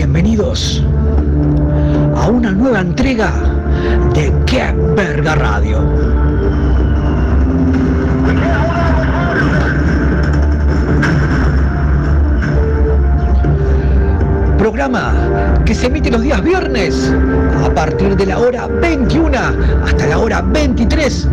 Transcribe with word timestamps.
Bienvenidos 0.00 0.82
a 2.16 2.30
una 2.30 2.50
nueva 2.52 2.80
entrega 2.80 3.30
de 4.14 4.32
Qué 4.46 4.74
Verga 4.96 5.34
Radio. 5.34 5.78
Programa 14.56 15.12
que 15.66 15.74
se 15.74 15.88
emite 15.88 16.10
los 16.10 16.22
días 16.22 16.42
viernes 16.42 17.14
a 17.62 17.68
partir 17.74 18.16
de 18.16 18.24
la 18.24 18.38
hora 18.38 18.68
21 18.68 19.36
hasta 19.84 20.06
la 20.06 20.18
hora 20.18 20.40
23 20.40 21.28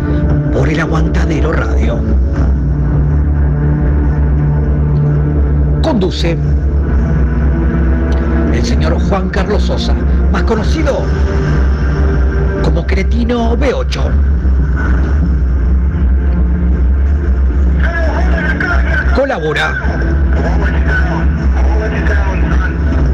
por 0.52 0.68
el 0.68 0.78
Aguantadero 0.78 1.52
Radio. 1.52 2.02
Conduce 5.80 6.36
señor 8.68 9.00
Juan 9.08 9.30
Carlos 9.30 9.62
Sosa, 9.62 9.94
más 10.30 10.42
conocido 10.42 11.02
como 12.62 12.86
Cretino 12.86 13.56
B8. 13.56 14.02
Colabora 19.16 19.74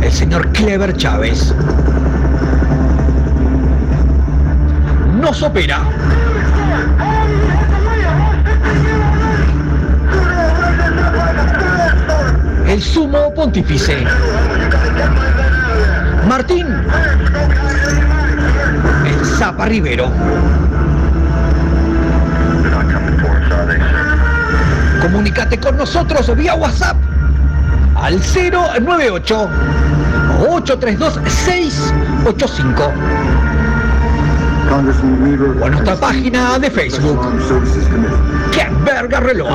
el 0.02 0.10
señor 0.10 0.48
Clever 0.48 0.96
Chávez. 0.96 1.54
Nos 5.20 5.40
opera 5.40 5.82
el 12.74 12.82
sumo 12.82 13.32
pontífice. 13.32 14.04
Martín, 16.26 16.66
el 19.06 19.26
Zapa 19.38 19.66
Rivero. 19.66 20.10
Comunícate 25.00 25.60
con 25.60 25.76
nosotros 25.76 26.36
vía 26.36 26.56
WhatsApp 26.56 26.96
al 27.94 28.18
098 28.18 29.48
832 30.40 31.20
685 31.26 32.92
o 35.60 35.64
a 35.64 35.70
nuestra 35.70 35.94
página 35.94 36.58
de 36.58 36.70
Facebook. 36.70 37.20
¡Qué 38.50 38.68
verga 38.84 39.20
reloj! 39.20 39.48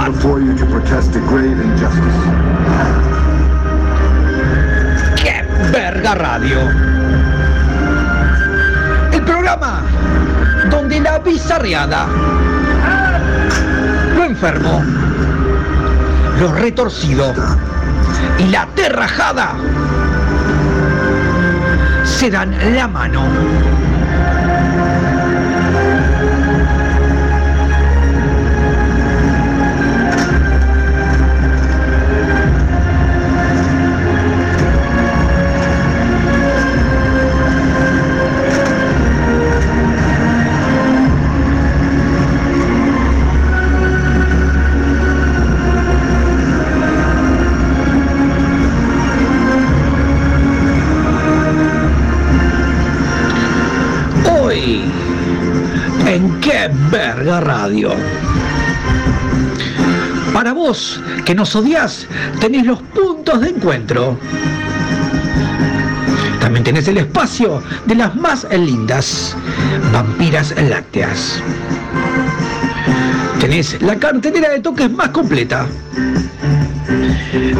Radio! 6.08 6.60
El 9.12 9.22
programa 9.24 9.82
donde 10.70 11.00
la 11.00 11.20
bizarreada, 11.20 12.08
lo 14.16 14.24
enfermo, 14.24 14.84
lo 16.40 16.54
retorcido 16.54 17.34
y 18.38 18.48
la 18.48 18.66
terrajada 18.76 19.56
se 22.06 22.32
dan 22.32 22.56
la 22.76 22.88
mano. 22.88 23.24
En 56.10 56.40
qué 56.40 56.72
verga 56.90 57.40
radio. 57.40 57.92
Para 60.34 60.54
vos 60.54 61.00
que 61.24 61.36
nos 61.36 61.56
odias, 61.56 62.08
tenés 62.40 62.66
los 62.66 62.82
puntos 62.82 63.42
de 63.42 63.50
encuentro. 63.50 64.18
También 66.40 66.64
tenés 66.64 66.88
el 66.88 66.98
espacio 66.98 67.62
de 67.86 67.96
las 67.96 68.16
más 68.16 68.48
lindas 68.52 69.36
vampiras 69.94 70.56
lácteas. 70.60 71.44
Tenés 73.40 73.80
la 73.82 73.96
cartelera 73.96 74.50
de 74.50 74.62
toques 74.62 74.92
más 74.92 75.10
completa. 75.10 75.68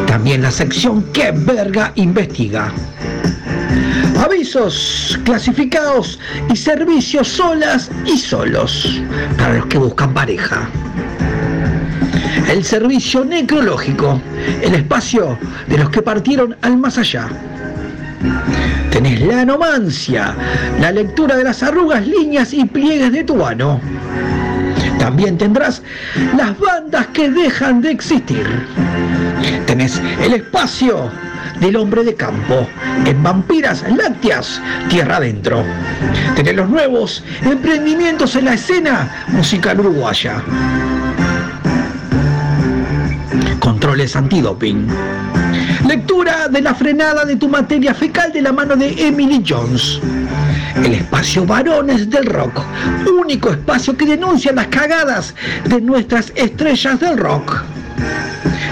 También 0.06 0.42
la 0.42 0.50
sección 0.50 1.04
que 1.12 1.30
verga 1.30 1.92
investiga. 1.94 2.72
Avisos 4.22 5.18
clasificados 5.24 6.18
y 6.52 6.56
servicios 6.56 7.26
solas 7.26 7.90
y 8.04 8.18
solos 8.18 9.00
para 9.38 9.54
los 9.54 9.66
que 9.66 9.78
buscan 9.78 10.12
pareja. 10.12 10.68
El 12.50 12.62
servicio 12.62 13.24
necrológico, 13.24 14.20
el 14.60 14.74
espacio 14.74 15.38
de 15.68 15.78
los 15.78 15.88
que 15.88 16.02
partieron 16.02 16.54
al 16.60 16.76
más 16.76 16.98
allá. 16.98 17.28
Tenés 18.90 19.22
la 19.22 19.40
anomancia, 19.40 20.34
la 20.80 20.92
lectura 20.92 21.36
de 21.36 21.44
las 21.44 21.62
arrugas, 21.62 22.06
líneas 22.06 22.52
y 22.52 22.64
pliegues 22.64 23.12
de 23.12 23.24
tu 23.24 23.44
ano. 23.44 23.80
También 24.98 25.38
tendrás 25.38 25.82
las 26.36 26.58
bandas 26.58 27.06
que 27.08 27.30
dejan 27.30 27.80
de 27.80 27.92
existir. 27.92 28.46
Tenés 29.66 30.00
el 30.22 30.34
espacio 30.34 31.10
del 31.60 31.76
hombre 31.76 32.02
de 32.04 32.14
campo 32.14 32.66
en 33.04 33.22
Vampiras 33.22 33.84
Lácteas, 33.96 34.60
Tierra 34.88 35.16
Adentro. 35.16 35.62
Tenés 36.34 36.56
los 36.56 36.68
nuevos 36.68 37.22
emprendimientos 37.42 38.34
en 38.36 38.46
la 38.46 38.54
escena 38.54 39.24
musical 39.28 39.80
uruguaya. 39.80 40.42
Controles 43.58 44.16
antidoping. 44.16 44.88
Lectura 45.86 46.48
de 46.48 46.62
la 46.62 46.74
frenada 46.74 47.24
de 47.24 47.36
tu 47.36 47.48
materia 47.48 47.94
fecal 47.94 48.32
de 48.32 48.42
la 48.42 48.52
mano 48.52 48.76
de 48.76 49.06
Emily 49.06 49.42
Jones. 49.46 50.00
El 50.76 50.94
espacio 50.94 51.44
Varones 51.44 52.08
del 52.08 52.26
Rock, 52.26 52.62
único 53.20 53.50
espacio 53.50 53.96
que 53.96 54.06
denuncia 54.06 54.52
las 54.52 54.68
cagadas 54.68 55.34
de 55.64 55.80
nuestras 55.80 56.32
estrellas 56.36 57.00
del 57.00 57.18
rock. 57.18 57.64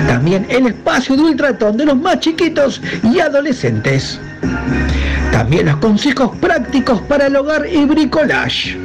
También 0.06 0.47
el 0.48 0.69
espacio 0.69 1.16
de 1.16 1.22
ultratón 1.22 1.76
de 1.76 1.86
los 1.86 1.97
más 1.97 2.20
chiquitos 2.20 2.81
y 3.03 3.20
adolescentes. 3.20 4.20
También 5.32 5.66
los 5.66 5.76
consejos 5.76 6.36
prácticos 6.36 7.00
para 7.03 7.26
el 7.26 7.36
hogar 7.36 7.66
y 7.70 7.84
bricolage. 7.84 8.78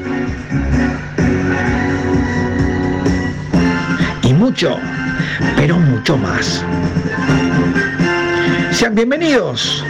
Y 4.24 4.34
mucho, 4.34 4.78
pero 5.56 5.78
mucho 5.78 6.18
más. 6.18 6.64
Sean 8.72 8.96
bienvenidos 8.96 9.84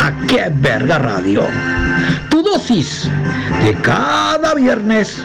a 0.00 0.12
Qué 0.26 0.50
Verga 0.54 0.98
Radio. 0.98 1.42
Tu 2.30 2.42
dosis 2.42 3.08
de 3.64 3.74
cada 3.80 4.54
viernes. 4.54 5.24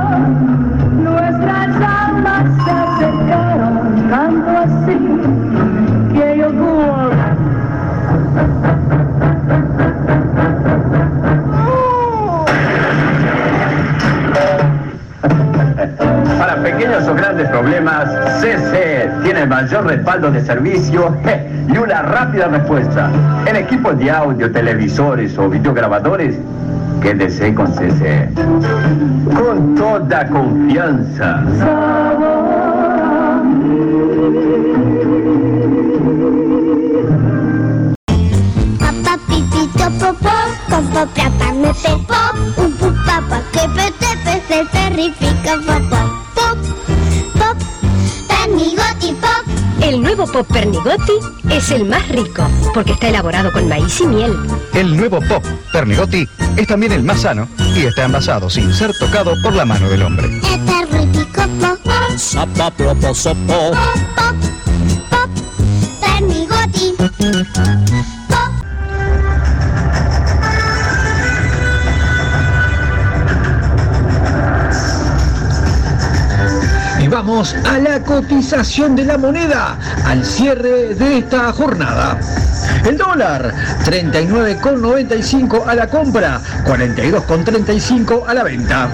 problemas, 17.51 18.09
CC 18.39 19.09
tiene 19.23 19.45
mayor 19.45 19.85
respaldo 19.85 20.31
de 20.31 20.41
servicio 20.41 21.15
y 21.67 21.77
una 21.77 22.01
rápida 22.01 22.47
respuesta. 22.47 23.11
En 23.45 23.55
equipos 23.55 23.97
de 23.99 24.09
audio, 24.09 24.51
televisores 24.51 25.37
o 25.37 25.49
videograbadores, 25.49 26.37
quédese 27.01 27.53
con 27.53 27.67
CC. 27.73 28.29
Con 29.35 29.75
toda 29.75 30.27
confianza. 30.27 31.43
Pernigotti 50.91 51.13
es 51.49 51.71
el 51.71 51.85
más 51.85 52.05
rico 52.09 52.45
porque 52.73 52.91
está 52.91 53.07
elaborado 53.07 53.51
con 53.53 53.67
maíz 53.69 54.01
y 54.01 54.07
miel. 54.07 54.35
El 54.73 54.97
nuevo 54.97 55.21
Pop 55.21 55.43
Pernigotti 55.71 56.27
es 56.57 56.67
también 56.67 56.91
el 56.91 57.01
más 57.03 57.21
sano 57.21 57.47
y 57.75 57.85
está 57.85 58.03
envasado 58.03 58.49
sin 58.49 58.73
ser 58.73 58.91
tocado 58.99 59.41
por 59.41 59.53
la 59.53 59.63
mano 59.63 59.87
del 59.87 60.01
hombre. 60.01 60.27
Este 60.37 60.85
ripico 60.91 61.43
pop, 61.61 61.79
pop, 61.85 62.75
pop, 63.47 64.35
pop, 65.09 65.29
pernigotti. 66.01 67.90
Vamos 77.21 77.53
a 77.65 77.77
la 77.77 78.01
cotización 78.01 78.95
de 78.95 79.05
la 79.05 79.15
moneda 79.15 79.77
al 80.05 80.25
cierre 80.25 80.95
de 80.95 81.19
esta 81.19 81.53
jornada. 81.53 82.19
El 82.85 82.97
dólar 82.97 83.53
39,95 83.85 85.67
a 85.67 85.75
la 85.75 85.87
compra, 85.87 86.41
42,35 86.65 88.23
a 88.27 88.33
la 88.33 88.43
venta. 88.43 88.89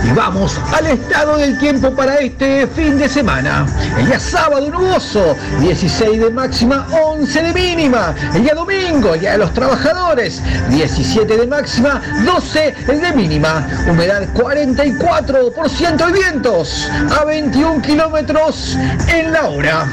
Y 0.07 0.11
vamos 0.11 0.57
al 0.73 0.87
estado 0.87 1.37
del 1.37 1.59
tiempo 1.59 1.93
para 1.93 2.15
este 2.15 2.65
fin 2.67 2.97
de 2.97 3.09
semana. 3.09 3.65
El 3.97 4.05
día 4.05 4.19
sábado 4.19 4.69
nuboso, 4.69 5.35
16 5.59 6.19
de 6.19 6.29
máxima, 6.31 6.87
11 6.91 7.41
de 7.41 7.53
mínima. 7.53 8.15
El 8.33 8.43
día 8.43 8.53
domingo, 8.53 9.15
el 9.15 9.19
día 9.19 9.33
de 9.33 9.39
los 9.39 9.53
trabajadores, 9.53 10.41
17 10.69 11.37
de 11.37 11.47
máxima, 11.47 12.01
12 12.25 12.73
de 12.87 13.13
mínima. 13.13 13.67
Humedad 13.89 14.23
44% 14.33 16.09
y 16.09 16.13
vientos 16.13 16.89
a 17.19 17.25
21 17.25 17.81
kilómetros 17.81 18.77
en 19.13 19.33
la 19.33 19.45
hora. 19.45 19.85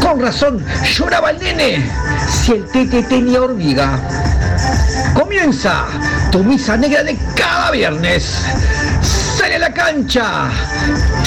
Con 0.00 0.20
razón, 0.20 0.64
lloraba 0.84 1.30
el 1.30 1.38
nene 1.40 1.90
si 2.28 2.52
el 2.52 2.64
tete 2.66 3.02
tenía 3.02 3.40
hormiga. 3.42 3.98
Comienza 5.14 5.86
tu 6.30 6.42
misa 6.42 6.76
negra 6.76 7.02
de 7.02 7.16
cada 7.34 7.70
viernes. 7.70 8.44
Sale 9.02 9.56
a 9.56 9.58
la 9.58 9.72
cancha. 9.72 10.48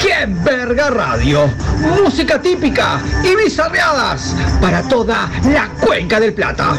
¡Qué 0.01 0.25
verga 0.27 0.89
radio! 0.89 1.49
Música 2.03 2.41
típica 2.41 2.99
y 3.23 3.35
bizarreadas 3.35 4.35
para 4.61 4.81
toda 4.83 5.29
la 5.51 5.67
cuenca 5.79 6.19
del 6.19 6.33
Plata. 6.33 6.75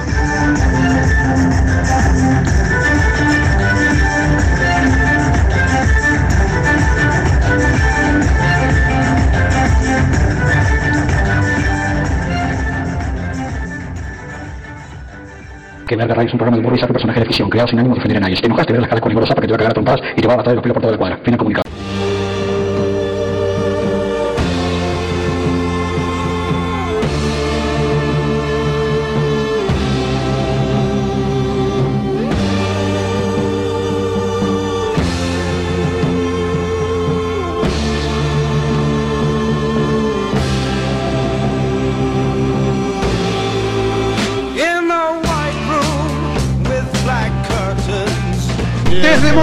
Que 15.87 15.95
Verga 15.95 16.15
Radio 16.15 16.27
es 16.27 16.33
un 16.33 16.39
programa 16.39 16.57
de 16.57 16.67
humor 16.67 16.77
y 16.77 16.81
saco 16.81 16.93
personaje 16.95 17.21
de 17.21 17.27
ficción, 17.27 17.49
creado 17.49 17.69
sin 17.69 17.79
ánimo 17.79 17.95
de 17.95 18.01
ofender 18.01 18.17
a 18.17 18.21
nadie. 18.21 18.35
Si 18.35 18.43
te 18.43 18.47
enojaste, 18.47 18.73
ver 18.73 18.83
las 18.83 18.89
caras 18.89 19.03
con 19.03 19.13
porque 19.13 19.47
te 19.47 19.53
va 19.53 19.55
a 19.55 19.59
cagar 19.59 19.71
a 19.71 19.75
trompadas 19.75 20.01
y 20.17 20.21
te 20.21 20.27
va 20.27 20.35
a 20.35 20.37
matar 20.39 20.51
de 20.51 20.55
los 20.57 20.63
pelos 20.63 20.75
por 20.75 20.83
toda 20.83 20.93
la 20.93 20.99
cuadra. 20.99 21.17
Fin 21.19 21.33
de 21.33 21.39
comunicado. 21.39 21.66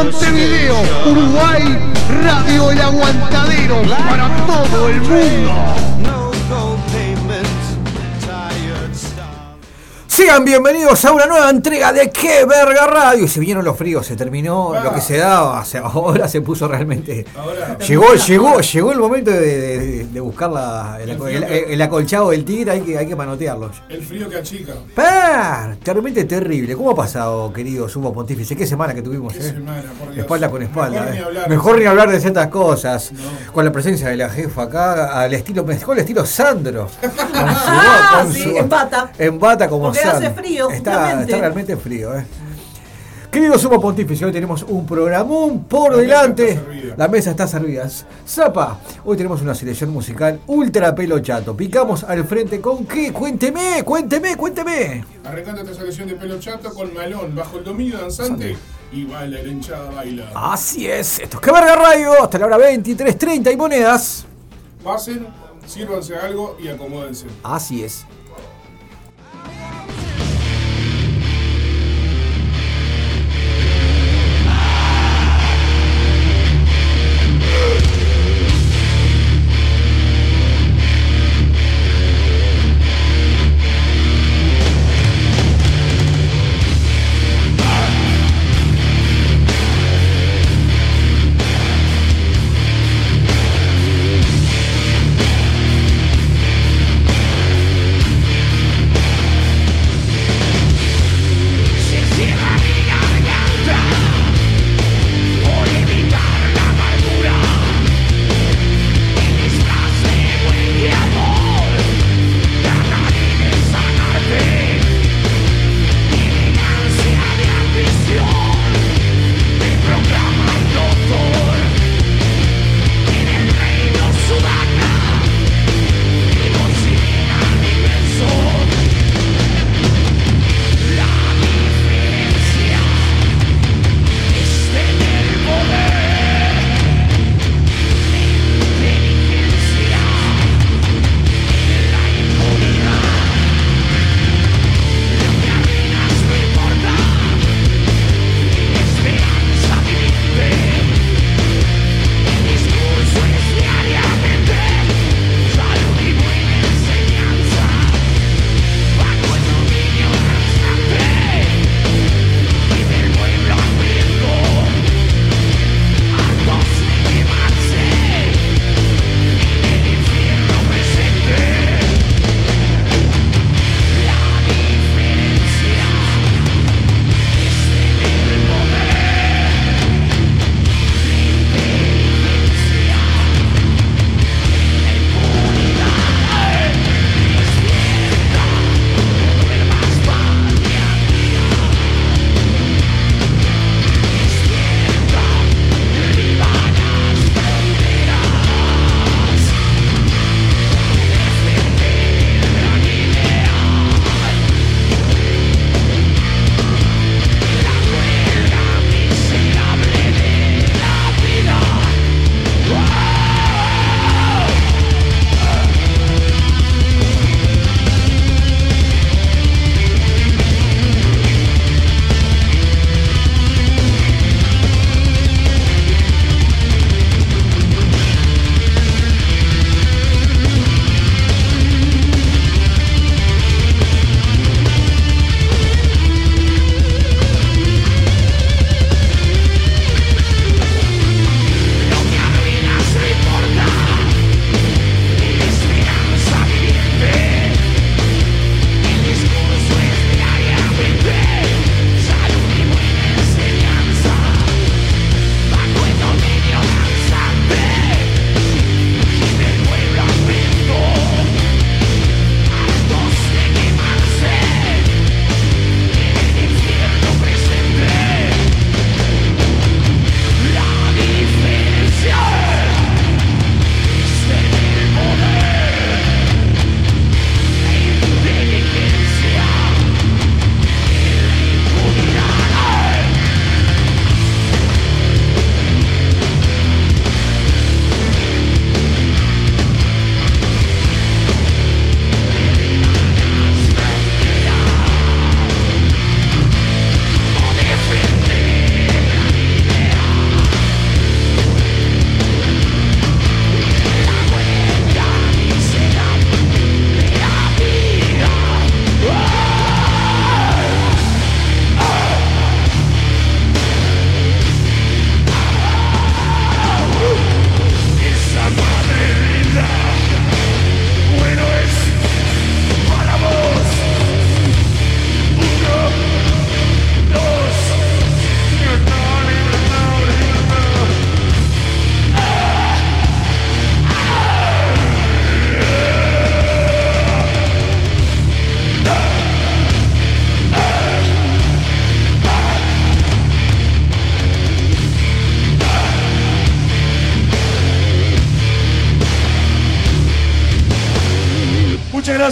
Montevideo, 0.03 0.75
Uruguay, 1.05 1.79
Radio 2.25 2.71
El 2.71 2.81
Aguantadero 2.81 3.81
para 4.09 4.27
todo 4.45 4.89
el 4.89 4.99
mundo. 4.99 5.82
Bienvenidos 10.41 11.05
a 11.05 11.11
una 11.11 11.25
nueva 11.27 11.49
entrega 11.49 11.93
de 11.93 12.09
Qué 12.09 12.43
Verga 12.45 12.87
Radio. 12.87 13.25
Y 13.25 13.27
se 13.27 13.39
vinieron 13.39 13.63
los 13.63 13.77
fríos, 13.77 14.05
se 14.05 14.15
terminó 14.15 14.73
lo 14.83 14.93
que 14.93 14.99
se 14.99 15.17
daba. 15.17 15.61
O 15.61 15.65
sea, 15.65 15.81
ahora 15.85 16.27
se 16.27 16.41
puso 16.41 16.67
realmente. 16.67 17.25
llegó, 17.87 18.13
llegó, 18.15 18.59
llegó 18.59 18.91
el 18.91 18.99
momento 18.99 19.31
de, 19.31 19.39
de- 19.79 20.03
de 20.05 20.19
buscar 20.19 20.49
la- 20.51 20.97
el, 21.01 21.11
el- 21.11 21.43
el 21.43 21.81
acolchado 21.81 22.31
del 22.31 22.43
tigre, 22.43 22.71
hay 22.71 22.81
que, 22.81 22.97
hay 22.97 23.07
que 23.07 23.15
manotearlo. 23.15 23.71
El 23.87 24.03
frío 24.03 24.27
que 24.27 24.37
achica. 24.37 24.73
¡Par! 24.95 25.77
Realmente 25.83 26.23
terrible. 26.25 26.75
¿Cómo 26.75 26.91
ha 26.91 26.95
pasado, 26.95 27.53
querido 27.53 27.87
sumo 27.87 28.11
pontífice? 28.13 28.55
¿Qué 28.55 28.65
semana 28.67 28.93
que 28.93 29.01
tuvimos? 29.01 29.33
Qué 29.33 29.39
eh? 29.39 29.43
semana, 29.43 29.83
por 29.97 30.07
Dios. 30.09 30.17
Espalda 30.23 30.49
con 30.49 30.61
espalda. 30.63 31.01
Mejor 31.01 31.13
ni 31.13 31.17
eh. 31.19 31.23
hablar. 31.23 31.49
Mejor 31.49 31.79
ni 31.79 31.85
hablar 31.85 32.11
de 32.11 32.19
ciertas 32.19 32.47
cosas. 32.47 33.11
Con 33.53 33.63
la 33.65 33.71
presencia 33.71 34.09
de 34.09 34.17
la 34.17 34.29
jefa 34.29 34.63
acá, 34.63 35.21
al 35.21 35.33
estilo, 35.33 35.63
dejó 35.63 35.93
el 35.93 35.99
estilo 35.99 36.25
Sandro. 36.25 36.89
Con 37.01 37.11
su- 37.11 37.23
Ah, 37.35 38.21
con 38.23 38.33
sí, 38.33 38.43
su- 38.43 38.57
en 38.57 38.69
bata. 38.69 39.11
En 39.17 39.39
bata 39.39 39.67
como 39.69 39.85
Porque 39.85 39.99
Sandro. 39.99 40.22
Hace 40.27 40.41
frío, 40.41 40.69
Está, 40.69 41.21
está 41.21 41.37
realmente 41.37 41.77
frío, 41.77 42.17
¿eh? 42.17 42.25
Querido 43.31 43.57
Sumo 43.57 43.81
Pontífice, 43.81 44.23
hoy 44.25 44.31
tenemos 44.31 44.61
un 44.61 44.85
programón 44.85 45.63
por 45.63 45.91
La 45.91 45.97
mesa 45.97 46.03
delante. 46.03 46.49
está 46.51 46.61
servida. 46.65 46.93
La 46.95 47.07
mesa 47.07 47.29
está 47.31 47.47
servida. 47.47 47.89
Zapa, 48.27 48.79
hoy 49.03 49.17
tenemos 49.17 49.41
una 49.41 49.55
selección 49.55 49.89
musical 49.89 50.39
ultra 50.45 50.93
pelo 50.93 51.17
chato. 51.19 51.57
Picamos 51.57 52.03
al 52.03 52.25
frente 52.25 52.61
con 52.61 52.85
qué? 52.85 53.11
Cuénteme, 53.11 53.81
cuénteme, 53.83 54.35
cuénteme. 54.35 55.03
Arrancando 55.23 55.61
esta 55.61 55.73
selección 55.73 56.09
de 56.09 56.13
pelo 56.13 56.39
chato 56.39 56.71
con 56.75 56.93
Malón 56.93 57.33
bajo 57.33 57.57
el 57.57 57.63
dominio 57.63 57.97
danzante 57.97 58.55
y 58.91 59.05
baila 59.05 59.41
la 59.41 59.47
hinchada 59.49 59.89
baila. 59.89 60.29
Así 60.35 60.85
es, 60.85 61.17
esto 61.19 61.37
es 61.37 61.41
que 61.41 61.51
verga 61.51 61.75
radio 61.75 62.21
hasta 62.23 62.37
la 62.37 62.45
hora 62.45 62.57
23.30 62.59 63.51
y 63.51 63.57
monedas. 63.57 64.25
Pasen, 64.83 65.25
sírvanse 65.65 66.15
algo 66.17 66.55
y 66.63 66.67
acomódense. 66.67 67.25
Así 67.41 67.83
es. 67.83 68.05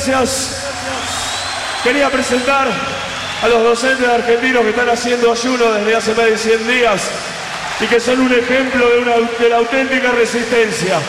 Gracias. 0.08 0.64
Quería 1.84 2.10
presentar 2.10 2.68
a 3.42 3.48
los 3.48 3.64
docentes 3.64 4.08
argentinos 4.08 4.64
que 4.64 4.70
están 4.70 4.90
haciendo 4.90 5.32
ayuno 5.32 5.74
desde 5.74 5.96
hace 5.96 6.16
más 6.16 6.26
de 6.26 6.38
100 6.38 6.68
días 6.68 7.02
y 7.80 7.86
que 7.86 8.00
son 8.00 8.22
un 8.22 8.34
ejemplo 8.34 8.88
de, 8.90 9.44
de 9.44 9.50
la 9.50 9.58
auténtica 9.58 10.12
resistencia. 10.12 11.00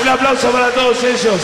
Un 0.00 0.08
aplauso 0.08 0.50
para 0.50 0.70
todos 0.70 1.02
ellos. 1.02 1.40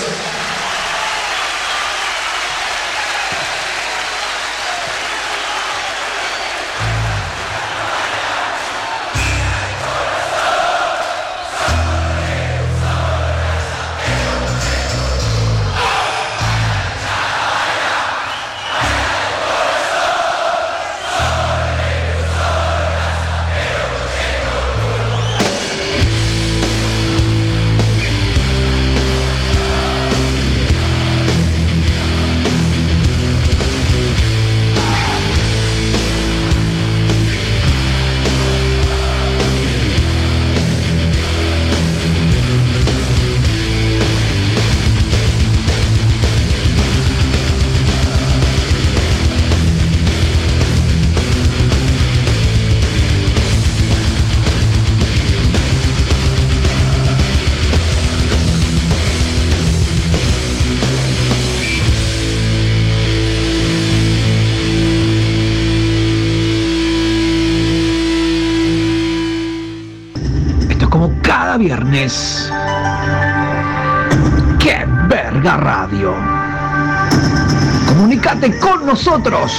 Con 78.50 78.84
nosotros 78.84 79.52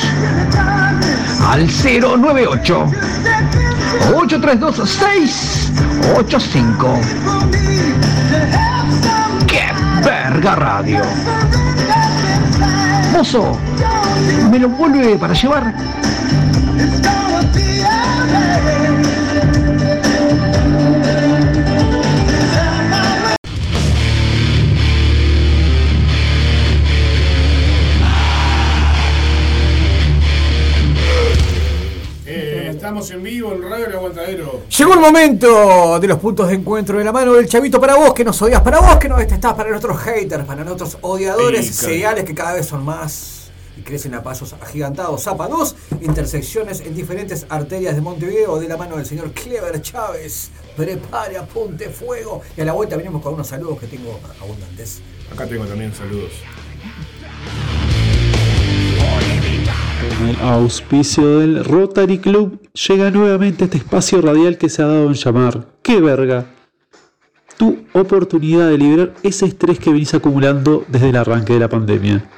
al 1.48 1.68
098 1.68 2.92
832 4.14 4.90
685. 4.90 7.00
¡Qué 9.48 9.64
verga 10.04 10.56
radio! 10.56 11.02
Mozo, 13.14 13.58
¿me 14.52 14.60
lo 14.60 14.68
vuelve 14.68 15.16
para 15.16 15.34
llevar? 15.34 15.74
Estamos 32.84 33.10
en 33.12 33.24
vivo 33.24 33.54
en 33.54 33.62
Radio 33.62 33.86
El 33.86 33.94
Aguantadero. 33.94 34.64
Llegó 34.78 34.94
el 34.94 35.00
momento 35.00 35.98
de 36.02 36.06
los 36.06 36.20
puntos 36.20 36.50
de 36.50 36.56
encuentro 36.56 36.98
de 36.98 37.06
la 37.06 37.14
mano 37.14 37.32
del 37.32 37.48
chavito 37.48 37.80
para 37.80 37.96
vos 37.96 38.14
que 38.14 38.26
nos 38.26 38.42
odias, 38.42 38.62
para 38.62 38.82
vos 38.82 38.98
que 38.98 39.08
nos 39.08 39.20
detestás, 39.20 39.54
para 39.54 39.70
nuestros 39.70 39.98
haters, 40.00 40.44
para 40.44 40.66
nuestros 40.66 40.98
odiadores 41.00 41.74
seriales 41.74 42.26
que 42.26 42.36
cada 42.36 42.56
vez 42.56 42.66
son 42.66 42.84
más 42.84 43.52
y 43.78 43.84
crecen 43.84 44.14
a 44.16 44.22
pasos 44.22 44.54
agigantados. 44.62 45.24
Zapa 45.24 45.48
2, 45.48 45.76
intersecciones 46.02 46.82
en 46.82 46.94
diferentes 46.94 47.46
arterias 47.48 47.96
de 47.96 48.02
Montevideo 48.02 48.60
de 48.60 48.68
la 48.68 48.76
mano 48.76 48.98
del 48.98 49.06
señor 49.06 49.32
Clever 49.32 49.82
Chávez. 49.82 50.52
Prepare, 50.76 51.38
apunte, 51.38 51.88
fuego. 51.90 52.42
Y 52.58 52.62
a 52.62 52.66
la 52.66 52.74
vuelta 52.74 52.98
venimos 52.98 53.22
con 53.22 53.36
unos 53.36 53.48
saludos 53.48 53.80
que 53.80 53.88
tengo 53.88 54.20
abundantes. 54.42 55.00
Acá 55.32 55.48
tengo 55.48 55.64
también 55.64 55.96
saludos. 55.96 56.34
Con 60.10 60.28
el 60.28 60.40
auspicio 60.42 61.40
del 61.40 61.64
Rotary 61.64 62.18
Club 62.18 62.60
llega 62.74 63.12
nuevamente 63.12 63.66
este 63.66 63.78
espacio 63.78 64.22
radial 64.22 64.58
que 64.58 64.70
se 64.70 64.82
ha 64.82 64.88
dado 64.88 65.08
en 65.08 65.14
llamar 65.14 65.68
¡Qué 65.82 66.02
verga! 66.02 66.46
Tu 67.58 67.86
oportunidad 67.94 68.70
de 68.70 68.78
liberar 68.78 69.14
ese 69.24 69.46
estrés 69.46 69.80
que 69.80 69.92
venís 69.92 70.14
acumulando 70.14 70.86
desde 70.88 71.10
el 71.10 71.16
arranque 71.16 71.54
de 71.54 71.60
la 71.60 71.70
pandemia. 71.70 72.30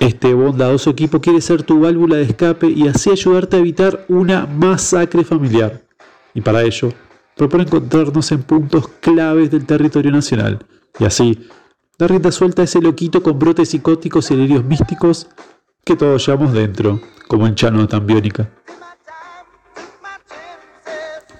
Este 0.00 0.32
bondadoso 0.32 0.90
equipo 0.90 1.20
quiere 1.20 1.40
ser 1.40 1.62
tu 1.62 1.80
válvula 1.80 2.16
de 2.16 2.22
escape 2.22 2.68
y 2.68 2.88
así 2.88 3.10
ayudarte 3.10 3.56
a 3.56 3.60
evitar 3.60 4.06
una 4.08 4.46
masacre 4.46 5.24
familiar. 5.24 5.82
Y 6.32 6.40
para 6.40 6.62
ello, 6.62 6.92
propone 7.36 7.64
encontrarnos 7.64 8.32
en 8.32 8.42
puntos 8.42 8.88
claves 9.00 9.50
del 9.50 9.66
territorio 9.66 10.10
nacional 10.10 10.64
y 10.98 11.04
así 11.04 11.46
dar 12.00 12.10
rienda 12.10 12.32
suelta 12.32 12.62
a 12.62 12.64
ese 12.64 12.80
loquito 12.80 13.22
con 13.22 13.38
brotes 13.38 13.68
psicóticos 13.68 14.30
y 14.30 14.34
delirios 14.34 14.64
místicos 14.64 15.28
que 15.84 15.96
todos 15.96 16.26
llevamos 16.26 16.54
dentro, 16.54 16.98
como 17.28 17.46
en 17.46 17.54
Chano 17.54 17.82
de 17.82 17.88
Tambiónica. 17.88 18.50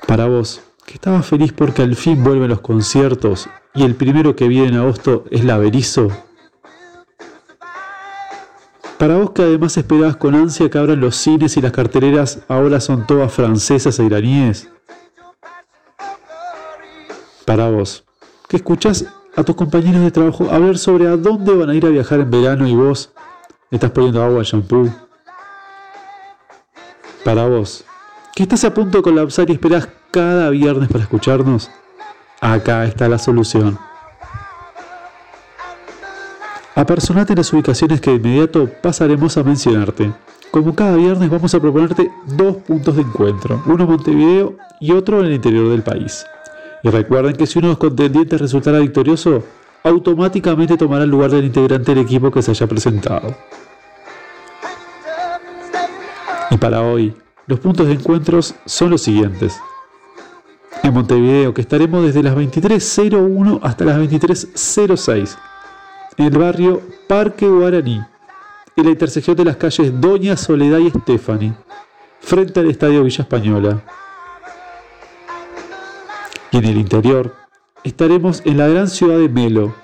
Para 0.06 0.26
vos, 0.26 0.60
que 0.84 0.94
estabas 0.94 1.24
feliz 1.26 1.52
porque 1.54 1.80
al 1.80 1.96
fin 1.96 2.22
vuelven 2.22 2.50
los 2.50 2.60
conciertos 2.60 3.48
y 3.74 3.84
el 3.84 3.94
primero 3.94 4.36
que 4.36 4.48
viene 4.48 4.68
en 4.68 4.76
agosto 4.76 5.24
es 5.30 5.44
la 5.44 5.56
Berizo. 5.56 6.08
Para 8.98 9.16
vos 9.16 9.30
que 9.30 9.42
además 9.42 9.78
esperabas 9.78 10.16
con 10.16 10.34
ansia 10.34 10.68
que 10.68 10.76
abran 10.76 11.00
los 11.00 11.16
cines 11.16 11.56
y 11.56 11.62
las 11.62 11.72
carteleras 11.72 12.40
ahora 12.48 12.80
son 12.80 13.06
todas 13.06 13.32
francesas 13.32 13.98
e 13.98 14.04
iraníes. 14.04 14.68
Para 17.46 17.70
vos, 17.70 18.04
que 18.46 18.58
escuchás 18.58 19.06
a 19.40 19.44
tus 19.44 19.56
compañeros 19.56 20.02
de 20.02 20.10
trabajo 20.10 20.50
hablar 20.50 20.76
sobre 20.76 21.06
a 21.08 21.16
dónde 21.16 21.54
van 21.54 21.70
a 21.70 21.74
ir 21.74 21.86
a 21.86 21.88
viajar 21.88 22.20
en 22.20 22.30
verano 22.30 22.66
y 22.68 22.74
vos 22.74 23.10
estás 23.70 23.90
poniendo 23.90 24.22
agua 24.22 24.42
shampoo. 24.42 24.90
Para 27.24 27.46
vos, 27.46 27.84
que 28.34 28.42
estás 28.42 28.64
a 28.64 28.74
punto 28.74 28.98
de 28.98 29.02
colapsar 29.02 29.48
y 29.48 29.54
esperás 29.54 29.88
cada 30.10 30.50
viernes 30.50 30.90
para 30.90 31.04
escucharnos, 31.04 31.70
acá 32.40 32.84
está 32.84 33.08
la 33.08 33.18
solución. 33.18 33.78
Apersonate 36.74 37.32
en 37.32 37.38
las 37.38 37.52
ubicaciones 37.52 38.00
que 38.02 38.10
de 38.10 38.16
inmediato 38.16 38.68
pasaremos 38.82 39.38
a 39.38 39.42
mencionarte. 39.42 40.12
Como 40.50 40.74
cada 40.74 40.96
viernes 40.96 41.30
vamos 41.30 41.54
a 41.54 41.60
proponerte 41.60 42.10
dos 42.26 42.56
puntos 42.56 42.96
de 42.96 43.02
encuentro, 43.02 43.62
uno 43.66 43.84
en 43.84 43.90
Montevideo 43.90 44.56
y 44.80 44.92
otro 44.92 45.20
en 45.20 45.26
el 45.26 45.32
interior 45.32 45.70
del 45.70 45.82
país. 45.82 46.26
Y 46.82 46.88
recuerden 46.88 47.36
que 47.36 47.46
si 47.46 47.58
uno 47.58 47.68
de 47.68 47.72
los 47.72 47.78
contendientes 47.78 48.40
resultara 48.40 48.78
victorioso, 48.78 49.44
automáticamente 49.82 50.76
tomará 50.76 51.04
el 51.04 51.10
lugar 51.10 51.30
del 51.30 51.44
integrante 51.44 51.94
del 51.94 52.04
equipo 52.04 52.30
que 52.30 52.42
se 52.42 52.50
haya 52.50 52.66
presentado. 52.66 53.34
Y 56.50 56.56
para 56.56 56.82
hoy, 56.82 57.14
los 57.46 57.60
puntos 57.60 57.86
de 57.86 57.94
encuentros 57.94 58.54
son 58.64 58.90
los 58.90 59.02
siguientes. 59.02 59.60
En 60.82 60.94
Montevideo, 60.94 61.52
que 61.52 61.60
estaremos 61.60 62.04
desde 62.04 62.22
las 62.22 62.34
23.01 62.34 63.60
hasta 63.62 63.84
las 63.84 63.98
23.06. 63.98 65.36
En 66.16 66.26
el 66.26 66.38
barrio 66.38 66.80
Parque 67.06 67.46
Guaraní, 67.46 68.00
en 68.76 68.84
la 68.84 68.90
intersección 68.90 69.36
de 69.36 69.44
las 69.44 69.56
calles 69.56 70.00
Doña 70.00 70.36
Soledad 70.36 70.78
y 70.78 70.90
Stephanie, 70.90 71.52
frente 72.20 72.60
al 72.60 72.70
Estadio 72.70 73.04
Villa 73.04 73.22
Española. 73.22 73.82
Y 76.52 76.58
en 76.58 76.64
el 76.64 76.76
interior, 76.76 77.34
estaremos 77.84 78.42
en 78.44 78.58
la 78.58 78.66
gran 78.68 78.88
ciudad 78.88 79.18
de 79.18 79.28
Melo, 79.28 79.74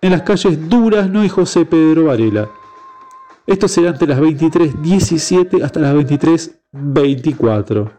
en 0.00 0.12
las 0.12 0.22
calles 0.22 0.68
Durazno 0.68 1.24
y 1.24 1.28
José 1.28 1.66
Pedro 1.66 2.06
Varela. 2.06 2.48
Esto 3.46 3.68
será 3.68 3.90
entre 3.90 4.08
las 4.08 4.20
23.17 4.20 5.62
hasta 5.62 5.80
las 5.80 5.94
23.24. 5.94 7.90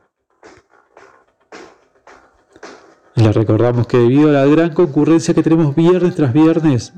Y 3.15 3.21
les 3.21 3.35
recordamos 3.35 3.87
que 3.87 3.97
debido 3.97 4.29
a 4.29 4.33
la 4.33 4.45
gran 4.45 4.73
concurrencia 4.73 5.33
que 5.33 5.43
tenemos 5.43 5.75
viernes 5.75 6.15
tras 6.15 6.31
viernes, 6.33 6.93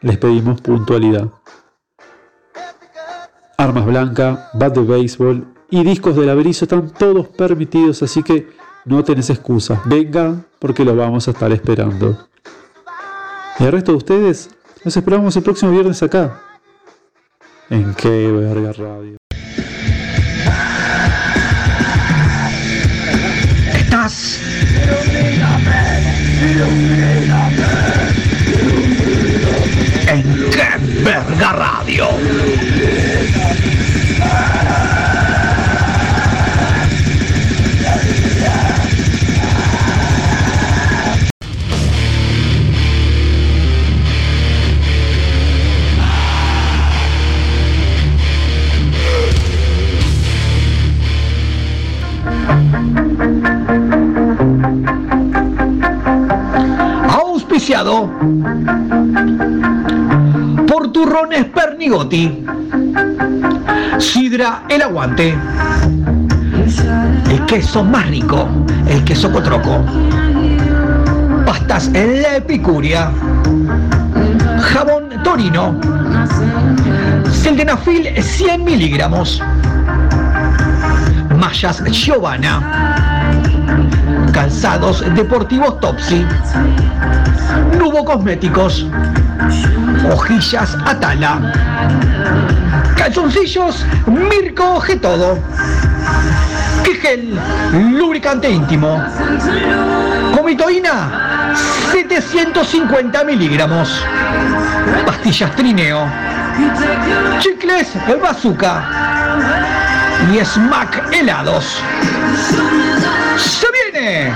les 0.00 0.18
pedimos 0.18 0.60
puntualidad. 0.60 1.28
Armas 3.56 3.86
blancas, 3.86 4.38
bat 4.54 4.74
de 4.74 4.82
béisbol 4.82 5.46
y 5.70 5.84
discos 5.84 6.16
de 6.16 6.26
laberizo 6.26 6.64
están 6.64 6.90
todos 6.90 7.28
permitidos, 7.28 8.02
así 8.02 8.22
que 8.22 8.48
no 8.84 9.04
tenés 9.04 9.30
excusas. 9.30 9.80
Venga 9.84 10.36
porque 10.58 10.84
lo 10.84 10.94
vamos 10.96 11.28
a 11.28 11.32
estar 11.32 11.50
esperando. 11.52 12.26
Y 13.58 13.64
al 13.64 13.72
resto 13.72 13.92
de 13.92 13.98
ustedes, 13.98 14.50
los 14.84 14.96
esperamos 14.96 15.36
el 15.36 15.42
próximo 15.42 15.72
viernes 15.72 16.02
acá. 16.02 16.40
En 17.68 17.94
qué 17.94 18.30
verga 18.32 18.72
radio. 18.72 19.16
Estás 23.74 24.40
en 30.08 30.50
qué 30.50 31.02
verga 31.04 31.52
radio. 31.52 32.08
Auspiciado 57.08 58.10
por 60.66 60.92
Turrones 60.92 61.46
Pernigotti. 61.46 62.44
Sidra 63.98 64.62
El 64.68 64.82
Aguante. 64.82 65.36
El 67.28 67.46
queso 67.46 67.84
más 67.84 68.06
rico, 68.08 68.48
el 68.86 69.04
queso 69.04 69.30
cotroco. 69.30 69.84
Pastas 71.44 71.90
en 71.92 72.22
la 72.22 72.36
epicuria. 72.36 73.10
Jabón 74.60 75.08
Torino. 75.24 75.78
Sildenafil 77.30 78.22
100 78.22 78.64
miligramos. 78.64 79.42
Mallas 81.36 81.82
Giovanna. 81.90 82.60
Calzados 84.32 85.04
deportivos 85.14 85.78
Topsy. 85.80 86.26
Nubo 87.78 88.04
Cosméticos. 88.04 88.86
Hojillas 90.10 90.76
Atala. 90.84 91.52
Calzoncillos 92.96 93.84
Mirko 94.06 94.82
Todo. 95.00 95.38
Quejel 96.84 97.38
Lubricante 97.72 98.50
íntimo. 98.50 99.02
Comitoína 100.36 101.52
750 101.92 103.24
miligramos. 103.24 104.04
Pastillas 105.06 105.54
Trineo. 105.56 106.06
Chicles 107.40 107.96
Bazooka. 108.20 108.82
Y 110.28 110.44
Smack 110.44 111.12
Helados. 111.12 111.82
¡Se 113.36 113.66
viene! 113.92 114.32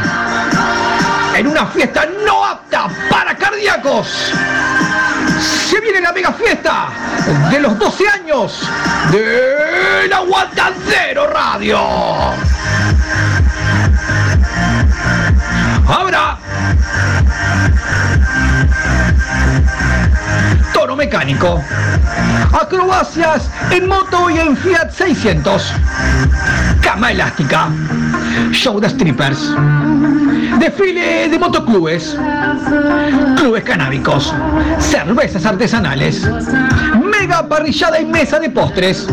En 1.36 1.46
una 1.46 1.66
fiesta 1.66 2.06
no 2.24 2.44
apta 2.44 2.88
para 3.10 3.36
cardíacos. 3.36 4.32
Se 5.40 5.80
viene 5.80 6.00
la 6.00 6.12
mega 6.12 6.32
fiesta 6.32 6.88
de 7.50 7.60
los 7.60 7.78
12 7.78 8.08
años 8.08 8.68
del 9.10 10.12
Aguantadero 10.12 11.26
Radio. 11.30 11.78
Ahora, 15.86 16.38
mecánico, 21.04 21.62
acrobacias 22.58 23.50
en 23.70 23.86
moto 23.86 24.30
y 24.30 24.38
en 24.38 24.56
Fiat 24.56 24.90
600, 24.90 25.74
cama 26.80 27.12
elástica, 27.12 27.68
show 28.52 28.80
de 28.80 28.88
strippers, 28.88 29.54
desfile 30.58 31.28
de 31.28 31.38
motoclubes, 31.38 32.16
clubes 33.36 33.64
canábicos, 33.64 34.32
cervezas 34.78 35.44
artesanales, 35.44 36.26
mega 37.04 37.46
parrillada 37.46 38.00
y 38.00 38.06
mesa 38.06 38.40
de 38.40 38.48
postres. 38.48 39.06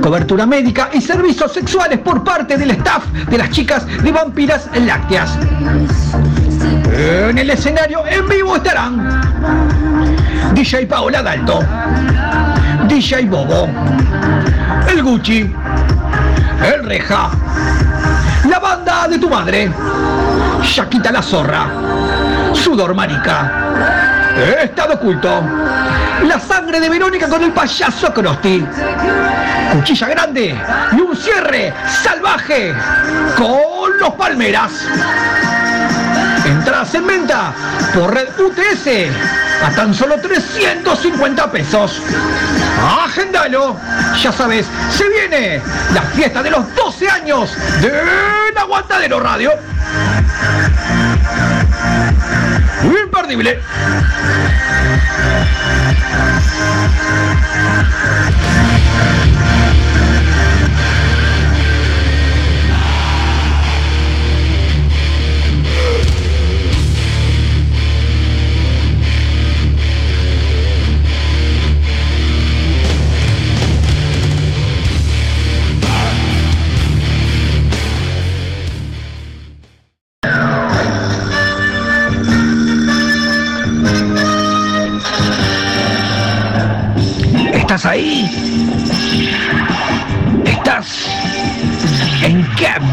Cobertura 0.00 0.46
médica 0.46 0.90
y 0.92 1.00
servicios 1.00 1.52
sexuales 1.52 1.98
por 1.98 2.22
parte 2.22 2.56
del 2.56 2.70
staff 2.70 3.04
de 3.28 3.38
las 3.38 3.50
chicas 3.50 3.84
de 4.04 4.12
Vampiras 4.12 4.68
Lácteas. 4.86 5.36
En 6.90 7.38
el 7.38 7.50
escenario 7.50 8.04
en 8.06 8.28
vivo 8.28 8.56
estarán 8.56 9.20
DJ 10.54 10.86
Paola 10.86 11.22
Dalto, 11.22 11.64
DJ 12.88 13.26
Bobo, 13.26 13.68
el 14.88 15.02
Gucci, 15.02 15.54
el 16.64 16.84
Reja, 16.84 17.30
la 18.48 18.58
banda 18.58 19.08
de 19.08 19.18
tu 19.18 19.28
madre, 19.28 19.70
Shaquita 20.62 21.12
la 21.12 21.22
Zorra, 21.22 21.66
Sudor 22.52 22.94
Marica, 22.94 23.52
Estado 24.62 24.94
Oculto, 24.94 25.42
la 26.24 26.40
sangre 26.40 26.80
de 26.80 26.88
Verónica 26.88 27.28
con 27.28 27.42
el 27.42 27.52
payaso 27.52 28.12
Crosti, 28.12 28.66
Cuchilla 29.72 30.08
Grande 30.08 30.56
y 30.92 31.00
un 31.00 31.16
cierre 31.16 31.72
salvaje 32.02 32.72
con 33.36 33.98
los 34.00 34.14
Palmeras. 34.14 34.72
Entradas 36.48 36.94
en 36.94 37.06
venta 37.06 37.52
por 37.94 38.14
red 38.14 38.28
UTS 38.40 38.88
a 39.62 39.70
tan 39.70 39.92
solo 39.92 40.18
350 40.18 41.52
pesos. 41.52 42.00
Agendalo, 43.04 43.76
ya 44.22 44.32
sabes, 44.32 44.66
se 44.90 45.08
viene 45.10 45.60
la 45.92 46.02
fiesta 46.02 46.42
de 46.42 46.50
los 46.50 46.74
12 46.74 47.10
años 47.10 47.54
de 47.82 48.58
Aguantadero 48.58 49.20
Radio. 49.20 49.52
Imperdible. 52.82 53.60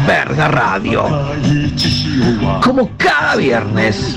Verga 0.06 0.48
radio? 0.48 1.04
Como 2.62 2.90
cada 2.96 3.36
viernes. 3.36 4.16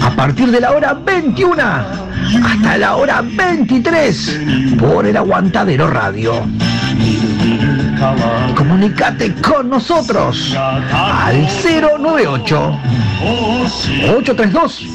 A 0.00 0.10
partir 0.10 0.50
de 0.50 0.60
la 0.60 0.72
hora 0.72 0.94
21 0.94 1.62
hasta 1.62 2.78
la 2.78 2.96
hora 2.96 3.22
23 3.22 4.40
por 4.78 5.06
el 5.06 5.16
Aguantadero 5.16 5.88
Radio. 5.88 6.44
Comunicate 8.56 9.32
con 9.34 9.70
nosotros 9.70 10.56
al 10.56 11.46
098 11.62 12.80
832 14.16 14.86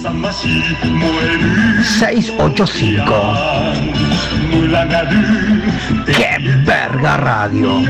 685. 1.99 3.03
¡Qué 6.07 6.37
verga 6.65 7.17
radio! 7.17 7.81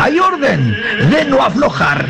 Hay 0.00 0.18
orden 0.18 0.76
de 1.10 1.24
no 1.24 1.42
aflojar. 1.42 2.06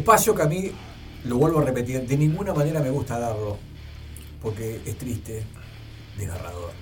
Espacio 0.00 0.34
que 0.34 0.42
a 0.42 0.46
mí, 0.46 0.70
lo 1.24 1.36
vuelvo 1.36 1.58
a 1.58 1.64
repetir, 1.64 2.06
de 2.06 2.16
ninguna 2.16 2.54
manera 2.54 2.80
me 2.80 2.88
gusta 2.88 3.18
darlo, 3.18 3.58
porque 4.40 4.80
es 4.86 4.96
triste, 4.96 5.44
desgarrador. 6.16 6.72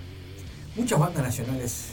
Muchas 0.76 1.00
bandas 1.00 1.24
nacionales 1.24 1.86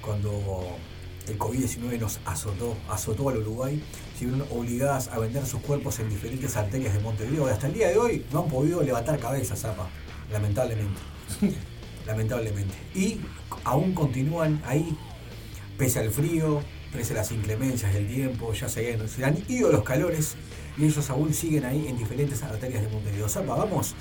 cuando 0.00 0.78
el 1.26 1.36
COVID-19 1.36 1.98
nos 1.98 2.20
azotó, 2.24 2.76
azotó 2.88 3.28
al 3.28 3.38
Uruguay, 3.38 3.82
se 4.16 4.26
vieron 4.26 4.46
obligadas 4.52 5.08
a 5.08 5.18
vender 5.18 5.44
sus 5.44 5.60
cuerpos 5.62 5.98
en 5.98 6.10
diferentes 6.10 6.56
arterias 6.56 6.94
de 6.94 7.00
Montevideo. 7.00 7.48
Y 7.48 7.50
hasta 7.50 7.66
el 7.66 7.74
día 7.74 7.88
de 7.88 7.98
hoy 7.98 8.24
no 8.32 8.44
han 8.44 8.48
podido 8.48 8.84
levantar 8.84 9.18
cabeza, 9.18 9.56
Zapa, 9.56 9.88
lamentablemente. 10.30 11.00
lamentablemente. 12.06 12.76
Y 12.94 13.20
aún 13.64 13.94
continúan 13.94 14.62
ahí, 14.64 14.96
pese 15.76 15.98
al 15.98 16.12
frío, 16.12 16.62
pese 16.92 17.12
a 17.12 17.16
las 17.16 17.32
inclemencias 17.32 17.92
del 17.92 18.06
tiempo, 18.06 18.52
ya 18.52 18.68
se 18.68 18.94
han, 18.94 19.08
se 19.08 19.24
han 19.24 19.36
ido 19.48 19.70
los 19.70 19.82
calores 19.82 20.36
y 20.76 20.84
ellos 20.84 21.08
aún 21.10 21.32
siguen 21.32 21.64
ahí 21.64 21.86
en 21.88 21.96
diferentes 21.96 22.42
arterias 22.42 22.82
de 22.82 22.88
Montevideo. 22.88 23.28
Zapa, 23.28 23.56
vamos 23.56 23.94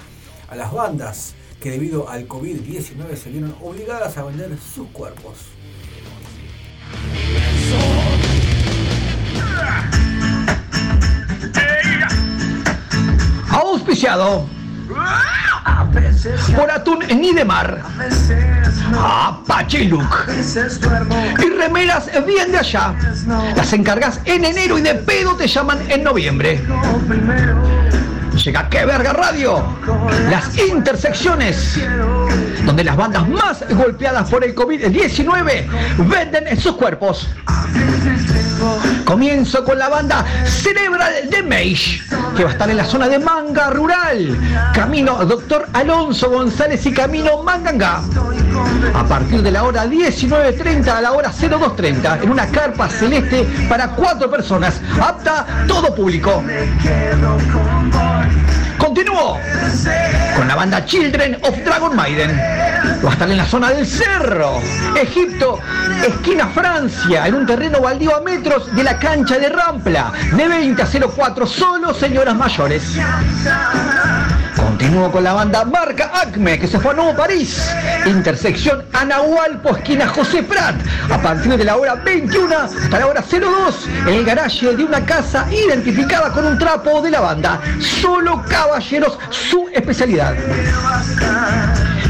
a 0.47 0.55
las 0.55 0.71
bandas 0.71 1.35
que 1.59 1.71
debido 1.71 2.09
al 2.09 2.27
COVID-19 2.27 3.15
se 3.15 3.29
vieron 3.29 3.55
obligadas 3.61 4.17
a 4.17 4.23
vender 4.23 4.57
sus 4.57 4.87
cuerpos. 4.89 5.37
Auspiciado 13.49 14.47
por 16.55 16.69
Atún 16.69 16.99
Nidemar, 17.07 17.81
Apache 18.97 19.85
Look 19.85 20.27
y 21.39 21.49
remeras 21.49 22.09
bien 22.25 22.51
de 22.51 22.59
allá. 22.59 22.93
Las 23.55 23.73
encargas 23.73 24.19
en 24.25 24.45
enero 24.45 24.77
y 24.77 24.81
de 24.81 24.95
pedo 24.95 25.35
te 25.35 25.47
llaman 25.47 25.79
en 25.89 26.03
noviembre. 26.03 26.61
Llega 28.43 28.69
Que 28.69 28.85
Verga 28.85 29.13
Radio, 29.13 29.63
las 30.29 30.57
intersecciones, 30.57 31.79
donde 32.65 32.83
las 32.83 32.95
bandas 32.95 33.27
más 33.27 33.63
golpeadas 33.69 34.29
por 34.29 34.43
el 34.43 34.53
COVID-19 34.53 35.67
venden 36.07 36.59
sus 36.59 36.75
cuerpos. 36.75 37.29
Comienzo 39.03 39.63
con 39.63 39.77
la 39.77 39.89
banda 39.89 40.25
Cerebral 40.45 41.29
de 41.29 41.43
Mage, 41.43 42.01
que 42.35 42.43
va 42.43 42.49
a 42.49 42.53
estar 42.53 42.69
en 42.69 42.77
la 42.77 42.85
zona 42.85 43.07
de 43.07 43.19
Manga 43.19 43.69
Rural, 43.69 44.37
Camino 44.73 45.23
Doctor 45.25 45.67
Alonso 45.73 46.29
González 46.29 46.85
y 46.85 46.93
Camino 46.93 47.43
Manganga. 47.43 48.01
A 48.93 49.03
partir 49.03 49.41
de 49.41 49.51
la 49.51 49.63
hora 49.63 49.85
19.30 49.85 50.87
a 50.87 51.01
la 51.01 51.11
hora 51.11 51.31
02.30, 51.31 52.23
en 52.23 52.29
una 52.29 52.47
carpa 52.47 52.89
celeste 52.89 53.47
para 53.69 53.89
cuatro 53.89 54.29
personas, 54.29 54.81
apta 54.99 55.45
todo 55.67 55.93
público. 55.93 56.43
Continúo 58.95 59.37
con 60.37 60.47
la 60.47 60.55
banda 60.55 60.85
Children 60.85 61.37
of 61.41 61.57
Dragon 61.65 61.93
Maiden. 61.93 62.31
Va 63.03 63.09
a 63.09 63.11
estar 63.11 63.29
en 63.29 63.35
la 63.35 63.45
zona 63.45 63.71
del 63.71 63.85
Cerro, 63.85 64.61
Egipto, 64.95 65.59
esquina 66.07 66.47
Francia, 66.47 67.27
en 67.27 67.35
un 67.35 67.45
terreno 67.45 67.81
baldío 67.81 68.15
a 68.15 68.21
metros 68.21 68.73
de 68.73 68.83
la 68.85 68.97
cancha 68.97 69.37
de 69.37 69.49
Rampla, 69.49 70.13
de 70.31 70.47
20 70.47 70.81
a 70.81 70.87
04, 71.13 71.45
solo 71.45 71.93
señoras 71.93 72.37
mayores. 72.37 72.97
Continúo 74.77 75.09
con 75.09 75.23
la 75.23 75.31
banda 75.31 75.63
Marca 75.63 76.11
Acme, 76.13 76.59
que 76.59 76.67
se 76.67 76.77
fue 76.77 76.91
a 76.91 76.95
Nuevo 76.95 77.15
París. 77.15 77.65
Intersección 78.05 78.83
Anahualpo, 78.91 79.69
esquina 79.77 80.05
José 80.05 80.43
Prat. 80.43 80.75
A 81.09 81.17
partir 81.17 81.55
de 81.55 81.63
la 81.63 81.77
hora 81.77 81.95
21 81.95 82.53
hasta 82.53 82.99
la 82.99 83.07
hora 83.07 83.21
02, 83.21 83.87
en 84.05 84.09
el 84.09 84.25
garaje 84.25 84.75
de 84.75 84.83
una 84.83 85.05
casa 85.05 85.47
identificada 85.49 86.29
con 86.33 86.45
un 86.45 86.59
trapo 86.59 87.01
de 87.01 87.09
la 87.09 87.21
banda. 87.21 87.61
Solo 87.79 88.43
caballeros, 88.49 89.17
su 89.29 89.69
especialidad. 89.73 90.35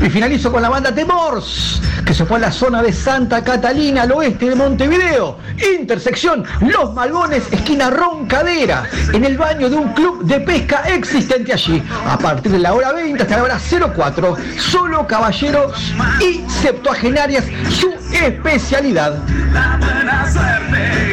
Y 0.05 0.09
finalizo 0.11 0.51
con 0.51 0.61
la 0.61 0.69
banda 0.69 0.93
Temors, 0.93 1.81
que 2.05 2.13
se 2.13 2.25
fue 2.25 2.37
a 2.37 2.41
la 2.41 2.51
zona 2.51 2.83
de 2.83 2.93
Santa 2.93 3.43
Catalina, 3.43 4.03
al 4.03 4.11
oeste 4.11 4.49
de 4.49 4.55
Montevideo. 4.55 5.39
Intersección 5.79 6.43
Los 6.61 6.93
Malbones, 6.93 7.51
esquina 7.51 7.89
Roncadera, 7.89 8.83
en 9.11 9.25
el 9.25 9.35
baño 9.35 9.67
de 9.67 9.77
un 9.77 9.93
club 9.93 10.23
de 10.23 10.41
pesca 10.41 10.83
existente 10.89 11.53
allí. 11.53 11.81
A 12.07 12.19
partir 12.19 12.51
de 12.51 12.59
la 12.59 12.75
hora 12.75 12.91
20 12.91 13.23
hasta 13.23 13.37
la 13.37 13.43
hora 13.45 13.59
04, 13.95 14.37
solo 14.59 15.07
caballeros 15.07 15.73
y 16.21 16.47
septuagenarias, 16.51 17.45
su 17.71 17.91
especialidad. 18.13 19.17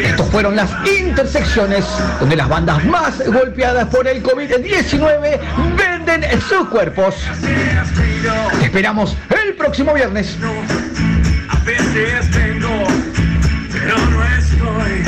Estos 0.04 0.26
fueron 0.28 0.54
las 0.54 0.70
intersecciones 0.86 1.86
donde 2.20 2.36
las 2.36 2.48
bandas 2.48 2.84
más 2.84 3.26
golpeadas 3.26 3.86
por 3.86 4.06
el 4.06 4.22
COVID-19 4.22 5.40
venden 6.04 6.40
sus 6.40 6.68
cuerpos. 6.68 7.14
Te 8.58 8.64
esperamos 8.64 9.16
el 9.30 9.54
próximo 9.54 9.94
viernes. 9.94 10.36
A 11.48 11.58
veces 11.64 12.28
tengo, 12.30 12.84
pero 13.72 13.96
no 13.98 14.24
estoy 14.24 15.04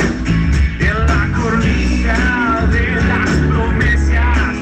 en 0.79 1.07
la 1.07 1.29
cornisa 1.37 2.67
de 2.71 2.95
las 3.07 3.29
promesas. 3.49 4.55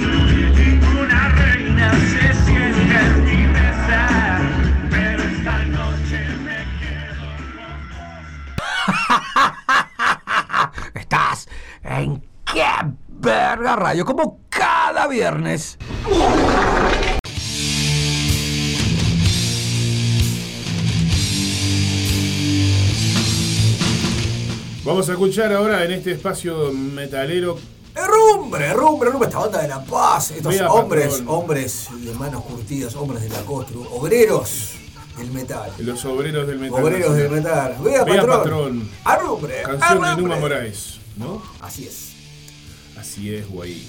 Ninguna 0.56 1.30
reina 1.30 1.92
se 1.92 2.34
siente 2.46 3.00
en 3.00 3.26
mi 3.26 3.48
mesa, 3.48 4.40
pero 4.90 5.24
esta 5.24 5.66
noche 5.66 6.28
me 6.44 6.66
Estás 11.00 11.48
en 11.84 12.24
qué 12.52 12.64
verga 13.24 13.78
radio, 13.78 14.04
como 14.06 14.42
cada 14.50 15.08
viernes. 15.08 15.78
Vamos 24.84 25.08
a 25.08 25.14
escuchar 25.14 25.54
ahora 25.54 25.86
en 25.86 25.94
este 25.94 26.12
espacio 26.12 26.72
metalero. 26.74 27.58
Rumbre, 27.96 28.74
rumbre, 28.74 29.10
rumbre, 29.10 29.30
esta 29.30 29.40
banda 29.40 29.62
de 29.62 29.68
La 29.70 29.84
Paz, 29.86 30.32
estos 30.32 30.60
hombres, 30.62 31.08
patrón. 31.20 31.28
hombres 31.30 31.88
de 31.94 32.14
manos 32.16 32.44
curtidas, 32.44 32.94
hombres 32.96 33.22
de 33.22 33.30
la 33.30 33.40
costru, 33.44 33.88
obreros 33.92 34.72
del 35.18 35.32
metal. 35.32 35.72
Los 35.78 36.04
obreros 36.04 36.46
del 36.48 36.60
metal. 36.60 36.84
Obreros 36.84 37.16
del 37.16 37.30
metal. 37.30 37.78
Vea, 37.82 38.06
patrón. 38.06 38.90
patrón. 39.04 39.40
Canción 39.80 40.18
de. 40.18 40.22
Numa 40.22 40.36
Moraes, 40.38 41.00
¿no? 41.16 41.42
Así 41.62 41.86
es. 41.86 42.13
Así 43.04 43.36
es, 43.36 43.50
güey. 43.50 43.82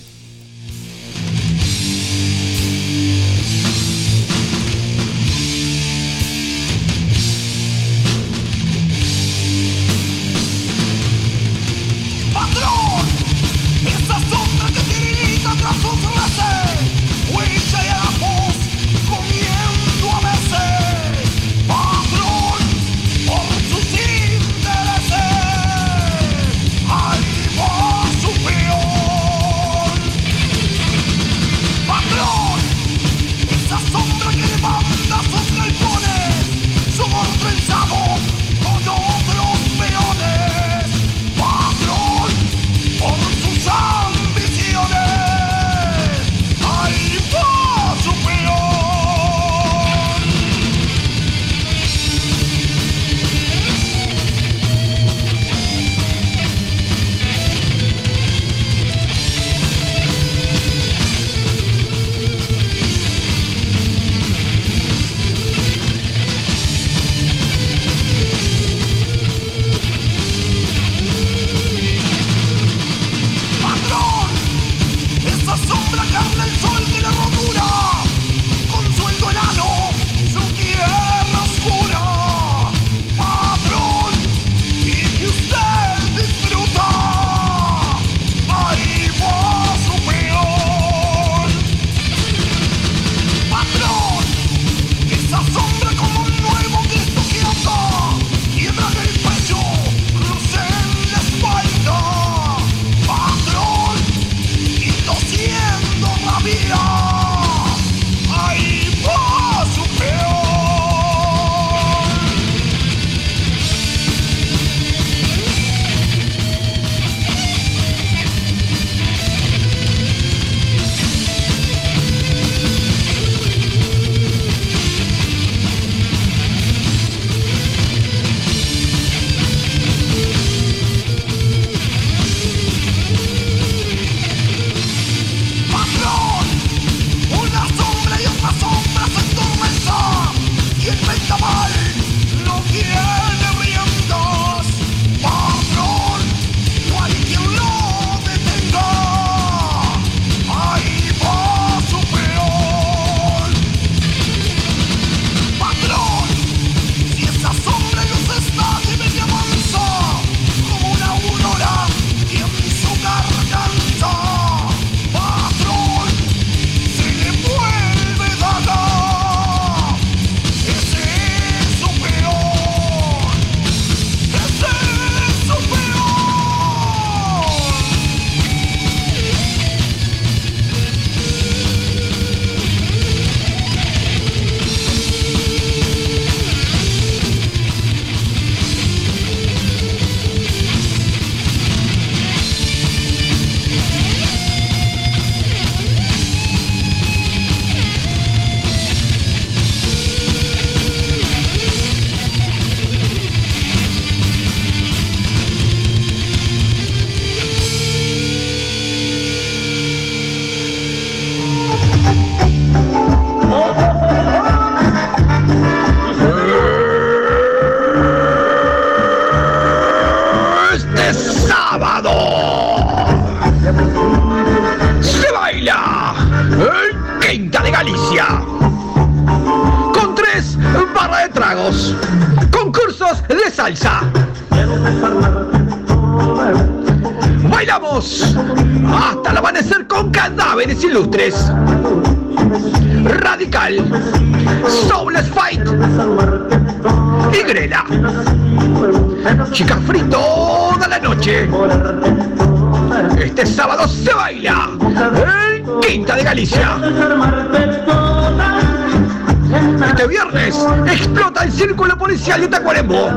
Este 259.87 260.07
viernes 260.09 260.57
explota 260.91 261.45
el 261.45 261.53
círculo 261.53 261.97
policial 261.97 262.41
de 262.41 262.49
Tacuarembó. 262.49 263.09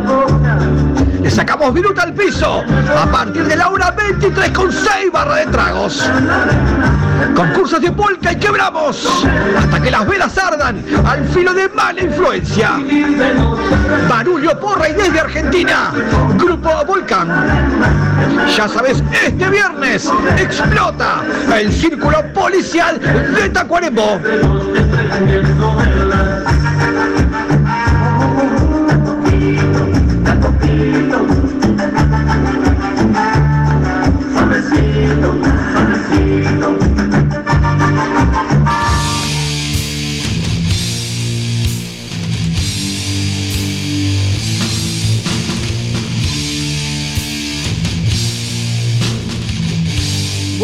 Le 1.23 1.31
sacamos 1.31 1.73
viruta 1.73 2.03
al 2.03 2.13
piso 2.13 2.63
a 2.95 3.07
partir 3.07 3.43
de 3.45 3.55
la 3.55 3.69
hora 3.69 3.89
23 3.89 4.51
con 4.51 4.71
6 4.71 5.11
barras 5.11 5.45
de 5.45 5.51
tragos. 5.51 6.07
Concursos 7.35 7.81
de 7.81 7.91
polka 7.91 8.33
y 8.33 8.35
quebramos 8.35 9.25
hasta 9.57 9.81
que 9.81 9.89
las 9.89 10.07
velas 10.07 10.37
ardan 10.37 10.85
al 11.03 11.27
filo 11.29 11.55
de 11.55 11.69
mala 11.69 11.99
influencia. 11.99 12.73
Barullo 14.07 14.59
Porra 14.59 14.89
y 14.89 14.93
desde 14.93 15.19
Argentina, 15.19 15.91
Grupo 16.37 16.69
Volcán. 16.85 18.06
Ya 18.55 18.67
sabes, 18.67 19.03
este 19.25 19.49
viernes 19.49 20.09
explota 20.37 21.23
el 21.55 21.71
círculo 21.71 22.23
policial 22.33 22.99
de 22.99 23.49
Tacuarembó. 23.49 24.19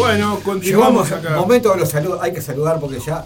Bueno, 0.04 0.38
continuamos 0.44 1.08
Llegamos 1.08 1.26
acá. 1.26 1.36
momento 1.40 1.70
de 1.72 1.76
los 1.78 1.88
saludos. 1.88 2.18
Hay 2.22 2.32
que 2.32 2.42
saludar 2.42 2.78
porque 2.80 2.98
ya. 3.00 3.24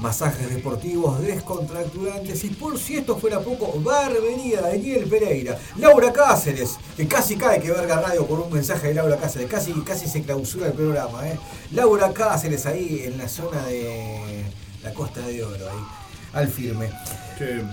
Masajes 0.00 0.48
deportivos 0.48 1.20
descontracturantes. 1.20 2.42
Y 2.44 2.50
por 2.50 2.78
si 2.78 2.96
esto 2.96 3.16
fuera 3.18 3.40
poco, 3.40 3.78
barbería 3.80 4.62
Daniel 4.62 5.04
Pereira. 5.04 5.58
Laura 5.76 6.12
Cáceres, 6.12 6.78
que 6.96 7.06
casi 7.06 7.36
cae 7.36 7.60
que 7.60 7.70
verga 7.70 8.00
radio 8.00 8.26
por 8.26 8.40
un 8.40 8.52
mensaje 8.52 8.88
de 8.88 8.94
Laura 8.94 9.16
Cáceres. 9.16 9.48
Casi, 9.50 9.72
casi 9.82 10.08
se 10.08 10.22
clausura 10.22 10.68
el 10.68 10.72
programa. 10.72 11.28
¿eh? 11.28 11.38
Laura 11.72 12.12
Cáceres 12.12 12.66
ahí 12.66 13.02
en 13.04 13.18
la 13.18 13.28
zona 13.28 13.64
de 13.66 14.44
la 14.82 14.94
Costa 14.94 15.20
de 15.20 15.44
Oro. 15.44 15.68
Ahí, 15.70 15.84
al 16.32 16.48
firme. 16.48 16.90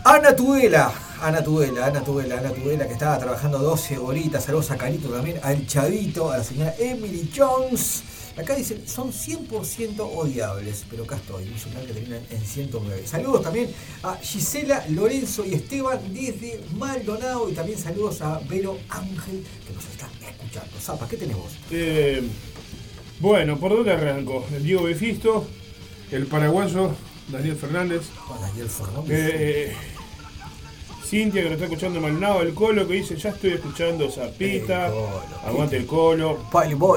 Ana 0.06 0.34
Tudela, 0.34 0.94
Ana 1.22 1.44
Tudela, 1.44 1.88
Ana 1.88 2.02
Tudela, 2.02 2.38
Ana 2.40 2.52
Tudela, 2.52 2.88
que 2.88 2.94
estaba 2.94 3.18
trabajando 3.20 3.60
12 3.60 3.98
horitas. 3.98 4.46
Saludos 4.46 4.72
a 4.72 4.78
Carito 4.78 5.10
también, 5.10 5.40
al 5.44 5.68
Chavito, 5.68 6.32
a 6.32 6.38
la 6.38 6.44
señora 6.44 6.74
Emily 6.80 7.30
Jones. 7.36 8.04
Acá 8.38 8.56
dicen, 8.56 8.88
son 8.88 9.12
100% 9.12 10.00
odiables, 10.00 10.86
pero 10.90 11.06
acá 11.06 11.16
estoy, 11.16 11.48
un 11.48 11.58
celular 11.58 11.86
que 11.88 11.94
termina 11.94 12.18
en 12.30 12.42
109. 12.42 13.08
Saludos 13.08 13.42
también 13.42 13.72
a 14.04 14.16
Gisela, 14.18 14.86
Lorenzo 14.90 15.44
y 15.44 15.56
Esteban 15.56 16.00
desde 16.14 16.62
Maldonado 16.78 17.50
y 17.50 17.54
también 17.54 17.80
saludos 17.80 18.22
a 18.22 18.40
Vero 18.48 18.78
Ángel 18.90 19.44
que 19.68 19.74
nos 19.74 19.86
está 19.86 20.08
escuchando. 20.22 20.78
Zapa, 20.80 21.08
¿qué 21.10 21.18
tenemos? 21.18 21.52
Eh, 21.72 22.22
bueno, 23.20 23.58
¿por 23.58 23.72
dónde 23.72 23.92
arranco? 23.92 24.46
El 24.56 24.64
Diego 24.64 24.84
Befisto, 24.84 25.48
el 26.12 26.28
paraguayo 26.28 26.92
Daniel 27.30 27.56
Fernández. 27.56 28.04
Daniel 28.40 28.70
Fernández. 28.70 29.10
Eh, 29.10 29.76
Cintia 31.08 31.42
que 31.42 31.48
lo 31.48 31.54
está 31.54 31.66
escuchando 31.66 32.02
Maldonado, 32.02 32.42
el 32.42 32.54
Colo 32.54 32.86
que 32.86 32.96
dice, 32.96 33.16
ya 33.16 33.30
estoy 33.30 33.52
escuchando 33.54 34.10
Zapita, 34.12 34.90
aguante 35.46 35.78
el 35.78 35.86
Colo. 35.86 36.38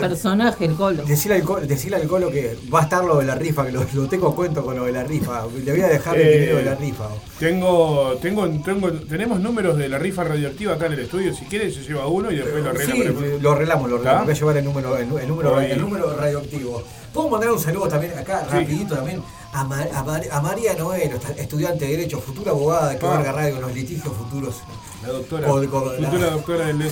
Personaje 0.09 0.65
el 0.65 0.75
Colo. 0.75 1.05
Decirle 1.05 1.37
al, 1.37 1.43
Colo, 1.45 1.67
decirle 1.67 1.97
al 1.99 2.09
Colo 2.09 2.29
que 2.31 2.57
va 2.73 2.81
a 2.81 2.83
estar 2.83 3.05
lo 3.05 3.19
de 3.19 3.25
la 3.27 3.37
rifa, 3.37 3.65
que 3.65 3.71
lo, 3.73 3.85
lo 3.95 4.09
tengo 4.09 4.35
cuento 4.35 4.65
con 4.65 4.75
lo 4.77 4.85
de 4.87 4.93
la 4.93 5.05
rifa. 5.05 5.47
Le 5.65 5.71
voy 5.71 5.81
a 5.83 5.87
dejar 5.89 6.17
el 6.19 6.27
Eh, 6.27 6.39
dinero 6.41 6.57
de 6.59 6.65
la 6.65 6.75
rifa. 6.75 7.09
Tengo, 7.39 8.19
tengo, 8.21 8.49
tengo, 8.65 8.91
tenemos 8.93 9.39
números 9.41 9.77
de 9.79 9.89
la 9.89 9.99
rifa 9.99 10.25
radioactiva 10.25 10.75
acá 10.75 10.87
en 10.87 10.95
el 10.95 11.01
estudio. 11.01 11.33
Si 11.33 11.45
quiere, 11.45 11.71
se 11.71 11.83
lleva 11.83 12.07
uno 12.09 12.33
y 12.33 12.37
después 12.37 12.65
lo 12.65 12.71
arregla. 12.71 12.95
Sí, 12.95 13.05
lo 13.41 13.53
arreglamos, 13.53 13.91
lo 13.91 13.97
arreglamos. 13.97 14.01
¿Está? 14.01 14.23
Voy 14.25 14.33
a 14.33 14.35
llevar 14.35 14.57
el 14.57 14.65
número, 14.65 14.97
el, 14.97 15.03
el 15.23 15.29
número, 15.29 15.61
el 15.61 15.81
número 15.81 16.17
radioactivo. 16.17 16.83
Puedo 17.15 17.29
mandar 17.29 17.51
un 17.53 17.59
saludo 17.61 17.89
también 17.89 18.17
acá, 18.19 18.45
Sí. 18.51 18.57
rapidito 18.57 18.95
también, 18.95 19.23
a, 19.53 19.65
Ma- 19.65 19.87
a, 19.95 20.03
Mar- 20.05 20.29
a 20.31 20.41
María 20.41 20.75
Noel, 20.75 21.11
estudiante 21.37 21.85
de 21.85 21.91
Derecho, 21.97 22.21
futura 22.21 22.53
abogada 22.53 22.99
que 22.99 23.05
Ah. 23.07 23.11
valga 23.11 23.33
radio 23.33 23.55
con 23.55 23.63
los 23.63 23.75
litigios 23.75 24.15
futuros. 24.17 24.57
La 25.03 25.09
doctora, 25.09 25.49
Con- 25.49 25.67
con 25.67 26.01
la- 26.03 26.09
futura 26.09 26.31
doctora 26.31 26.67
del. 26.67 26.83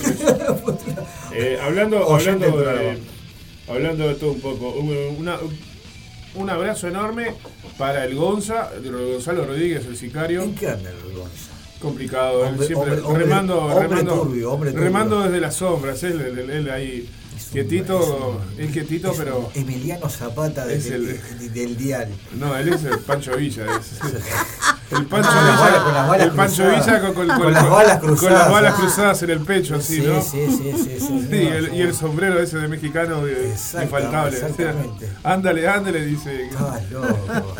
Eh, 1.33 1.59
hablando, 1.61 2.11
hablando, 2.13 2.57
de, 2.57 2.97
hablando 3.67 4.07
de 4.07 4.15
todo 4.15 4.31
un 4.31 4.41
poco, 4.41 4.69
un- 4.71 5.15
una- 5.19 5.37
un 6.35 6.49
abrazo 6.49 6.87
enorme 6.87 7.33
para 7.77 8.03
el 8.05 8.15
Gonza, 8.15 8.71
Gonzalo 8.83 9.45
Rodríguez, 9.45 9.85
el 9.85 9.95
sicario. 9.97 10.43
¿En 10.43 10.55
qué 10.55 10.69
anda 10.69 10.89
el 10.89 11.13
Gonza? 11.15 11.51
Complicado, 11.79 12.45
él 12.45 12.57
siempre 12.65 12.99
hombre- 13.01 13.23
remando, 13.23 13.61
hombre 13.61 13.87
remando, 13.87 14.13
turbio, 14.21 14.51
hombre 14.51 14.71
turbio. 14.71 14.83
remando 14.85 15.21
desde 15.23 15.39
las 15.39 15.55
sombras, 15.55 16.03
él, 16.03 16.19
él- 16.19 16.49
él 16.49 16.69
ahí 16.69 17.09
quietito, 17.51 18.41
es 18.57 18.71
quietito, 18.71 19.13
pero 19.17 19.49
Emiliano 19.55 20.09
Zapata 20.09 20.65
de- 20.65 20.77
del 20.79 21.77
Dial. 21.77 22.09
no, 22.35 22.55
él 22.55 22.73
es 22.73 22.83
el 22.83 22.99
Pancho 22.99 23.35
Villa, 23.35 23.63
es- 23.79 23.99
el 24.91 25.05
Pancho 25.07 25.29
Villa, 25.31 25.83
con 25.83 25.93
las 25.93 26.07
balas 26.07 26.27
el 26.27 26.31
Pancho 26.33 26.63
cruzadas. 26.63 26.85
Villa 26.85 26.99
con, 27.01 27.13
con- 27.13 27.27
Con 27.27 27.37
con- 27.39 27.53
las 27.53 27.69
balas 27.69 27.99
con 27.99 28.09
las 28.11 28.19
cruzadas. 28.19 28.51
balas 28.51 28.73
cruzadas 28.75 29.23
en 29.23 29.29
el 29.31 29.39
pecho, 29.41 29.75
así, 29.75 29.95
Sí, 29.95 30.01
¿no? 30.07 30.21
sí, 30.21 30.45
sí, 30.47 30.73
sí, 30.77 30.99
sí. 30.99 31.25
Sí, 31.29 31.35
el- 31.47 31.73
y 31.75 31.81
el 31.81 31.93
sombrero 31.93 32.39
ese 32.39 32.57
de 32.57 32.67
mexicano 32.67 33.25
eh, 33.27 33.53
infaltable. 33.81 34.37
exactamente. 34.37 35.09
Ándale, 35.23 35.67
ándale, 35.67 36.05
dice. 36.05 36.45
Estás 36.45 36.89
loco. 36.91 37.55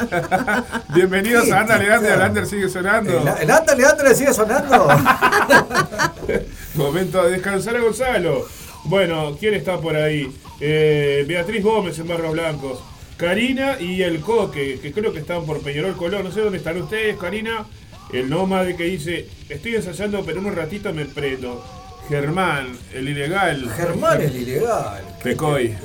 Bienvenidos 0.93 1.45
¿Qué 1.45 1.53
a 1.53 1.59
Ándale, 1.61 1.93
ándale, 1.93 2.13
el 2.15 2.21
Ander 2.21 2.45
sigue 2.47 2.69
sonando. 2.69 3.11
¿El, 3.11 3.27
el 3.43 3.51
Ándale, 3.51 3.85
Ándale 3.85 4.15
sigue 4.15 4.33
sonando? 4.33 4.87
Momento 6.75 7.23
de 7.23 7.31
descansar 7.31 7.75
a 7.75 7.79
Gonzalo. 7.81 8.45
Bueno, 8.89 9.37
¿quién 9.39 9.53
está 9.53 9.79
por 9.79 9.95
ahí? 9.95 10.31
Eh, 10.59 11.23
Beatriz 11.27 11.63
Gómez 11.63 11.99
en 11.99 12.07
Barros 12.07 12.31
Blancos. 12.31 12.79
Karina 13.17 13.79
y 13.79 14.01
el 14.01 14.19
Coque, 14.19 14.79
que 14.81 14.91
creo 14.91 15.13
que 15.13 15.19
están 15.19 15.45
por 15.45 15.61
Peñarol 15.61 15.95
Colón. 15.95 16.23
No 16.23 16.31
sé 16.31 16.41
dónde 16.41 16.57
están 16.57 16.81
ustedes, 16.81 17.15
Karina. 17.15 17.67
El 18.11 18.31
nómade 18.31 18.75
que 18.75 18.85
dice, 18.85 19.29
estoy 19.47 19.75
ensayando, 19.75 20.25
pero 20.25 20.39
en 20.39 20.47
un 20.47 20.55
ratito 20.55 20.91
me 20.91 21.05
prendo. 21.05 21.63
Germán, 22.07 22.75
el 22.91 23.09
ilegal. 23.09 23.69
Germán 23.77 24.21
el 24.23 24.35
ilegal. 24.35 25.03
Pecoy. 25.23 25.75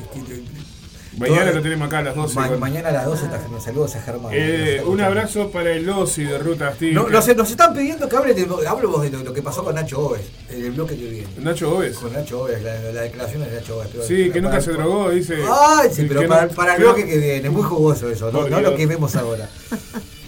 Mañana 1.19 1.53
lo 1.53 1.63
tenemos 1.63 1.87
acá 1.87 1.99
a 1.99 2.03
las 2.03 2.15
12. 2.17 2.35
Ma- 2.35 2.49
con- 2.49 2.61
mañana 2.61 2.89
a 2.89 2.93
las 2.93 3.07
12 3.07 3.25
está 3.27 3.41
saludos 3.61 3.95
a 3.97 4.03
Germán. 4.03 4.33
Eh, 4.35 4.83
un 4.85 5.01
abrazo 5.01 5.51
para 5.51 5.73
el 5.73 5.89
Osi 5.89 6.25
de 6.25 6.39
Ruta 6.39 6.69
Astil. 6.69 6.93
No, 6.95 7.09
nos, 7.09 7.37
nos 7.37 7.51
están 7.51 7.73
pidiendo 7.73 8.09
que 8.09 8.17
hable 8.17 8.35
de, 8.35 8.49
hablemos 8.67 9.03
de 9.03 9.11
lo, 9.11 9.19
lo 9.23 9.33
que 9.33 9.41
pasó 9.43 9.63
con 9.63 9.75
Nacho 9.77 10.01
Oves, 10.01 10.23
en 10.51 10.65
el 10.65 10.73
bloque 10.73 10.97
que 10.97 11.07
viene. 11.07 11.29
Nacho 11.39 11.77
Oves. 11.77 11.97
Con 11.99 12.13
Nacho 12.13 12.43
Oves, 12.43 12.63
la, 12.63 12.79
la 12.93 13.03
declaración 13.03 13.45
de 13.45 13.51
Nacho 13.53 13.77
Oves. 13.79 13.89
pero- 13.93 14.05
Sí, 14.05 14.15
pero 14.23 14.33
que 14.33 14.41
nunca 14.43 14.61
se 14.61 14.73
drogó, 14.73 15.11
dice. 15.11 15.37
Ay, 15.49 15.89
sí, 15.93 16.05
pero 16.09 16.23
no- 16.23 16.29
para, 16.55 16.75
el 16.75 16.83
bloque 16.83 17.07
que 17.07 17.19
viene, 17.19 17.51
muy 17.51 17.63
jugoso 17.63 18.11
eso, 18.11 18.33
no, 18.33 18.49
no 18.49 18.61
lo 18.61 18.75
que 18.75 18.87
vemos 18.87 19.15
ahora. 19.17 19.49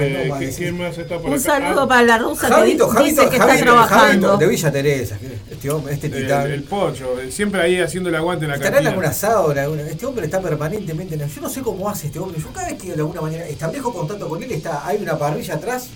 Eh, 0.00 0.22
no, 0.26 0.30
va 0.30 0.36
a 0.36 0.38
¿qué- 0.40 0.46
decir. 0.46 0.64
¿Quién 0.64 0.78
más 0.78 0.98
está 0.98 1.16
por 1.18 1.26
Un 1.30 1.34
acá? 1.34 1.42
saludo 1.42 1.82
Ah, 1.82 1.88
para 1.88 2.02
la 2.02 2.18
rusa 2.18 2.46
que 2.48 2.52
Javito, 2.54 2.88
Javito, 2.88 3.04
dice 3.04 3.30
que 3.30 3.36
está 3.36 3.46
Javito, 3.48 3.64
trabajando. 3.64 4.26
Javito, 4.28 4.36
de 4.38 4.46
Villa 4.48 4.72
Teresa, 4.72 5.18
que 5.18 5.54
este 5.54 5.70
hombre, 5.70 5.94
este 5.94 6.06
el, 6.08 6.12
titán. 6.14 6.50
el 6.50 6.62
Pocho, 6.64 7.20
eh, 7.20 7.30
siempre 7.32 7.60
ahí 7.60 7.80
haciendo 7.80 8.08
el 8.08 8.14
aguante 8.16 8.44
en 8.44 8.50
la 8.50 8.56
Estará 8.56 8.80
en 8.80 8.86
algún 8.86 9.04
asado, 9.04 9.52
en 9.52 9.58
alguna- 9.58 9.82
este 9.82 10.06
hombre 10.06 10.24
está 10.26 10.40
permanentemente 10.40 11.14
en 11.14 11.28
Yo 11.28 11.40
no 11.40 11.48
sé 11.48 11.60
cómo 11.62 11.88
hace 11.88 12.06
este 12.08 12.18
hombre. 12.18 12.40
Yo 12.40 12.52
cada 12.52 12.68
vez 12.68 12.80
que 12.80 12.88
de 12.88 12.94
alguna 12.94 13.20
manera 13.20 13.46
establezco 13.48 13.92
contacto 13.92 14.28
con 14.28 14.42
él, 14.42 14.50
está, 14.52 14.86
hay 14.86 14.98
una 15.02 15.18
parrilla 15.18 15.54
atrás, 15.54 15.88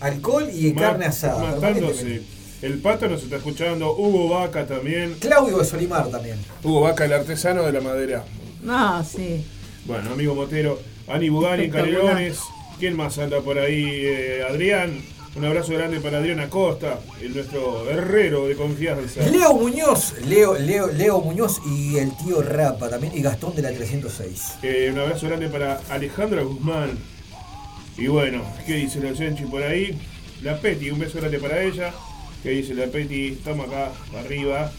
alcohol 0.00 0.48
y 0.52 0.72
Ma- 0.72 0.80
carne 0.82 1.06
asada. 1.06 1.38
Matándose. 1.54 2.22
El 2.62 2.78
Pato 2.78 3.06
nos 3.08 3.22
está 3.22 3.36
escuchando, 3.36 3.94
Hugo 3.96 4.30
Vaca 4.30 4.66
también. 4.66 5.14
Claudio 5.20 5.58
de 5.58 5.64
Solimar 5.64 6.08
también. 6.08 6.38
Hugo 6.64 6.80
Vaca, 6.82 7.04
el 7.04 7.12
artesano 7.12 7.62
de 7.62 7.72
la 7.72 7.80
madera. 7.80 8.24
No, 8.62 9.04
sí. 9.04 9.44
Bueno, 9.84 10.12
amigo 10.12 10.34
Motero, 10.34 10.78
Ani 11.06 11.28
Bugani. 11.28 11.68
Canelones. 11.70 12.38
¿Quién 12.78 12.94
más 12.94 13.18
anda 13.18 13.40
por 13.40 13.58
ahí? 13.58 13.84
Eh, 13.84 14.44
Adrián. 14.48 15.00
Un 15.34 15.44
abrazo 15.44 15.74
grande 15.74 16.00
para 16.00 16.16
Adrián 16.16 16.40
Acosta, 16.40 16.98
el 17.20 17.34
nuestro 17.34 17.90
herrero 17.90 18.46
de 18.46 18.54
confianza. 18.54 19.20
Leo 19.20 19.52
Muñoz, 19.52 20.14
Leo, 20.26 20.54
Leo, 20.58 20.86
Leo 20.86 21.20
Muñoz 21.20 21.60
y 21.66 21.98
el 21.98 22.16
tío 22.16 22.40
Rapa 22.40 22.88
también, 22.88 23.12
y 23.14 23.20
Gastón 23.20 23.54
de 23.54 23.60
la 23.60 23.70
306. 23.70 24.58
Eh, 24.62 24.88
un 24.90 24.98
abrazo 24.98 25.26
grande 25.26 25.48
para 25.48 25.82
Alejandra 25.90 26.42
Guzmán. 26.42 26.98
Y 27.98 28.06
bueno, 28.06 28.42
¿qué 28.66 28.76
dice 28.76 28.98
la 29.00 29.14
Senchi 29.14 29.44
por 29.44 29.62
ahí? 29.62 29.98
La 30.42 30.58
Peti, 30.58 30.90
un 30.90 30.98
beso 30.98 31.18
grande 31.18 31.38
para 31.38 31.62
ella. 31.62 31.92
¿Qué 32.42 32.50
dice 32.50 32.72
la 32.72 32.86
Peti? 32.86 33.28
Estamos 33.28 33.68
acá, 33.68 33.92
arriba. 34.18 34.72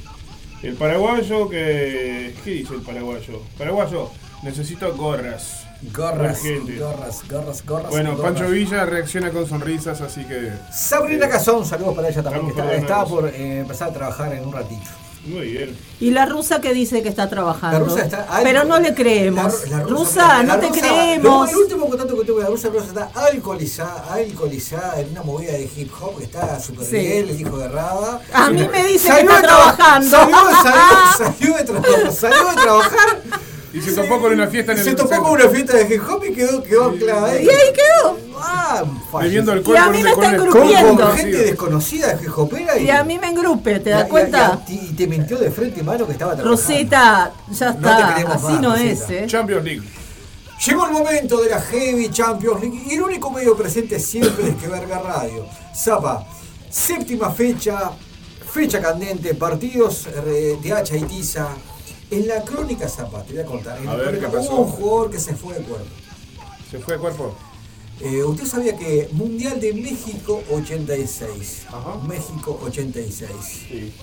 El 0.64 0.74
paraguayo, 0.74 1.50
que. 1.50 2.34
¿Qué 2.44 2.50
dice 2.50 2.74
el 2.74 2.82
paraguayo? 2.82 3.44
Paraguayo, 3.60 4.10
necesito 4.42 4.92
gorras. 4.96 5.67
Gorras, 5.94 6.40
Urgente. 6.40 6.78
gorras, 6.80 7.22
gorras, 7.30 7.66
gorras. 7.66 7.90
Bueno, 7.92 8.16
gorras. 8.16 8.34
Pancho 8.34 8.50
Villa 8.52 8.86
reacciona 8.86 9.30
con 9.32 9.48
sonrisas, 9.48 10.02
así 10.02 10.24
que. 10.26 10.52
Sabrina 10.74 11.30
Cazón, 11.30 11.66
saludos 11.66 11.96
para 11.96 12.10
ella 12.10 12.24
también, 12.24 12.52
que 12.54 12.76
está- 12.78 13.06
por 13.06 13.28
eh, 13.28 13.60
empezar 13.60 13.90
a 13.90 13.94
trabajar 13.94 14.34
en 14.34 14.46
un 14.46 14.54
ratito. 14.54 14.82
Muy 15.26 15.52
bien. 15.52 15.78
Y 16.00 16.12
la 16.12 16.26
rusa 16.26 16.62
que 16.62 16.74
dice 16.74 17.04
que 17.04 17.10
está 17.10 17.28
trabajando. 17.30 17.80
La 17.80 17.86
rusa 17.86 18.02
está- 18.06 18.28
Pero 18.44 18.64
no 18.64 18.80
le 18.80 18.94
creemos. 18.94 19.68
la 19.70 19.82
rusa, 19.82 20.42
no 20.44 20.58
te 20.58 20.70
rusa- 20.70 20.80
creemos. 20.80 21.50
el 21.50 21.58
último 21.58 21.90
contacto 21.90 22.18
que 22.18 22.26
tuve 22.26 22.44
la 22.44 22.50
rusa, 22.50 22.70
la 22.70 22.74
rusa 22.76 22.88
está 22.88 23.10
alcoholizada, 23.14 24.14
alcoholizada 24.14 25.02
en 25.02 25.10
una 25.12 25.24
movida 25.24 25.52
de 25.52 25.70
hip 25.76 25.92
hop 26.00 26.18
que 26.18 26.24
está 26.24 26.60
súper 26.62 26.86
Sí. 26.86 26.96
bien, 26.98 27.30
el 27.30 27.42
hijo 27.42 27.58
de 27.58 27.68
Rada. 27.68 28.22
A 28.34 28.50
mí 28.50 28.66
me 28.72 28.84
dice 28.86 29.08
que 29.10 29.14
Salió 29.16 29.30
está 29.32 29.42
trabajando. 29.42 30.10
Salió, 30.10 30.38
salió- 30.64 31.18
salió 31.18 31.58
de 31.58 31.66
tra- 31.66 32.12
salió 32.12 32.48
de 32.50 32.56
trabajar. 32.56 33.20
Y 33.78 33.82
se 33.82 33.92
topó 33.94 34.20
con 34.22 34.34
una 34.34 34.48
fiesta 34.48 34.72
en 34.72 34.78
el 34.80 34.84
Se 34.84 34.94
topó 34.96 35.22
con 35.24 35.32
una 35.32 35.50
fiesta 35.50 35.78
de 35.78 35.96
hip 35.96 36.02
hop 36.10 36.24
y 36.26 36.34
quedó, 36.34 36.64
quedó 36.64 36.96
clavada 36.96 37.34
ahí. 37.34 37.46
Y 37.46 37.50
ahí 37.50 37.74
quedó. 37.74 38.18
Ah, 38.40 38.84
Bebiendo 39.22 39.52
falleció. 39.52 39.52
alcohol 39.52 39.76
Y 39.76 39.78
a 39.78 39.84
con 39.84 39.92
mí 39.92 40.04
me 40.04 40.10
está 40.12 40.36
engrupiendo. 40.36 41.04
con 41.06 41.18
gente 41.18 41.38
desconocida 41.38 42.14
de 42.16 42.24
hip 42.26 42.38
hopera 42.38 42.78
y, 42.80 42.86
Y 42.86 42.90
a 42.90 43.04
mí 43.04 43.20
me 43.20 43.28
engrupe, 43.28 43.80
¿te 43.80 43.90
das 43.92 44.06
cuenta? 44.08 44.62
Y, 44.68 44.74
y 44.74 44.94
te 44.94 45.08
mintió 45.08 45.38
de 45.38 45.52
frente 45.52 45.80
y 45.80 45.84
mano 45.84 46.06
que 46.06 46.14
estaba 46.14 46.36
trabajando. 46.36 46.62
Roseta, 46.62 47.34
ya 47.52 47.72
No 47.74 47.90
está. 47.90 48.14
queremos 48.16 48.36
Así 48.36 48.54
más, 48.54 48.62
no 48.62 48.70
Rosetta. 48.72 48.92
es, 48.92 49.10
¿eh? 49.10 49.24
Champions 49.28 49.64
League. 49.64 49.84
Llegó 50.66 50.86
el 50.88 50.92
momento 50.92 51.38
de 51.42 51.50
la 51.52 51.62
Heavy 51.62 52.10
Champions 52.10 52.62
League 52.62 52.82
y 52.88 52.94
el 52.96 53.02
único 53.04 53.30
medio 53.30 53.56
presente 53.56 54.00
siempre 54.00 54.50
es 54.50 54.56
que 54.56 54.68
Verga 54.68 55.00
Radio. 55.00 55.46
Zapa, 55.76 56.26
séptima 56.70 57.30
fecha, 57.32 57.92
fecha 58.52 58.82
candente, 58.82 59.36
partidos 59.36 60.08
eh, 60.26 60.58
de 60.62 60.74
hacha 60.74 60.96
y 60.98 61.04
tiza. 61.04 61.48
En 62.10 62.28
la 62.28 62.42
crónica 62.44 62.88
Zapa, 62.88 63.24
te 63.24 63.34
voy 63.34 63.42
a 63.42 63.46
contar. 63.46 63.78
En 63.80 63.88
A 63.88 63.92
la 63.92 63.98
ver, 63.98 64.08
crónica 64.08 64.32
¿qué 64.32 64.38
pasó? 64.38 64.54
hubo 64.54 64.62
un 64.64 64.72
jugador 64.72 65.12
que 65.12 65.20
se 65.20 65.36
fue 65.36 65.56
de 65.56 65.62
cuerpo. 65.66 65.88
¿Se 66.72 66.80
fue 66.80 66.94
de 66.96 67.00
cuerpo? 67.02 67.36
Eh, 68.00 68.24
Usted 68.24 68.46
sabía 68.46 68.78
que 68.78 69.10
Mundial 69.12 69.60
de 69.60 69.74
México 69.74 70.42
86. 70.52 71.64
Ajá. 71.68 71.98
México 72.08 72.60
86. 72.64 73.30
Sí. 73.70 73.94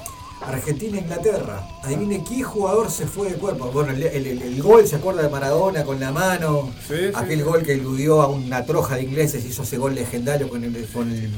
Argentina-Inglaterra. 0.42 1.66
Adivine 1.82 2.22
qué 2.28 2.42
jugador 2.42 2.90
se 2.90 3.06
fue 3.06 3.30
de 3.30 3.36
cuerpo. 3.36 3.70
Bueno, 3.72 3.92
el, 3.92 4.02
el- 4.02 4.26
el- 4.26 4.42
el 4.42 4.62
gol, 4.62 4.86
¿se 4.86 4.96
acuerda 4.96 5.22
de 5.22 5.28
Maradona 5.30 5.84
con 5.84 5.98
la 6.00 6.12
mano? 6.12 6.70
Sí, 6.86 6.94
sí. 7.06 7.12
Aquel 7.14 7.44
gol 7.44 7.62
que 7.62 7.72
eludió 7.72 8.20
a 8.20 8.26
una 8.28 8.66
troja 8.66 8.96
de 8.96 9.02
ingleses, 9.04 9.44
hizo 9.46 9.62
ese 9.62 9.78
gol 9.78 9.94
legendario 9.94 10.48
con, 10.50 10.62
el- 10.64 10.86
con, 10.92 11.10
el- 11.10 11.30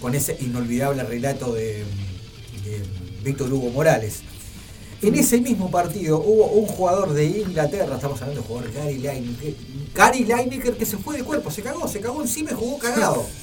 con 0.00 0.14
ese 0.14 0.36
inolvidable 0.40 1.04
relato 1.04 1.52
de, 1.54 1.84
de 2.64 2.82
Víctor 3.22 3.50
Hugo 3.52 3.70
Morales. 3.70 4.22
En 5.06 5.14
ese 5.16 5.38
mismo 5.38 5.70
partido 5.70 6.18
hubo 6.18 6.46
un 6.46 6.66
jugador 6.66 7.12
de 7.12 7.24
Inglaterra, 7.26 7.96
estamos 7.96 8.20
hablando 8.22 8.40
del 8.40 8.48
jugador 8.48 8.72
Gary 8.72 8.94
Lineker, 8.98 9.54
Gary 9.94 10.24
Lineker 10.24 10.76
que 10.76 10.86
se 10.86 10.96
fue 10.96 11.16
de 11.18 11.22
cuerpo, 11.24 11.50
se 11.50 11.62
cagó, 11.62 11.86
se 11.88 12.00
cagó 12.00 12.22
encima 12.22 12.52
y 12.52 12.54
jugó 12.54 12.78
cagado. 12.78 13.24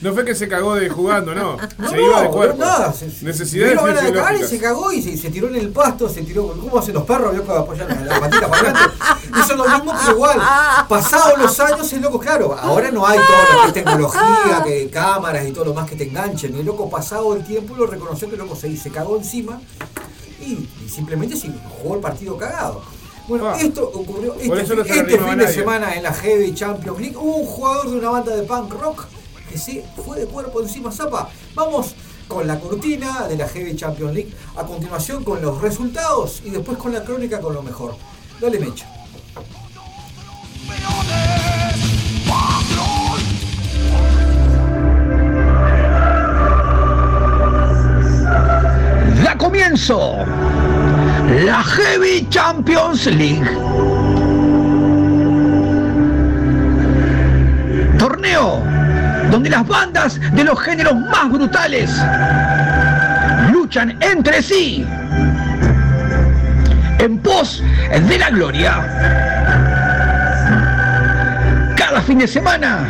No 0.00 0.14
fue 0.14 0.24
que 0.24 0.34
se 0.34 0.48
cagó 0.48 0.76
de 0.76 0.88
jugando, 0.88 1.34
no. 1.34 1.58
No, 1.78 1.90
se 1.90 2.00
iba 2.00 2.22
de 2.22 2.24
no, 2.24 2.30
cuerpo. 2.30 2.56
se- 2.94 3.10
a 3.98 4.02
la 4.02 4.12
cara 4.14 4.38
y 4.38 4.38
fisiológicas. 4.38 4.48
se 4.48 4.58
cagó 4.58 4.92
y 4.92 5.02
se, 5.02 5.16
se 5.18 5.28
tiró 5.28 5.48
en 5.48 5.56
el 5.56 5.68
pasto, 5.68 6.08
se 6.08 6.22
tiró. 6.22 6.48
¿Cómo 6.58 6.78
hacen 6.78 6.94
los 6.94 7.02
perros? 7.02 7.38
Que 7.38 7.52
apoyan 7.52 7.86
la, 7.86 8.00
la 8.14 8.18
patita 8.20 8.48
para 8.48 8.62
adelante. 8.70 8.94
Hizo 9.38 9.56
lo 9.56 9.68
mismo, 9.68 9.92
pero 10.00 10.12
igual. 10.16 10.38
Pasados 10.88 11.38
los 11.38 11.60
años, 11.60 11.92
el 11.92 12.00
loco, 12.00 12.18
claro, 12.18 12.56
ahora 12.58 12.90
no 12.90 13.06
hay 13.06 13.18
que 13.18 13.66
es 13.66 13.74
tecnología, 13.74 14.62
que 14.64 14.88
cámaras 14.88 15.46
y 15.46 15.52
todo 15.52 15.66
lo 15.66 15.74
más 15.74 15.86
que 15.86 15.96
te 15.96 16.04
enganchen. 16.04 16.54
El 16.56 16.64
loco, 16.64 16.88
pasado 16.88 17.36
el 17.36 17.44
tiempo, 17.44 17.76
lo 17.76 17.86
reconoció 17.86 18.26
que 18.28 18.36
el 18.36 18.40
loco 18.40 18.56
se, 18.56 18.74
se 18.78 18.88
cagó 18.90 19.18
encima 19.18 19.60
y 20.40 20.66
simplemente 20.90 21.36
se 21.36 21.50
jugó 21.82 21.94
el 21.96 22.00
partido 22.00 22.36
cagado. 22.36 22.82
Bueno, 23.28 23.48
Ah. 23.48 23.56
esto 23.60 23.88
ocurrió 23.94 24.34
este, 24.34 24.48
no 24.48 24.82
este 24.82 25.18
fin 25.18 25.38
de 25.38 25.48
semana 25.52 25.94
en 25.94 26.02
la 26.02 26.12
Heavy 26.12 26.52
Champions 26.52 26.98
League. 27.00 27.16
Hubo 27.16 27.36
un 27.36 27.46
jugador 27.46 27.90
de 27.90 27.98
una 27.98 28.10
banda 28.10 28.34
de 28.34 28.42
punk 28.42 28.72
rock 28.74 29.04
que 29.48 29.56
se 29.56 29.84
fue 30.04 30.18
de 30.20 30.26
cuerpo 30.26 30.60
encima 30.60 30.90
zapa. 30.90 31.30
Vamos 31.54 31.94
con 32.26 32.46
la 32.46 32.58
cortina 32.58 33.26
de 33.28 33.36
la 33.36 33.48
Heavy 33.48 33.76
Champions 33.76 34.14
League. 34.14 34.34
A 34.56 34.64
continuación 34.64 35.22
con 35.24 35.40
los 35.42 35.60
resultados 35.60 36.42
y 36.44 36.50
después 36.50 36.76
con 36.78 36.92
la 36.92 37.04
crónica 37.04 37.40
con 37.40 37.54
lo 37.54 37.62
mejor. 37.62 37.94
Dale 38.40 38.58
mecha. 38.58 38.88
Da 49.24 49.36
comienzo 49.36 50.24
la 51.30 51.62
Heavy 51.62 52.26
Champions 52.28 53.06
League. 53.06 53.48
Torneo 57.98 58.62
donde 59.30 59.48
las 59.48 59.66
bandas 59.66 60.20
de 60.32 60.44
los 60.44 60.60
géneros 60.60 60.94
más 60.96 61.30
brutales 61.30 61.90
luchan 63.52 63.96
entre 64.00 64.42
sí 64.42 64.84
en 66.98 67.18
pos 67.18 67.62
de 68.08 68.18
la 68.18 68.30
gloria. 68.30 68.74
Cada 71.76 72.02
fin 72.02 72.18
de 72.18 72.26
semana, 72.26 72.88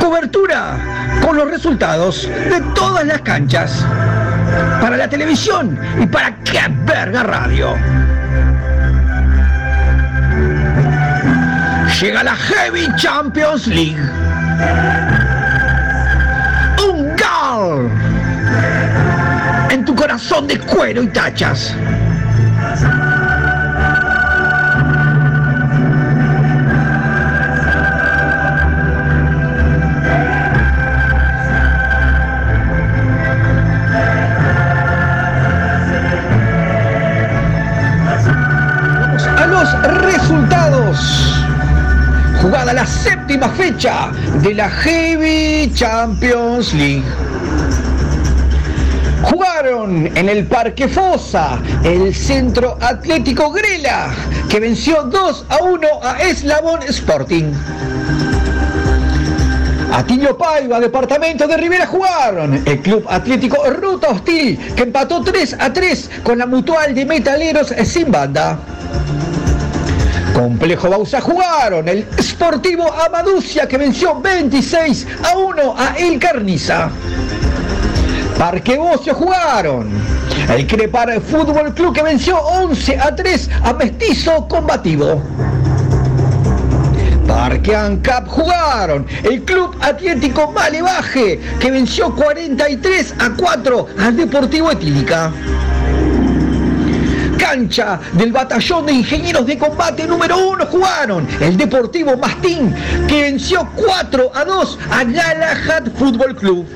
cobertura 0.00 0.76
con 1.24 1.36
los 1.36 1.48
resultados 1.48 2.28
de 2.28 2.60
todas 2.74 3.06
las 3.06 3.20
canchas 3.22 3.86
para 4.80 4.96
la 4.96 5.08
televisión 5.08 5.78
y 6.00 6.06
para 6.06 6.34
qué 6.36 6.60
verga 6.84 7.22
radio. 7.22 7.76
Llega 12.00 12.24
la 12.24 12.34
Heavy 12.34 12.88
Champions 12.96 13.66
League. 13.68 14.02
Un 16.84 17.16
gol 17.16 17.90
en 19.70 19.84
tu 19.84 19.94
corazón 19.94 20.48
de 20.48 20.58
cuero 20.58 21.02
y 21.02 21.08
tachas. 21.08 21.74
La 42.82 42.86
séptima 42.86 43.48
fecha 43.50 44.10
de 44.42 44.54
la 44.54 44.68
Heavy 44.68 45.72
Champions 45.72 46.74
League. 46.74 47.04
Jugaron 49.22 50.10
en 50.16 50.28
el 50.28 50.44
Parque 50.48 50.88
Fosa 50.88 51.60
el 51.84 52.12
Centro 52.12 52.76
Atlético 52.80 53.52
Grela, 53.52 54.10
que 54.48 54.58
venció 54.58 55.04
2 55.04 55.46
a 55.48 55.62
1 55.62 55.88
a 56.02 56.22
Eslabón 56.22 56.80
Sporting. 56.88 57.52
Atilio 59.92 60.36
Paiva, 60.36 60.80
departamento 60.80 61.46
de 61.46 61.56
Rivera, 61.56 61.86
jugaron. 61.86 62.64
El 62.66 62.80
Club 62.80 63.06
Atlético 63.08 63.62
Ruta 63.70 64.08
Hostil, 64.08 64.58
que 64.74 64.82
empató 64.82 65.22
3 65.22 65.56
a 65.60 65.72
3 65.72 66.10
con 66.24 66.36
la 66.36 66.46
Mutual 66.46 66.96
de 66.96 67.04
Metaleros 67.04 67.72
sin 67.84 68.10
banda. 68.10 68.58
Complejo 70.34 70.88
Bausa 70.88 71.20
jugaron. 71.20 71.88
El 71.88 72.06
Sportivo 72.20 72.90
Amaducia, 72.92 73.66
que 73.68 73.78
venció 73.78 74.20
26 74.20 75.06
a 75.24 75.36
1 75.36 75.74
a 75.76 75.94
El 75.96 76.18
Carniza. 76.18 76.90
Parque 78.38 78.76
Bocio 78.76 79.14
jugaron. 79.14 79.90
El 80.48 80.66
Crepar 80.66 81.20
Fútbol 81.20 81.74
Club 81.74 81.94
que 81.94 82.02
venció 82.02 82.38
11 82.38 82.98
a 82.98 83.14
3 83.14 83.50
a 83.62 83.72
Mestizo 83.74 84.48
Combativo. 84.48 85.22
Parque 87.26 87.76
ANCAP 87.76 88.26
jugaron. 88.26 89.06
El 89.22 89.42
Club 89.42 89.76
Atlético 89.80 90.50
Malevaje 90.50 91.40
que 91.60 91.70
venció 91.70 92.14
43 92.14 93.14
a 93.18 93.30
4 93.36 93.86
al 93.98 94.16
Deportivo 94.16 94.70
Etílica. 94.70 95.32
Cancha 97.52 98.00
del 98.14 98.32
batallón 98.32 98.86
de 98.86 98.92
ingenieros 98.94 99.44
de 99.44 99.58
combate 99.58 100.06
número 100.06 100.38
uno 100.38 100.64
jugaron 100.64 101.28
el 101.38 101.54
Deportivo 101.58 102.16
Mastín, 102.16 102.74
que 103.06 103.24
venció 103.24 103.68
4 103.76 104.32
a 104.34 104.42
2 104.42 104.78
a 104.90 105.04
Galahad 105.04 105.82
Fútbol 105.94 106.34
Club. 106.34 106.66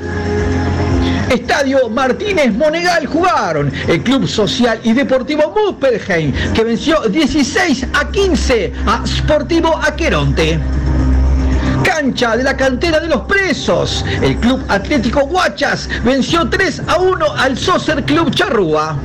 Estadio 1.31 1.89
Martínez 1.89 2.53
Monegal 2.53 3.07
jugaron 3.07 3.73
el 3.89 4.03
Club 4.03 4.29
Social 4.29 4.79
y 4.83 4.93
Deportivo 4.93 5.55
Muspelheim, 5.57 6.35
que 6.53 6.63
venció 6.63 7.01
16 7.09 7.87
a 7.95 8.11
15 8.11 8.73
a 8.87 9.07
Sportivo 9.07 9.81
Aqueronte. 9.83 10.61
Cancha 11.83 12.37
de 12.37 12.45
la 12.45 12.55
cantera 12.55 13.01
de 13.01 13.09
los 13.09 13.23
presos. 13.23 14.05
El 14.21 14.37
Club 14.37 14.63
Atlético 14.69 15.21
Guachas 15.23 15.89
venció 16.05 16.47
3 16.51 16.83
a 16.87 16.99
1 16.99 17.33
al 17.33 17.57
Socer 17.57 18.05
Club 18.05 18.31
Charrúa 18.35 18.99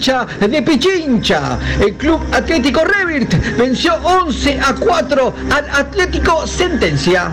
de 0.00 0.62
Pichincha. 0.62 1.58
El 1.78 1.94
Club 1.94 2.22
Atlético 2.32 2.82
Revirt 2.84 3.34
venció 3.58 3.96
11 3.96 4.58
a 4.58 4.74
4 4.74 5.34
al 5.50 5.70
Atlético 5.70 6.46
Sentencia. 6.46 7.30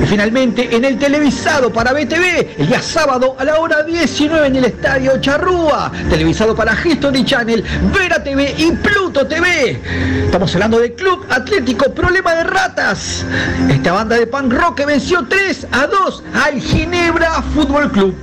Y 0.00 0.06
finalmente 0.06 0.76
en 0.76 0.84
el 0.84 0.96
televisado 0.96 1.72
para 1.72 1.92
BTV, 1.92 2.60
el 2.60 2.68
día 2.68 2.80
sábado 2.80 3.34
a 3.36 3.44
la 3.44 3.58
hora 3.58 3.82
19 3.82 4.46
en 4.46 4.56
el 4.56 4.66
Estadio 4.66 5.20
Charrúa, 5.20 5.90
televisado 6.08 6.54
para 6.54 6.72
History 6.72 7.24
Channel, 7.24 7.64
Vera 7.92 8.22
TV 8.22 8.54
y 8.58 8.70
Pluto 8.70 9.26
TV. 9.26 9.80
Estamos 10.26 10.54
hablando 10.54 10.78
del 10.78 10.92
Club 10.92 11.26
Atlético 11.30 11.92
Problema 11.92 12.32
de 12.36 12.44
Ratas. 12.44 13.24
Esta 13.68 13.90
banda 13.90 14.16
de 14.16 14.28
punk 14.28 14.52
rock 14.52 14.76
que 14.76 14.86
venció 14.86 15.26
3 15.28 15.66
a 15.72 15.88
2 15.88 16.22
al 16.44 16.60
Ginebra 16.60 17.42
Fútbol 17.54 17.90
Club. 17.90 18.14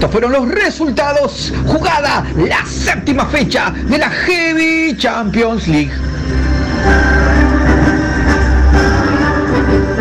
Estos 0.00 0.12
fueron 0.12 0.32
los 0.32 0.48
resultados. 0.48 1.52
Jugada 1.66 2.24
la 2.34 2.64
séptima 2.64 3.26
fecha 3.26 3.70
de 3.84 3.98
la 3.98 4.08
Heavy 4.08 4.96
Champions 4.96 5.68
League. 5.68 5.92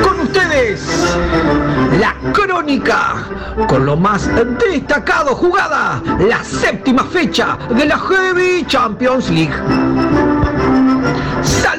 Con 0.02 0.22
ustedes, 0.22 0.88
la 2.00 2.16
crónica 2.32 3.28
con 3.68 3.86
lo 3.86 3.98
más 3.98 4.30
destacado 4.72 5.36
jugada, 5.36 6.02
la 6.18 6.46
séptima 6.46 7.04
fecha 7.04 7.58
de 7.70 7.86
la 7.86 8.00
Heavy 8.00 8.66
Champions 8.68 9.30
League. 9.30 10.29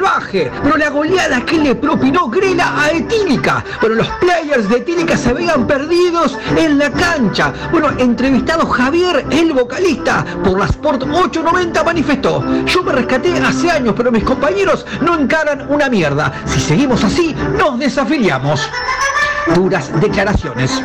Salvaje, 0.01 0.51
pero 0.63 0.79
la 0.79 0.89
goleada 0.89 1.45
que 1.45 1.59
le 1.59 1.75
propinó 1.75 2.31
Grela 2.31 2.85
a 2.85 2.91
Etílica. 2.91 3.63
Bueno, 3.83 3.97
los 3.97 4.09
players 4.09 4.67
de 4.67 4.79
Etílica 4.79 5.15
se 5.15 5.35
veían 5.35 5.67
perdidos 5.67 6.39
en 6.57 6.79
la 6.79 6.91
cancha. 6.91 7.53
Bueno, 7.71 7.91
entrevistado 7.99 8.67
Javier, 8.67 9.27
el 9.31 9.53
vocalista, 9.53 10.25
por 10.43 10.59
la 10.59 10.65
Sport 10.65 11.03
890 11.03 11.85
manifestó, 11.85 12.43
yo 12.65 12.83
me 12.83 12.93
rescaté 12.93 13.37
hace 13.41 13.71
años, 13.71 13.93
pero 13.95 14.11
mis 14.11 14.25
compañeros 14.25 14.87
no 15.03 15.19
encaran 15.19 15.67
una 15.71 15.91
mierda. 15.91 16.33
Si 16.47 16.61
seguimos 16.61 17.05
así, 17.05 17.37
nos 17.59 17.79
desafiliamos. 17.79 18.67
Duras 19.55 19.91
declaraciones. 20.01 20.81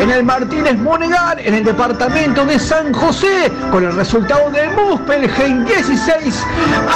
En 0.00 0.10
el 0.10 0.24
Martínez 0.24 0.76
Monegal, 0.78 1.38
en 1.38 1.54
el 1.54 1.62
departamento 1.62 2.44
de 2.44 2.58
San 2.58 2.92
José, 2.92 3.52
con 3.70 3.84
el 3.84 3.94
resultado 3.94 4.50
de 4.50 4.68
Muspelheim 4.70 5.64
16 5.64 6.44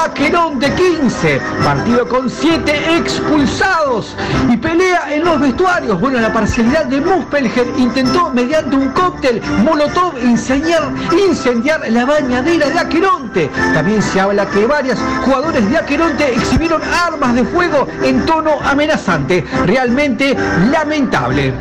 a 0.05 0.12
Querón 0.12 0.59
de 0.59 0.68
15. 0.74 1.40
Partido 1.62 2.09
con 2.09 2.28
7 2.28 2.97
expulsados 2.97 4.16
y 4.51 4.57
pelea 4.57 5.14
en 5.14 5.24
los 5.24 5.38
vestuarios. 5.38 6.01
Bueno, 6.01 6.18
la 6.18 6.32
parcialidad 6.32 6.86
de 6.86 7.01
Muspelheim 7.01 7.78
intentó 7.78 8.30
mediante 8.30 8.74
un 8.74 8.88
cóctel 8.88 9.40
Molotov 9.62 10.18
incendiar, 10.18 10.90
incendiar 11.28 11.88
la 11.90 12.05
bañadera 12.05 12.70
de 12.70 12.78
Aqueronte. 12.80 13.51
También 13.72 14.03
se 14.03 14.20
habla 14.20 14.47
que 14.47 14.66
varios 14.66 14.99
jugadores 15.24 15.70
de 15.70 15.78
Aqueronte 15.78 16.34
exhibieron 16.34 16.82
armas 17.07 17.36
de 17.36 17.45
fuego 17.45 17.86
en 18.03 18.26
tono 18.26 18.59
amenazante. 18.64 19.45
Realmente 19.64 20.36
lamentable. 20.72 21.55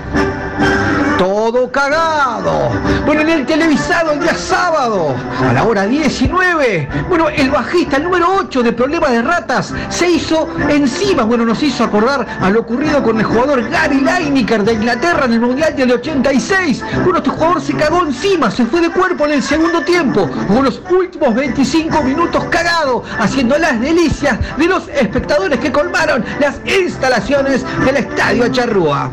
Todo 1.18 1.72
cagado. 1.72 2.72
Bueno, 3.06 3.22
en 3.22 3.30
el 3.30 3.46
televisado 3.46 4.14
el 4.14 4.20
día 4.20 4.36
sábado, 4.36 5.16
a 5.48 5.54
la 5.54 5.64
hora 5.64 5.86
19, 5.86 6.90
bueno, 7.10 7.30
el 7.30 7.52
bajista, 7.52 7.98
el 7.98 8.04
número 8.04 8.28
8 8.40 8.64
de 8.64 8.74
Problema 8.74 9.10
de 9.10 9.22
Ratas, 9.22 9.74
se 9.90 10.10
hizo 10.10 10.48
encima, 10.70 11.24
bueno, 11.24 11.46
nos 11.46 11.62
hizo 11.62 11.84
acordar 11.84 12.26
a 12.42 12.50
lo 12.50 12.62
ocurrido 12.62 13.04
con 13.04 13.20
el 13.20 13.24
jugador 13.24 13.70
Gary 13.70 14.02
Lineker 14.02 14.64
de 14.64 14.74
Inglaterra 14.74 15.26
en 15.26 15.34
el 15.34 15.42
Mundial 15.42 15.76
del 15.76 15.92
86. 15.92 16.84
Bueno, 17.04 17.18
este 17.18 17.30
jugador 17.30 17.62
se 17.62 17.74
cagó 17.74 18.04
encima, 18.04 18.50
se 18.50 18.66
fue 18.66 18.82
de 18.82 18.90
cuerpo 18.90 19.26
en 19.26 19.34
el 19.34 19.44
segundo 19.44 19.82
tiempo, 19.82 20.30
jugó 20.48 20.64
los 20.64 20.82
últimos 20.90 21.36
25 21.36 22.04
minutos 22.04 22.44
cagado, 22.46 23.04
haciendo 23.20 23.58
las 23.58 23.80
delicias 23.80 24.40
de 24.58 24.66
los 24.66 24.88
espectadores 24.88 25.60
que 25.60 25.72
colmaron 25.72 26.24
las 26.40 26.60
instalaciones 26.66 27.64
del 27.86 27.98
Estadio 27.98 28.48
Charrúa. 28.50 29.10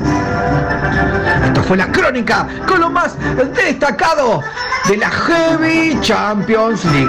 Esto 1.48 1.62
fue 1.62 1.78
la 1.78 1.90
crónica 1.90 2.46
con 2.66 2.78
lo 2.78 2.90
más 2.90 3.16
destacado 3.54 4.42
de 4.86 4.98
la 4.98 5.08
Heavy 5.10 5.98
Champions 6.02 6.84
League. 6.84 7.08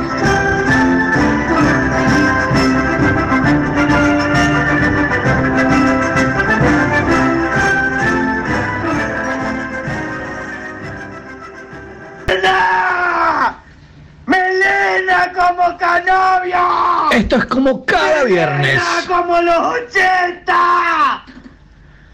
¡Melena 14.25 15.33
como 15.33 15.77
Canovio! 15.77 17.11
Esto 17.11 17.35
es 17.35 17.45
como 17.45 17.85
cada 17.85 18.23
viernes. 18.23 18.81
¡Melena 18.81 19.05
como 19.05 19.41
los 19.41 19.75
80! 19.91 21.25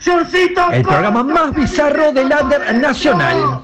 ¡Shortcito 0.05 0.71
El 0.71 0.83
programa 0.83 1.23
más 1.23 1.51
bizarro 1.55 2.11
del 2.13 2.31
under 2.31 2.75
nacional. 2.75 3.61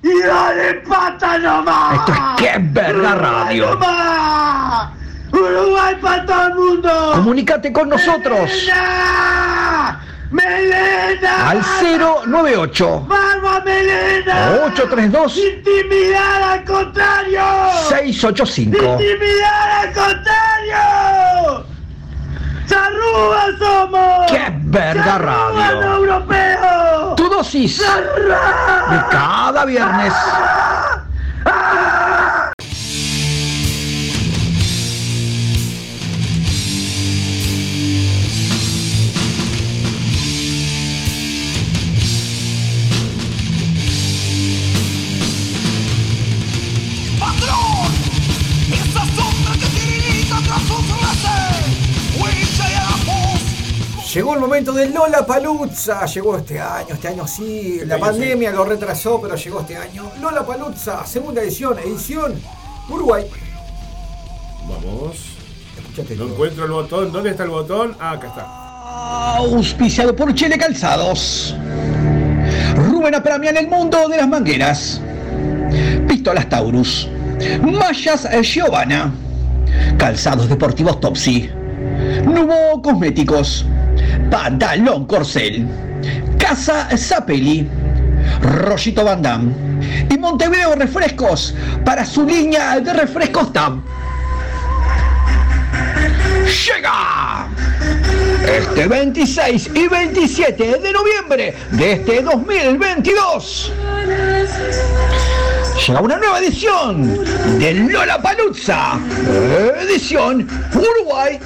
¡Y 0.00 0.22
dale 0.22 0.74
pata 0.88 1.38
nomás! 1.38 1.94
Esto 1.94 2.12
es 2.12 2.18
Qué 2.36 2.56
Verga 2.60 3.16
Radio. 3.16 3.70
¡Nomás! 3.70 4.90
¡Uruguay 5.32 5.96
para 6.00 6.24
todo 6.24 6.46
el 6.46 6.54
mundo! 6.54 7.10
Comunícate 7.14 7.72
con 7.72 7.88
nosotros 7.88 8.48
¡Melena! 8.48 10.00
¡Melena! 10.30 11.50
al 11.50 11.60
098 11.82 13.06
¡Vamos, 13.08 13.64
Melena! 13.64 14.50
832 14.66 15.36
¡Intimidad 15.36 16.52
al 16.52 16.64
contrario! 16.64 17.42
685. 17.88 18.76
¡Intimidad 18.78 19.80
al 19.80 19.92
contrario! 19.92 21.66
¡Charrúa 22.68 23.46
somos! 23.58 24.30
¡Qué 24.30 24.52
verga 24.64 25.04
¡Charrúa 25.04 25.18
radio! 25.18 25.45
Dosis 27.46 27.78
de 27.78 29.04
cada 29.10 29.64
viernes. 29.64 30.12
Llegó 54.16 54.32
el 54.32 54.40
momento 54.40 54.72
del 54.72 54.94
Lola 54.94 55.26
Paluzza. 55.26 56.06
Llegó 56.06 56.38
este 56.38 56.58
año, 56.58 56.94
este 56.94 57.08
año 57.08 57.26
sí. 57.26 57.80
La 57.84 57.96
año 57.96 58.04
pandemia 58.06 58.50
lo 58.50 58.64
retrasó, 58.64 59.20
pero 59.20 59.36
llegó 59.36 59.60
este 59.60 59.76
año. 59.76 60.10
Lola 60.22 60.42
Paluzza, 60.46 61.04
segunda 61.04 61.42
edición, 61.42 61.78
edición 61.78 62.32
Uruguay. 62.88 63.26
Vamos. 64.66 65.16
Escuchate 65.76 66.16
No 66.16 66.24
todo. 66.24 66.32
encuentro 66.32 66.64
el 66.64 66.70
botón. 66.70 67.12
¿Dónde 67.12 67.28
está 67.28 67.44
el 67.44 67.50
botón? 67.50 67.94
Ah, 68.00 68.12
acá 68.12 68.28
está. 68.28 69.36
Auspiciado 69.36 70.16
por 70.16 70.32
Chile 70.32 70.56
Calzados. 70.56 71.54
Rubén 72.74 73.14
Apramian 73.16 73.58
el 73.58 73.68
mundo 73.68 74.08
de 74.08 74.16
las 74.16 74.28
mangueras. 74.28 74.98
Pistolas 76.08 76.48
Taurus. 76.48 77.06
Mallas 77.60 78.26
Giovanna. 78.40 79.12
Calzados 79.98 80.48
deportivos 80.48 81.00
Topsy. 81.00 81.50
Nubo 82.24 82.80
Cosméticos. 82.80 83.66
Pantalón 84.30 85.06
Corcel. 85.06 85.66
Casa 86.38 86.88
Zapelli. 86.96 87.68
Rollito 88.40 89.04
Van 89.04 89.22
Damme. 89.22 89.52
Y 90.10 90.18
Montevideo 90.18 90.74
Refrescos 90.74 91.54
para 91.84 92.04
su 92.04 92.26
línea 92.26 92.80
de 92.80 92.92
refrescos 92.92 93.52
TAM. 93.52 93.82
¡Llega! 96.66 97.48
Este 98.46 98.86
26 98.86 99.70
y 99.74 99.88
27 99.88 100.78
de 100.78 100.92
noviembre 100.92 101.54
de 101.72 101.92
este 101.92 102.22
2022, 102.22 103.72
Llega 105.86 106.00
una 106.00 106.16
nueva 106.16 106.38
edición 106.38 107.24
de 107.58 107.74
Lola 107.74 108.22
Paluzza, 108.22 108.98
edición 109.80 110.48
Uruguay. 110.74 111.38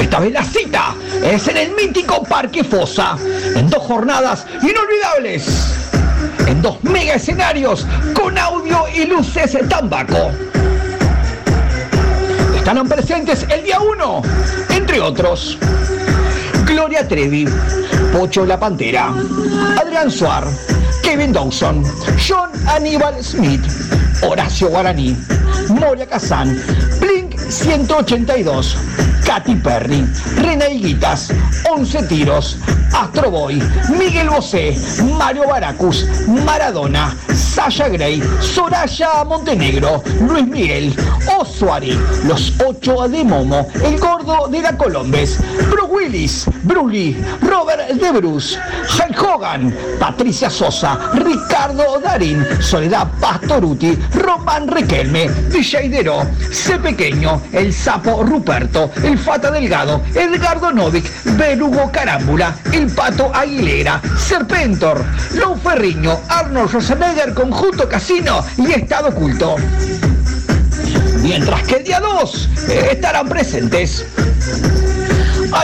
Esta 0.00 0.20
vez 0.20 0.32
la 0.32 0.44
cita 0.44 0.94
es 1.24 1.48
en 1.48 1.56
el 1.56 1.72
mítico 1.72 2.22
Parque 2.22 2.62
Fosa, 2.62 3.16
en 3.56 3.68
dos 3.68 3.82
jornadas 3.82 4.46
inolvidables, 4.62 5.74
en 6.46 6.62
dos 6.62 6.82
mega 6.84 7.14
escenarios 7.14 7.86
con 8.14 8.38
audio 8.38 8.84
y 8.94 9.06
luces 9.06 9.58
tambaco. 9.68 10.30
Estarán 12.56 12.88
presentes 12.88 13.44
el 13.50 13.64
día 13.64 13.80
1, 13.80 14.22
entre 14.70 15.00
otros, 15.00 15.58
Gloria 16.64 17.06
Trevi, 17.06 17.46
Pocho 18.12 18.46
La 18.46 18.58
Pantera, 18.58 19.12
Adrián 19.80 20.10
Suar, 20.10 20.46
Kevin 21.02 21.32
Dawson, 21.32 21.84
John 22.26 22.50
Aníbal 22.68 23.22
Smith, 23.22 23.62
Horacio 24.22 24.68
Guaraní, 24.68 25.16
Moria 25.68 26.06
Kazan, 26.06 26.58
Blink 27.00 27.33
182, 27.50 28.76
Katy 29.24 29.56
Perry, 29.56 30.04
René 30.36 30.74
Higuitas, 30.74 31.32
11 31.70 32.02
Tiros, 32.04 32.58
Astro 32.92 33.30
Boy, 33.30 33.60
Miguel 33.98 34.28
Bosé, 34.28 34.76
Mario 35.18 35.48
Baracus, 35.48 36.06
Maradona, 36.28 37.16
Sasha 37.32 37.88
Grey, 37.88 38.22
Soraya 38.40 39.24
Montenegro, 39.24 40.02
Luis 40.20 40.46
Miguel, 40.46 40.94
Osuari, 41.38 41.98
Los 42.26 42.52
Ocho 42.64 43.08
de 43.08 43.24
Momo, 43.24 43.66
El 43.82 43.98
Gordo 43.98 44.48
de 44.48 44.60
la 44.60 44.76
Colombes, 44.76 45.38
Bruce 45.70 45.84
Willis, 45.90 46.46
Bruce 46.62 47.16
Robert 47.40 47.88
De 47.88 48.10
Bruce, 48.12 48.58
Hulk 48.98 49.22
Hogan, 49.22 49.74
Patricia 49.98 50.50
Sosa, 50.50 50.98
Ricardo 51.14 52.00
Darín, 52.00 52.44
Soledad 52.60 53.08
Pastoruti, 53.20 53.96
Román 54.14 54.68
Riquelme, 54.68 55.28
DJ 55.50 55.88
Dero, 55.88 56.26
C. 56.50 56.78
Pequeño, 56.78 57.40
El 57.52 57.72
Sapo 57.72 58.22
Ruperto, 58.22 58.90
El 59.02 59.13
Fata 59.18 59.50
Delgado, 59.50 60.02
Edgardo 60.14 60.72
Novik, 60.72 61.10
Berugo 61.36 61.90
Carámbula, 61.90 62.56
El 62.72 62.86
Pato 62.86 63.30
Aguilera, 63.34 64.00
Serpentor, 64.18 65.04
Lou 65.34 65.56
Ferriño, 65.56 66.20
Arnold 66.28 66.68
Schwarzenegger, 66.68 67.34
Conjunto 67.34 67.88
Casino 67.88 68.44
y 68.56 68.72
Estado 68.72 69.08
Oculto. 69.08 69.56
Mientras 71.22 71.62
que 71.62 71.76
el 71.76 71.84
día 71.84 72.00
2 72.00 72.48
estarán 72.90 73.28
presentes 73.28 74.04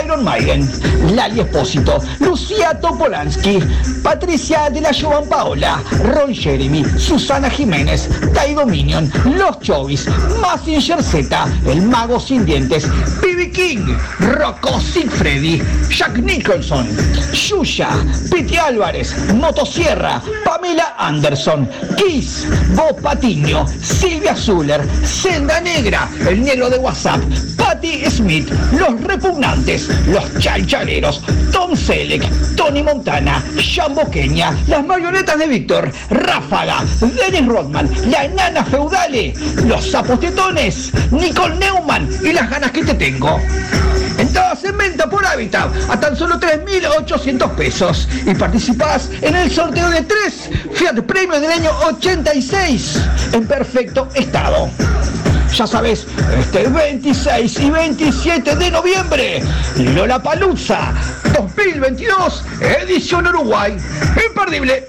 Iron 0.02 0.24
Maiden, 0.24 0.68
Lali 1.14 1.40
Espósito, 1.40 1.98
Lucía 2.20 2.78
Topolansky, 2.80 3.58
Patricia 4.02 4.70
de 4.70 4.80
la 4.80 4.92
Jovan 4.92 5.28
Paola, 5.28 5.82
Ron 6.04 6.34
Jeremy, 6.34 6.84
Susana 6.98 7.50
Jiménez, 7.50 8.08
Tai 8.34 8.54
Dominion, 8.54 9.10
Los 9.36 9.58
Chovis, 9.60 10.06
Massinger 10.40 11.02
Z, 11.02 11.48
El 11.66 11.82
Mago 11.82 12.18
Sin 12.20 12.44
Dientes, 12.44 12.88
B.B. 13.20 13.50
King, 13.50 13.96
Rocco 14.20 14.80
Sigfredi, 14.80 15.62
Jack 15.88 16.18
Nicholson, 16.18 16.86
Yuya, 17.32 17.90
Piti 18.30 18.56
Álvarez, 18.56 19.14
Motosierra, 19.34 20.22
Pamela 20.44 20.94
Anderson, 20.98 21.68
Kiss, 21.96 22.46
Bob 22.74 23.00
Patiño, 23.00 23.66
Silvia 23.82 24.34
Zuller, 24.36 24.86
Senda 25.04 25.60
Negra, 25.60 26.08
El 26.26 26.42
Negro 26.42 26.70
de 26.70 26.78
WhatsApp, 26.78 27.20
Patti 27.56 28.04
Smith, 28.10 28.50
Los 28.72 29.00
Repugnantes, 29.02 29.79
Los 30.06 30.38
Chalchaleros, 30.38 31.22
Tom 31.52 31.76
Selleck, 31.76 32.24
Tony 32.56 32.82
Montana, 32.82 33.42
Jambo 33.74 34.10
Kenia, 34.10 34.56
Las 34.66 34.84
Marionetas 34.84 35.38
de 35.38 35.46
Víctor, 35.46 35.90
Ráfaga, 36.10 36.84
Dennis 37.00 37.46
Rodman, 37.46 37.90
La 38.10 38.24
Enana 38.24 38.64
Feudale, 38.64 39.34
Los 39.66 39.90
Zapostetones, 39.90 40.92
Nicole 41.10 41.56
Neumann 41.56 42.08
y 42.22 42.32
Las 42.32 42.50
Ganas 42.50 42.70
que 42.72 42.84
te 42.84 42.94
tengo. 42.94 43.40
Entradas 44.18 44.62
en 44.64 44.76
venta 44.76 45.08
por 45.08 45.24
hábitat 45.24 45.70
a 45.88 45.98
tan 45.98 46.14
solo 46.14 46.38
3.800 46.38 47.54
pesos 47.54 48.06
y 48.26 48.34
participás 48.34 49.08
en 49.22 49.34
el 49.34 49.50
sorteo 49.50 49.88
de 49.88 50.02
tres 50.02 50.50
Fiat 50.74 51.00
Premio 51.02 51.40
del 51.40 51.50
año 51.50 51.70
86 51.86 53.00
en 53.32 53.46
perfecto 53.46 54.08
estado. 54.14 54.68
Ya 55.60 55.66
sabes, 55.66 56.06
este 56.38 56.68
26 56.68 57.60
y 57.60 57.70
27 57.70 58.56
de 58.56 58.70
noviembre, 58.70 59.42
Lola 59.76 60.22
Palusa 60.22 60.94
2022, 61.34 62.44
edición 62.62 63.26
Uruguay. 63.26 63.76
Imperdible. 64.26 64.88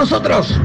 Nosotros 0.00 0.58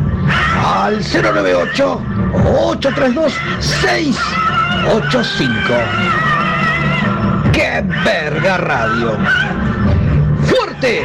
al 0.66 1.04
098 1.04 2.02
832 2.34 3.34
685. 3.60 5.74
Qué 7.52 7.84
Verga 8.06 8.56
Radio. 8.56 9.18
Fuerte 10.46 11.02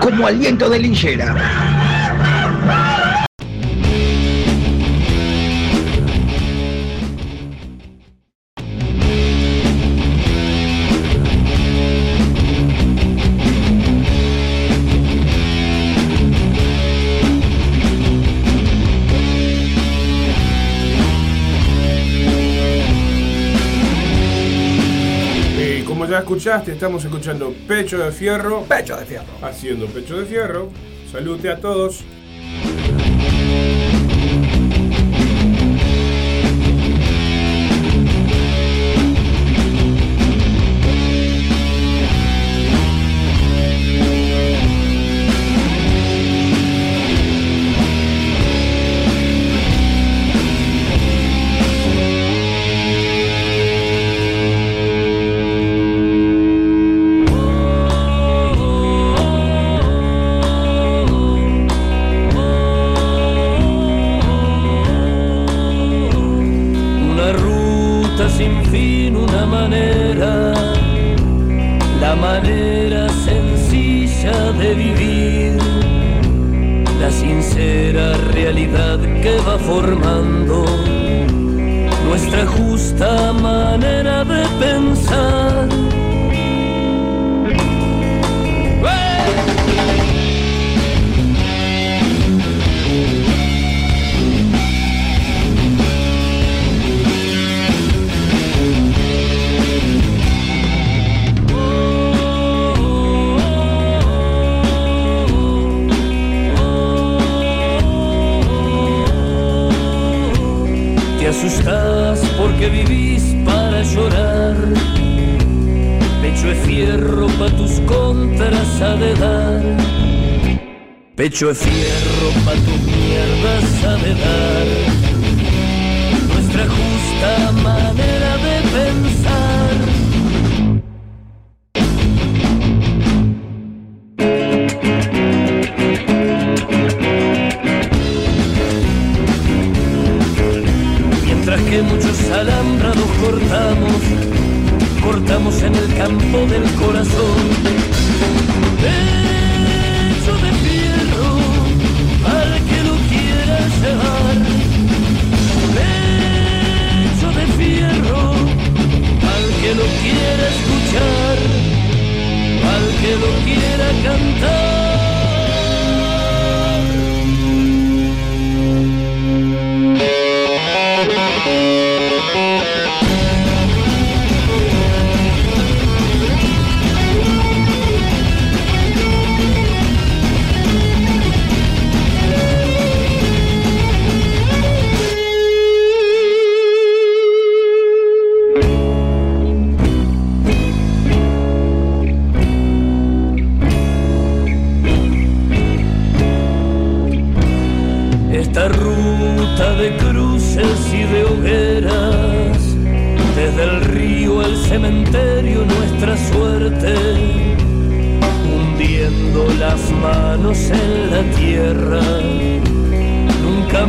como 0.00 0.26
aliento 0.26 0.68
de 0.68 0.78
linchera. 0.78 1.34
Escuchaste, 26.34 26.72
estamos 26.72 27.04
escuchando 27.04 27.54
Pecho 27.68 27.96
de 27.96 28.10
Fierro. 28.10 28.64
Pecho 28.64 28.96
de 28.96 29.06
Fierro. 29.06 29.24
Haciendo 29.40 29.86
Pecho 29.86 30.18
de 30.18 30.24
Fierro. 30.24 30.68
Salute 31.12 31.48
a 31.48 31.60
todos. 31.60 32.04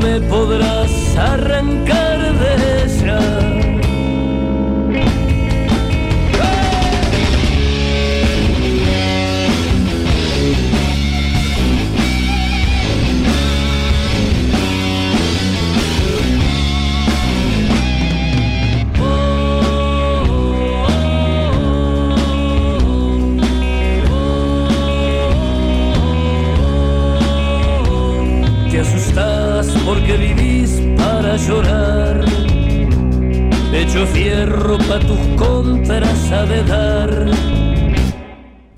Me 0.05 0.21
podrás 0.21 1.17
arrancar 1.17 2.04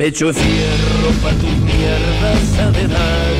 Pecho 0.07 0.31
fierro 0.33 1.09
pa' 1.21 1.31
tus 1.31 1.55
mierdas 1.67 2.59
ha 2.59 2.71
de 2.71 2.87
dar. 2.87 3.33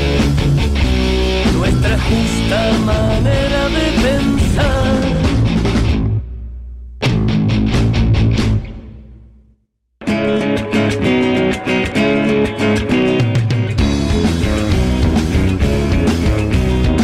Nuestra 1.58 1.98
justa 1.98 2.60
manera 2.86 3.70
de 3.76 3.86
pensar. 4.04 5.00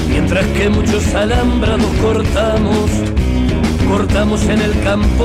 Mientras 0.10 0.46
que 0.58 0.70
muchos 0.70 1.16
alambrados 1.16 1.92
cortamos, 2.02 2.92
cortamos 3.88 4.44
en 4.44 4.62
el 4.62 4.78
campo 4.84 5.23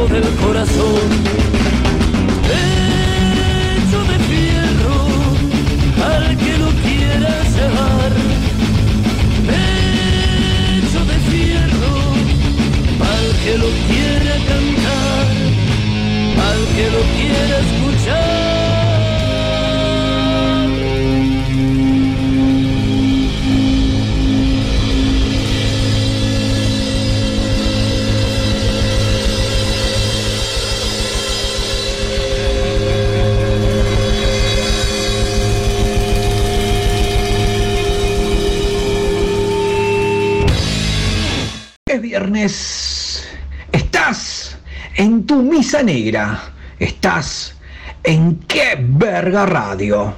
Estás 46.78 47.54
en 48.02 48.38
qué 48.48 48.78
verga 48.80 49.44
radio. 49.44 50.14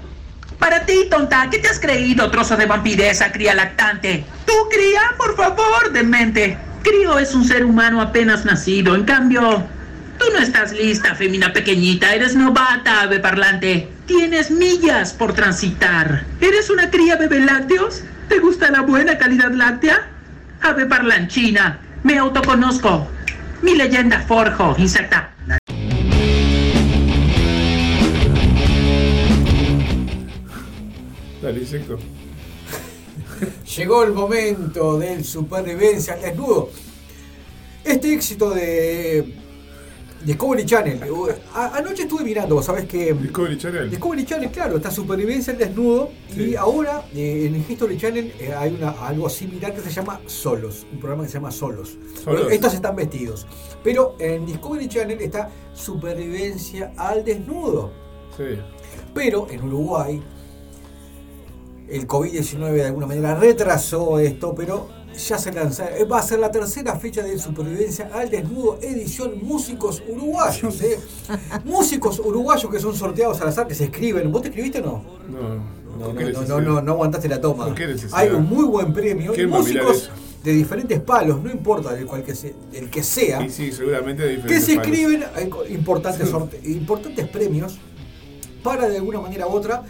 Para 0.59 0.87
ti, 0.87 1.09
tonta, 1.11 1.49
¿qué 1.51 1.59
te 1.59 1.69
has 1.69 1.81
creído, 1.81 2.31
trozo 2.31 2.57
de 2.57 2.67
vampiresa, 2.67 3.33
cría 3.33 3.55
lactante? 3.55 4.25
¿Tú, 4.47 4.53
cría? 4.71 5.01
Por 5.17 5.35
favor, 5.35 5.91
demente. 5.93 6.57
Crío 6.85 7.19
es 7.19 7.35
un 7.35 7.45
ser 7.45 7.65
humano 7.65 8.01
apenas 8.01 8.45
nacido, 8.45 8.95
en 8.95 9.05
cambio, 9.05 9.65
tú 10.19 10.27
no 10.33 10.39
estás 10.39 10.73
lista, 10.73 11.17
femina 11.17 11.53
pequeñita, 11.53 12.15
eres 12.15 12.37
novata, 12.37 13.03
ave 13.03 13.19
parlante. 13.19 13.89
Tienes 14.07 14.51
millas 14.51 15.13
por 15.13 15.33
transitar. 15.33 16.25
¿Eres 16.41 16.71
una 16.71 16.89
cría 16.89 17.17
bebé 17.17 17.41
lácteos? 17.41 18.03
¿Te 18.29 18.39
gusta 18.39 18.71
la 18.71 18.83
buena 18.83 19.19
calidad 19.19 19.51
láctea? 19.51 20.09
Ave 20.63 20.87
parlanchina, 20.87 21.81
me 22.05 22.17
autoconozco. 22.17 23.09
Mi 23.63 23.75
leyenda 23.75 24.21
forjo, 24.21 24.75
inserta. 24.79 25.20
Llegó 33.77 34.03
el 34.03 34.13
momento 34.13 34.99
del 34.99 35.25
supervivencia 35.25 36.15
al 36.15 36.23
desnudo. 36.23 36.71
Este 37.85 38.13
éxito 38.13 38.51
de 38.51 39.35
Discovery 40.25 40.67
Channel. 40.67 41.01
Anoche 41.55 42.03
estuve 42.03 42.25
mirando, 42.25 42.57
vos 42.57 42.67
sabés 42.67 42.85
que. 42.87 43.13
Discovery 43.15 43.57
Channel. 43.57 43.91
Discovery 43.91 44.25
Channel, 44.25 44.51
claro, 44.51 44.77
está 44.77 44.91
supervivencia 44.91 45.53
al 45.53 45.59
desnudo. 45.59 46.11
Y 46.37 46.55
ahora 46.57 47.05
eh, 47.15 47.47
en 47.47 47.57
History 47.57 47.97
Channel 47.97 48.33
eh, 48.39 48.53
hay 48.53 48.75
una, 48.75 48.91
algo 48.91 49.31
similar 49.31 49.75
que 49.75 49.81
se 49.81 49.91
llama 49.91 50.21
Solos. 50.27 50.87
Un 50.93 50.99
programa 50.99 51.23
que 51.23 51.29
se 51.29 51.35
llama 51.35 51.51
Solos. 51.51 51.97
Solos. 52.23 52.53
Estos 52.53 52.75
están 52.75 52.97
vestidos. 52.97 53.47
Pero 53.83 54.17
en 54.19 54.45
Discovery 54.45 54.89
Channel 54.89 55.21
está 55.21 55.51
supervivencia 55.73 56.93
al 56.97 57.25
desnudo. 57.25 57.93
Sí. 58.37 58.59
Pero 59.15 59.47
en 59.51 59.63
Uruguay 59.63 60.23
el 61.91 62.07
COVID-19 62.07 62.73
de 62.73 62.85
alguna 62.87 63.07
manera 63.07 63.35
retrasó 63.35 64.19
esto, 64.19 64.55
pero 64.55 64.89
ya 65.29 65.37
se 65.39 65.53
lanza. 65.53 65.89
eh, 65.99 66.05
Va 66.05 66.19
a 66.21 66.23
ser 66.23 66.39
la 66.39 66.51
tercera 66.51 66.97
fecha 66.97 67.23
de 67.23 67.39
Supervivencia 67.39 68.11
al 68.15 68.31
Desnudo, 68.31 68.79
edición 68.81 69.35
Músicos 69.43 70.03
Uruguayos. 70.09 70.81
¿eh? 70.83 70.99
Músicos 71.65 72.19
uruguayos 72.21 72.71
que 72.71 72.79
son 72.79 72.95
sorteados 72.95 73.41
al 73.41 73.49
azar, 73.49 73.67
que 73.67 73.75
se 73.75 73.85
escriben. 73.85 74.31
¿Vos 74.31 74.43
te 74.43 74.49
escribiste 74.49 74.79
o 74.81 74.83
no? 74.83 75.05
No, 75.29 75.55
No, 75.99 76.15
¿con 76.15 76.17
no, 76.17 76.31
no, 76.31 76.47
no, 76.47 76.61
no, 76.61 76.81
no 76.83 76.93
aguantaste 76.93 77.29
la 77.29 77.41
toma. 77.41 77.75
Hay 78.13 78.29
un 78.29 78.45
muy 78.49 78.65
buen 78.65 78.93
premio. 78.93 79.33
y 79.33 79.37
¿Quién 79.37 79.53
va 79.53 79.59
a 79.59 79.63
mirar 79.63 79.85
músicos 79.85 80.11
de 80.45 80.53
diferentes 80.53 80.99
palos, 81.01 81.43
no 81.43 81.51
importa 81.51 81.99
el, 81.99 82.07
cual 82.07 82.23
que 82.23 82.35
se- 82.35 82.55
el 82.73 82.89
que 82.89 83.03
sea, 83.03 83.41
Sí, 83.43 83.51
sí, 83.51 83.73
seguramente 83.73 84.23
de 84.23 84.29
que 84.31 84.37
diferentes 84.37 84.65
se 84.65 84.77
palos. 84.77 84.87
escriben 84.99 85.25
importantes, 85.69 86.31
sorte- 86.31 86.61
importantes 86.65 87.29
premios 87.29 87.79
para 88.63 88.89
de 88.89 88.97
alguna 88.97 89.21
manera 89.21 89.47
u 89.47 89.51
otra 89.51 89.83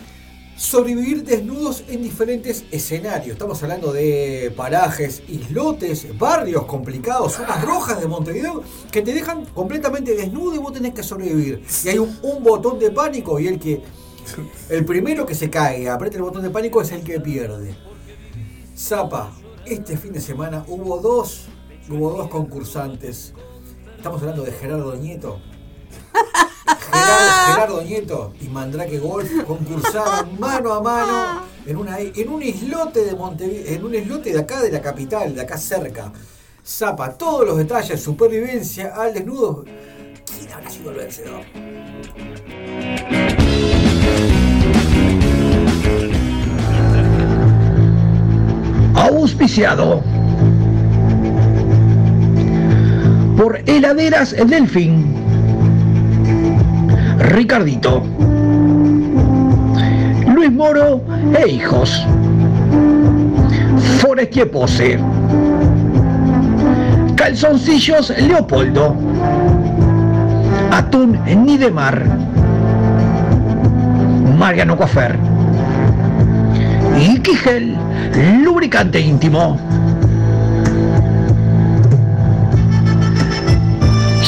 sobrevivir 0.61 1.25
desnudos 1.25 1.85
en 1.89 2.03
diferentes 2.03 2.67
escenarios. 2.71 3.33
Estamos 3.33 3.63
hablando 3.63 3.95
de 3.95 4.53
parajes, 4.55 5.23
islotes, 5.27 6.07
barrios 6.19 6.67
complicados, 6.67 7.33
zonas 7.33 7.65
rojas 7.65 7.99
de 7.99 8.07
Montevideo 8.07 8.63
que 8.93 9.01
te 9.01 9.15
dejan 9.15 9.47
completamente 9.47 10.15
desnudo 10.15 10.55
y 10.55 10.59
vos 10.59 10.75
tenés 10.75 10.93
que 10.93 11.03
sobrevivir. 11.03 11.63
Y 11.83 11.89
hay 11.89 11.99
un, 11.99 12.15
botón 12.43 12.79
de 12.79 12.91
pánico 12.91 13.41
y 13.41 13.49
el 13.49 13.59
que 13.59 13.83
el 14.69 14.85
primero 14.85 15.25
que 15.25 15.35
se 15.35 15.49
cae, 15.49 15.89
aprieta 15.89 16.19
el 16.19 16.25
botón 16.25 16.43
de 16.43 16.51
pánico 16.51 16.83
es 16.83 16.93
el 16.93 17.03
que 17.03 17.19
pierde. 17.21 17.75
Zapa, 18.77 19.33
este 19.65 19.97
fin 19.97 20.13
de 20.13 20.21
semana 20.21 20.63
hubo 20.69 20.99
dos, 20.99 21.47
hubo 21.89 22.11
dos 22.13 22.29
concursantes. 22.29 23.33
Estamos 23.97 24.21
hablando 24.21 24.43
de 24.43 24.53
Gerardo 24.53 24.95
Nieto. 24.95 25.41
Gerardo, 26.67 27.53
Gerardo 27.53 27.83
Nieto 27.83 28.33
y 28.41 28.49
Mandrake 28.49 28.99
Golf 28.99 29.31
concursaron 29.47 30.39
mano 30.41 30.73
a 30.73 30.83
mano 30.83 31.43
en, 31.67 31.77
una, 31.77 31.99
en 31.99 32.29
un 32.29 32.43
islote 32.43 33.05
de 33.05 33.15
Montevideo, 33.15 33.75
en 33.75 33.85
un 33.85 33.95
islote 33.95 34.33
de 34.33 34.41
acá 34.41 34.61
de 34.61 34.71
la 34.71 34.81
capital, 34.81 35.35
de 35.35 35.41
acá 35.41 35.59
cerca. 35.59 36.13
Zapa, 36.67 37.13
todos 37.17 37.47
los 37.47 37.59
detalles, 37.59 38.01
supervivencia 38.01 38.95
al 38.95 39.15
desnudo. 39.15 39.65
¿Quién 40.39 40.53
habrá 40.53 40.71
sido 40.71 40.91
el 40.91 40.97
vencedor? 40.97 41.43
Auspiciado 48.95 50.03
por 53.37 53.59
Heladeras 53.67 54.35
El 54.35 54.51
Delfín. 54.51 55.20
Ricardito. 57.21 58.03
Luis 60.35 60.51
Moro 60.51 61.05
e 61.39 61.49
hijos. 61.49 62.03
Forestier 63.99 64.51
Pose. 64.51 64.99
Calzoncillos 67.15 68.11
Leopoldo. 68.19 68.97
Atún 70.73 71.19
Nidemar. 71.45 72.05
Mariano 74.39 74.77
Coafer. 74.77 75.19
Y 76.99 77.19
Quigel, 77.21 77.77
lubricante 78.43 78.99
íntimo. 78.99 79.59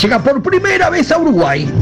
Llega 0.01 0.19
por 0.19 0.43
primera 0.43 0.91
vez 0.91 1.11
a 1.11 1.19
Uruguay. 1.19 1.82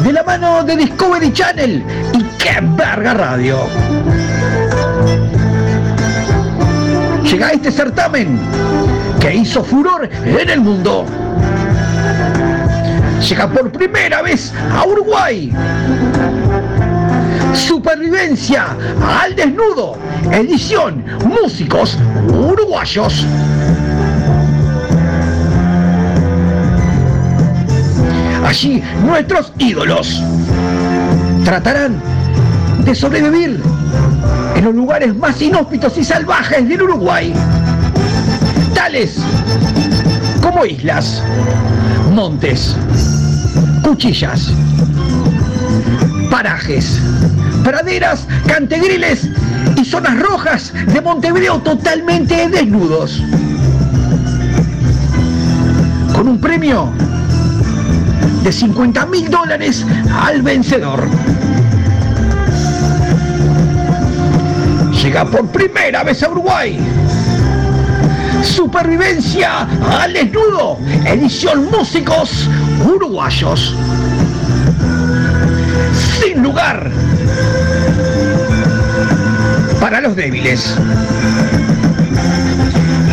De 0.00 0.12
la 0.12 0.22
mano 0.24 0.64
de 0.64 0.74
Discovery 0.76 1.32
Channel 1.32 1.84
y 2.14 2.22
qué 2.38 2.58
verga 2.62 3.14
radio. 3.14 3.58
Llega 7.22 7.50
este 7.50 7.70
certamen 7.70 8.38
que 9.20 9.34
hizo 9.34 9.62
furor 9.62 10.08
en 10.24 10.48
el 10.50 10.60
mundo. 10.60 11.04
Llega 13.28 13.48
por 13.48 13.70
primera 13.70 14.22
vez 14.22 14.52
a 14.74 14.84
Uruguay. 14.86 15.52
Supervivencia 17.54 18.76
al 19.22 19.36
desnudo. 19.36 19.98
Edición 20.32 21.04
Músicos 21.24 21.96
Uruguayos. 22.28 23.24
Allí 28.52 28.82
nuestros 29.06 29.50
ídolos 29.58 30.22
tratarán 31.42 31.98
de 32.84 32.94
sobrevivir 32.94 33.58
en 34.54 34.64
los 34.64 34.74
lugares 34.74 35.16
más 35.16 35.40
inhóspitos 35.40 35.96
y 35.96 36.04
salvajes 36.04 36.68
del 36.68 36.82
Uruguay, 36.82 37.32
tales 38.74 39.16
como 40.42 40.66
islas, 40.66 41.22
montes, 42.10 42.76
cuchillas, 43.82 44.52
parajes, 46.30 47.00
praderas, 47.64 48.28
cantegriles 48.46 49.30
y 49.80 49.84
zonas 49.86 50.20
rojas 50.20 50.74
de 50.92 51.00
Montevideo 51.00 51.58
totalmente 51.60 52.50
desnudos. 52.50 53.22
Con 56.14 56.28
un 56.28 56.38
premio 56.38 56.92
de 58.42 58.52
50 58.52 59.06
mil 59.06 59.30
dólares 59.30 59.86
al 60.20 60.42
vencedor. 60.42 61.08
Llega 65.02 65.24
por 65.24 65.46
primera 65.48 66.02
vez 66.02 66.22
a 66.22 66.30
Uruguay. 66.30 66.78
Supervivencia 68.42 69.68
al 70.00 70.12
desnudo. 70.12 70.78
Edición 71.04 71.70
Músicos 71.70 72.48
Uruguayos. 72.84 73.74
Sin 76.20 76.42
lugar 76.42 76.90
para 79.80 80.00
los 80.00 80.16
débiles. 80.16 80.76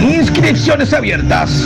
Inscripciones 0.01 0.93
abiertas. 0.93 1.65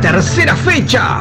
Tercera 0.00 0.56
fecha 0.56 1.20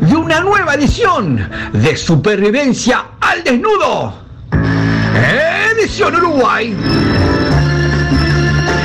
de 0.00 0.14
una 0.14 0.40
nueva 0.40 0.74
edición 0.74 1.48
de 1.72 1.96
Supervivencia 1.96 3.04
al 3.20 3.42
Desnudo. 3.44 4.14
Edición 5.72 6.16
Uruguay. 6.16 6.76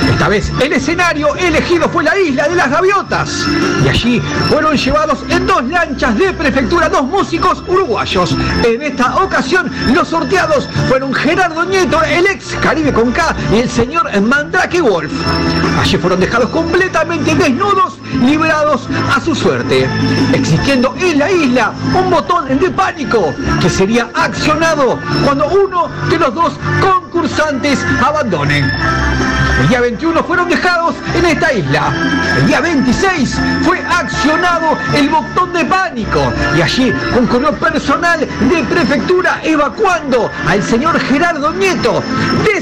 Esta 0.10 0.30
vez 0.30 0.52
el 0.62 0.74
escenario 0.74 1.36
elegido 1.36 1.90
fue 1.90 2.04
la 2.04 2.18
isla 2.18 2.48
de 2.48 2.56
las 2.56 2.70
gaviotas 2.70 3.46
y 3.84 3.90
allí 3.90 4.22
fueron 4.50 4.78
llevados 4.78 5.20
en 5.30 5.46
dos 5.46 5.64
lanchas 5.66 6.18
de 6.18 6.32
prefectura 6.32 6.88
dos 6.88 7.04
músicos 7.04 7.62
uruguayos. 7.68 8.36
En 8.64 8.82
esta 8.82 9.18
ocasión 9.18 9.70
los 9.94 10.08
sorteados 10.08 10.70
fueron 10.88 11.14
Gerardo 11.14 11.66
Nieto, 11.66 12.02
el 12.04 12.28
ex 12.28 12.56
Caribe 12.62 12.94
con 12.94 13.12
K 13.12 13.36
y 13.54 13.60
el 13.60 13.70
señor 13.70 14.10
Mandrake 14.22 14.82
Wolf. 14.82 15.12
Allí 15.82 15.98
fueron 15.98 16.20
dejados 16.20 16.50
completamente 16.50 17.36
desnudos, 17.36 17.98
liberados 18.26 18.88
a 19.16 19.22
su 19.22 19.36
suerte, 19.36 19.88
existiendo 20.34 20.96
en 21.00 21.20
la 21.20 21.32
isla 21.32 21.74
un 21.94 22.10
botón 22.10 22.60
de 22.60 22.70
pánico 22.72 23.34
que 23.62 23.70
sería 23.70 24.10
accionado 24.14 25.00
cuando 25.24 25.48
uno 25.48 25.90
de 26.10 26.18
los 26.18 26.34
dos 26.34 26.54
concursantes 26.82 27.80
abandone. 28.04 28.66
El 29.62 29.70
día 29.70 29.80
21 29.82 30.24
fueron 30.24 30.50
dejados 30.50 30.96
en 31.16 31.26
esta 31.26 31.54
isla. 31.54 31.92
El 32.38 32.48
día 32.48 32.60
26 32.60 33.40
fue 33.64 33.80
accionado 33.80 34.78
el 34.96 35.10
botón 35.10 35.54
de 35.54 35.64
pánico 35.66 36.34
y 36.58 36.62
allí 36.62 36.94
concurrió 37.14 37.54
personal 37.54 38.20
de 38.20 38.64
prefectura 38.70 39.40
evacuando 39.44 40.30
al 40.48 40.62
señor 40.62 41.00
Gerardo 41.00 41.54
Nieto, 41.54 42.04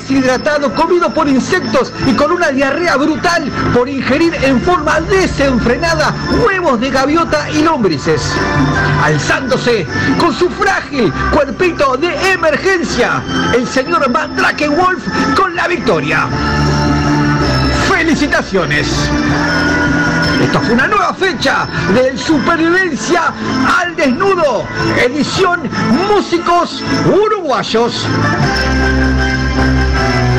deshidratado, 0.04 0.74
comido 0.74 1.14
por 1.14 1.28
insectos 1.28 1.92
y 2.06 2.14
con 2.14 2.32
una 2.32 2.50
diarrea 2.50 2.98
brutal 2.98 3.50
por 3.74 3.88
ingerir 3.88 4.34
en 4.44 4.62
forma 4.62 5.00
desenfrenada 5.02 6.14
huevos 6.46 6.80
de 6.80 6.90
gaviota 6.90 7.50
y 7.50 7.64
lombrices. 7.64 8.22
Alzándose 9.04 9.88
con 10.20 10.34
su 10.34 10.50
frágil 10.50 11.12
cuerpito 11.32 11.98
de 11.98 12.34
emergencia, 12.34 13.22
el 13.54 13.68
señor 13.68 14.10
Mandrake 14.10 14.68
Wolf 14.68 15.04
con 15.36 15.56
la 15.56 15.68
victoria. 15.68 16.28
¡Felicitaciones! 17.88 18.88
Esta 20.42 20.60
fue 20.60 20.74
una 20.74 20.88
nueva 20.88 21.14
fecha 21.14 21.68
de 21.94 22.18
Supervivencia 22.18 23.34
al 23.80 23.96
Desnudo, 23.96 24.66
edición 25.02 25.62
Músicos 26.10 26.84
Uruguayos. 27.08 28.06
Estás 29.56 30.33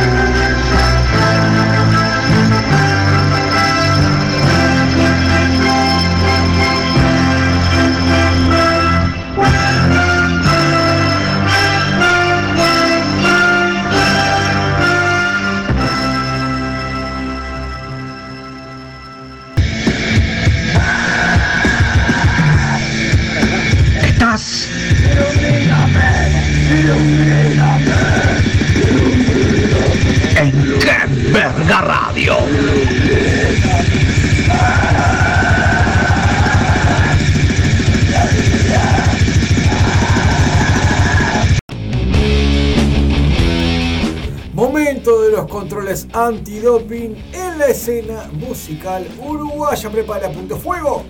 antidoping 46.27 47.16
en 47.33 47.59
la 47.59 47.66
escena 47.66 48.29
musical 48.33 49.07
uruguaya. 49.18 49.91
Prepara 49.91 50.31
punto 50.31 50.57
fuego. 50.57 51.05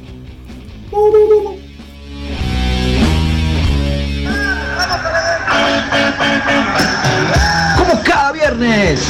Como 7.76 8.02
cada 8.02 8.32
viernes, 8.32 9.00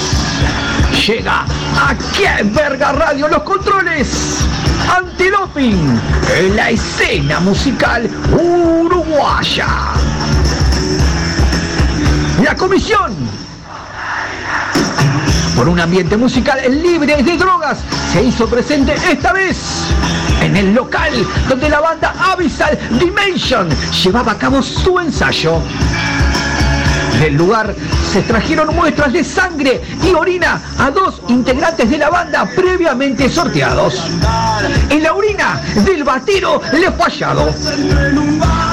llega 1.06 1.46
a 1.76 1.96
qué 2.16 2.42
verga 2.44 2.92
radio 2.92 3.28
los 3.28 3.42
controles 3.42 4.40
antidoping 4.94 6.00
en 6.36 6.56
la 6.56 6.70
escena 6.70 7.40
musical 7.40 8.10
uruguaya. 8.32 9.68
La 12.42 12.54
comisión 12.54 13.14
por 15.56 15.68
un 15.68 15.78
ambiente 15.80 16.16
musical 16.16 16.58
libre 16.82 17.22
de 17.22 17.36
drogas 17.36 17.78
se 18.12 18.22
hizo 18.24 18.46
presente 18.46 18.94
esta 19.10 19.32
vez 19.32 19.56
en 20.42 20.56
el 20.56 20.74
local 20.74 21.12
donde 21.48 21.68
la 21.68 21.80
banda 21.80 22.14
Abyssal 22.32 22.78
Dimension 22.98 23.68
llevaba 24.02 24.32
a 24.32 24.38
cabo 24.38 24.62
su 24.62 24.98
ensayo. 24.98 25.60
Del 27.20 27.34
lugar 27.34 27.74
se 28.12 28.22
trajeron 28.22 28.74
muestras 28.74 29.12
de 29.12 29.24
sangre 29.24 29.80
y 30.02 30.12
orina 30.12 30.60
a 30.78 30.90
dos 30.90 31.20
integrantes 31.28 31.88
de 31.88 31.98
la 31.98 32.10
banda 32.10 32.44
previamente 32.54 33.28
sorteados. 33.28 34.10
En 34.90 35.02
la 35.02 35.14
orina 35.14 35.60
del 35.84 36.04
batero 36.04 36.60
le 36.72 36.90
fue 36.92 37.06
hallado 37.06 37.52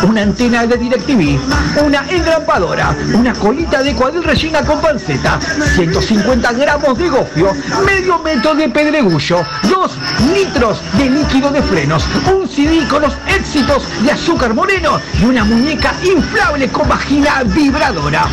una 0.03 0.23
antena 0.23 0.65
de 0.65 0.77
DirecTV, 0.77 1.39
una 1.85 2.03
engrampadora, 2.09 2.95
una 3.13 3.33
colita 3.33 3.83
de 3.83 3.93
cuadril 3.93 4.23
rellena 4.23 4.63
con 4.63 4.81
panceta, 4.81 5.39
150 5.75 6.53
gramos 6.53 6.97
de 6.97 7.09
gofio, 7.09 7.53
medio 7.85 8.19
metro 8.19 8.55
de 8.55 8.69
pedregullo, 8.69 9.45
dos 9.69 9.91
litros 10.33 10.81
de 10.97 11.09
líquido 11.09 11.51
de 11.51 11.61
frenos, 11.61 12.03
un 12.33 12.47
CD 12.47 12.87
con 12.87 13.03
los 13.03 13.13
éxitos 13.27 13.83
de 14.03 14.11
azúcar 14.11 14.53
moreno 14.53 14.99
y 15.21 15.25
una 15.25 15.43
muñeca 15.43 15.93
inflable 16.03 16.67
con 16.69 16.89
vagina 16.89 17.43
vibradora. 17.45 18.27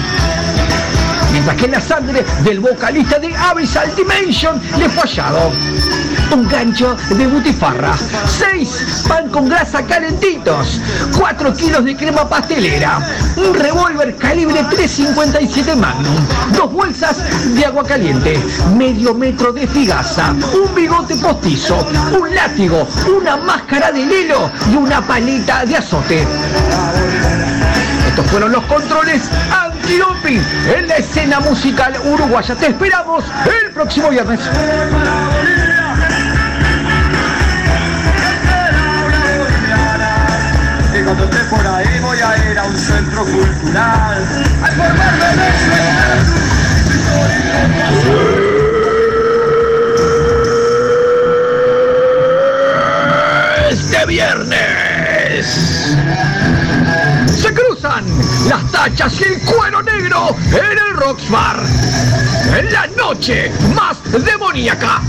Mientras 1.32 1.57
que 1.57 1.68
la 1.68 1.80
sangre 1.80 2.24
del 2.42 2.61
vocalista 2.61 3.18
de 3.18 3.34
Abyssal 3.34 3.94
Dimension 3.94 4.61
le 4.78 4.88
fue 4.88 5.03
hallado 5.03 5.53
un 6.32 6.46
gancho 6.46 6.96
de 7.11 7.26
butifarra, 7.26 7.96
6 8.26 9.05
pan 9.09 9.28
con 9.30 9.49
grasa 9.49 9.82
calentitos, 9.84 10.80
4 11.16 11.55
kilos 11.55 11.84
de 11.84 11.96
crema 11.96 12.28
pastelera, 12.28 12.99
un 13.36 13.55
revólver 13.55 14.16
calibre 14.16 14.62
357 14.70 15.74
Magnum, 15.74 16.26
dos 16.55 16.72
bolsas 16.72 17.16
de 17.55 17.64
agua 17.64 17.84
caliente, 17.84 18.38
medio 18.76 19.14
metro 19.14 19.53
de 19.53 19.66
figaza, 19.66 20.32
un 20.32 20.74
bigote 20.74 21.16
postizo, 21.16 21.86
un 22.18 22.34
látigo, 22.34 22.86
una 23.16 23.36
máscara 23.36 23.90
de 23.90 24.05
lelo 24.05 24.51
y 24.70 24.76
una 24.76 25.01
paleta 25.01 25.64
de 25.64 25.76
azote. 25.76 26.26
Estos 28.18 28.32
fueron 28.32 28.50
los 28.50 28.64
controles 28.64 29.30
antidoping 29.48 30.42
en 30.76 30.88
la 30.88 30.96
escena 30.96 31.38
musical 31.38 31.94
uruguaya. 32.04 32.56
Te 32.56 32.66
esperamos 32.66 33.24
el 33.62 33.70
próximo 33.70 34.10
viernes. 34.10 34.40
Y 40.98 41.02
cuando 41.04 41.22
esté 41.26 41.38
por 41.44 41.64
ahí 41.64 42.00
voy 42.00 42.18
a 42.18 42.50
ir 42.50 42.58
a 42.58 42.64
un 42.64 42.76
centro 42.76 43.24
cultural 43.24 44.26
a 44.64 44.68
informarme 44.68 45.26
de 53.68 53.70
Este 53.70 54.06
viernes 54.06 55.78
las 57.83 58.72
tachas 58.72 59.20
y 59.20 59.24
el 59.24 59.41
cuero 59.43 59.81
negro 59.83 60.35
en 60.51 60.79
el 60.79 60.97
Rocks 60.97 61.31
Bar. 61.31 61.62
En 62.59 62.72
la 62.72 62.89
noche 62.89 63.53
más 63.74 63.97
demoníaca. 64.24 65.01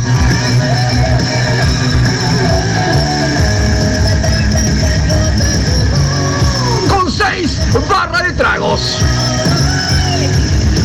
Con 6.90 7.12
seis 7.12 7.60
barras 7.90 8.24
de 8.24 8.34
tragos. 8.34 8.98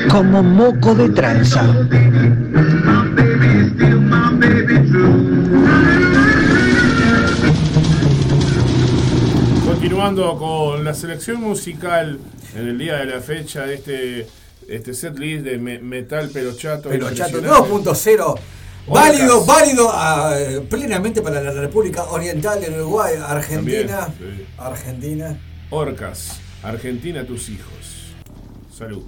como 0.09 0.41
moco 0.41 0.95
de 0.95 1.09
tranza. 1.09 1.63
Continuando 10.03 10.37
con 10.37 10.83
la 10.83 10.93
selección 10.93 11.39
musical 11.39 12.19
en 12.57 12.67
el 12.67 12.77
día 12.77 12.97
de 12.97 13.05
la 13.05 13.21
fecha 13.21 13.65
de 13.65 13.75
este, 13.75 14.27
este 14.67 14.93
set 14.93 15.17
list 15.17 15.45
de 15.45 15.57
me- 15.57 15.79
metal 15.79 16.29
pero 16.33 16.53
chato. 16.57 16.89
Pero 16.89 17.09
chato 17.13 17.37
impresionante. 17.37 17.89
2.0. 17.89 18.39
Válido, 18.87 19.45
válido 19.45 19.89
ah, 19.93 20.35
plenamente 20.69 21.21
para 21.21 21.39
la 21.41 21.53
República 21.53 22.03
Oriental 22.03 22.59
de 22.59 22.69
Uruguay, 22.71 23.13
Argentina. 23.25 24.07
También, 24.07 24.39
sí. 24.39 24.45
Argentina. 24.57 25.39
Orcas, 25.69 26.37
Argentina 26.61 27.25
tus 27.25 27.47
hijos. 27.47 28.13
Salud. 28.77 29.03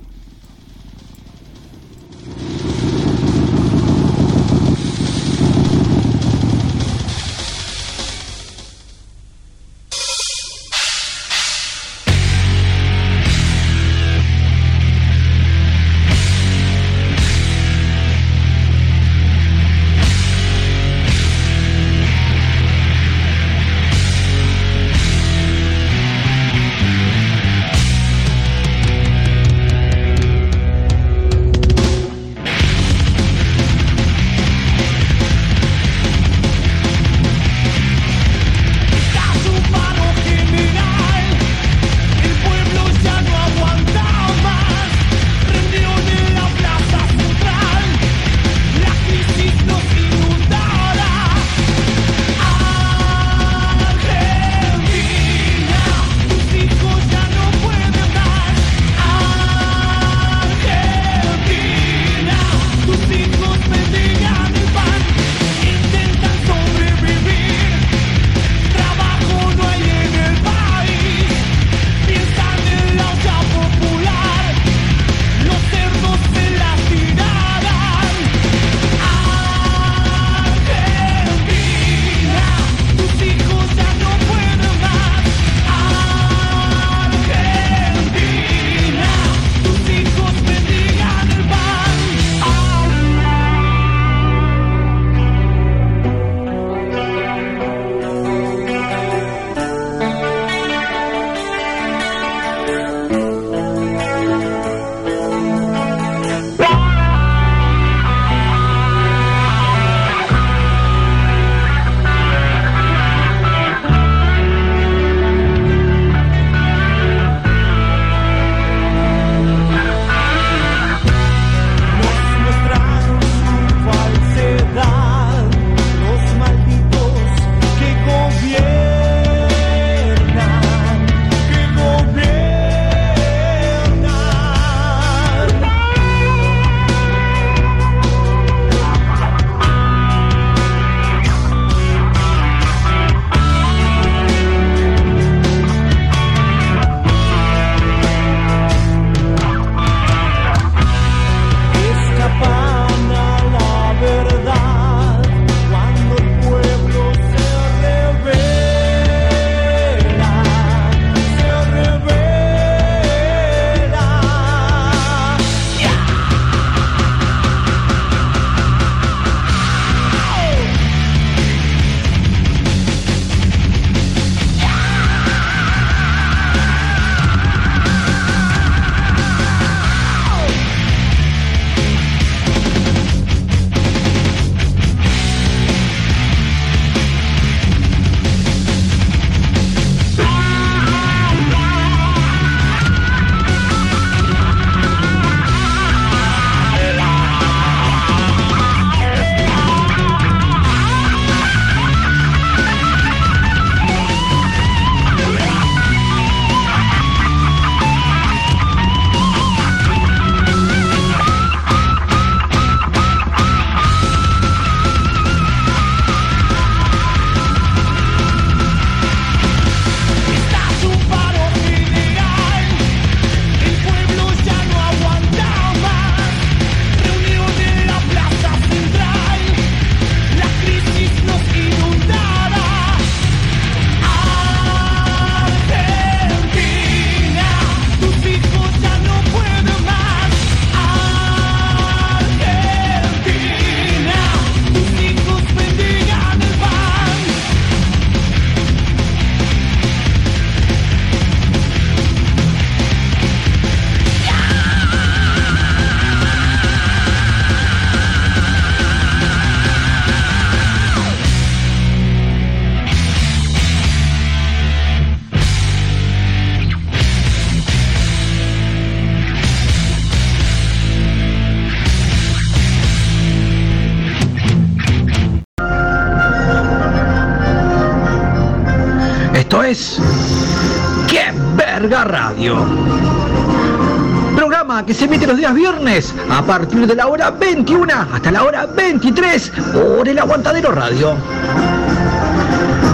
Que 284.85 284.93
se 284.93 285.05
emite 285.05 285.25
los 285.25 285.37
días 285.37 285.53
viernes 285.53 286.13
a 286.29 286.41
partir 286.43 286.85
de 286.85 286.95
la 286.95 287.07
hora 287.07 287.31
21 287.31 287.91
hasta 288.13 288.31
la 288.31 288.43
hora 288.43 288.65
23 288.67 289.51
por 289.73 290.07
el 290.07 290.19
Aguantadero 290.19 290.71
Radio. 290.71 291.15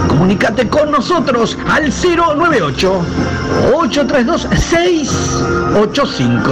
Comunicate 0.08 0.68
con 0.68 0.90
nosotros 0.90 1.58
al 1.68 1.90
098 1.90 3.04
832 3.74 4.48
685. 4.56 6.50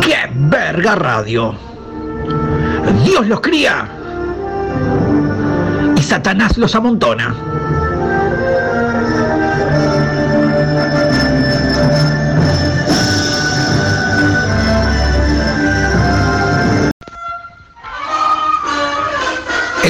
¡Qué 0.00 0.30
verga 0.34 0.94
radio! 0.94 1.54
Dios 3.04 3.26
los 3.26 3.40
cría 3.40 3.88
y 5.96 6.02
Satanás 6.02 6.56
los 6.56 6.74
amontona. 6.74 7.34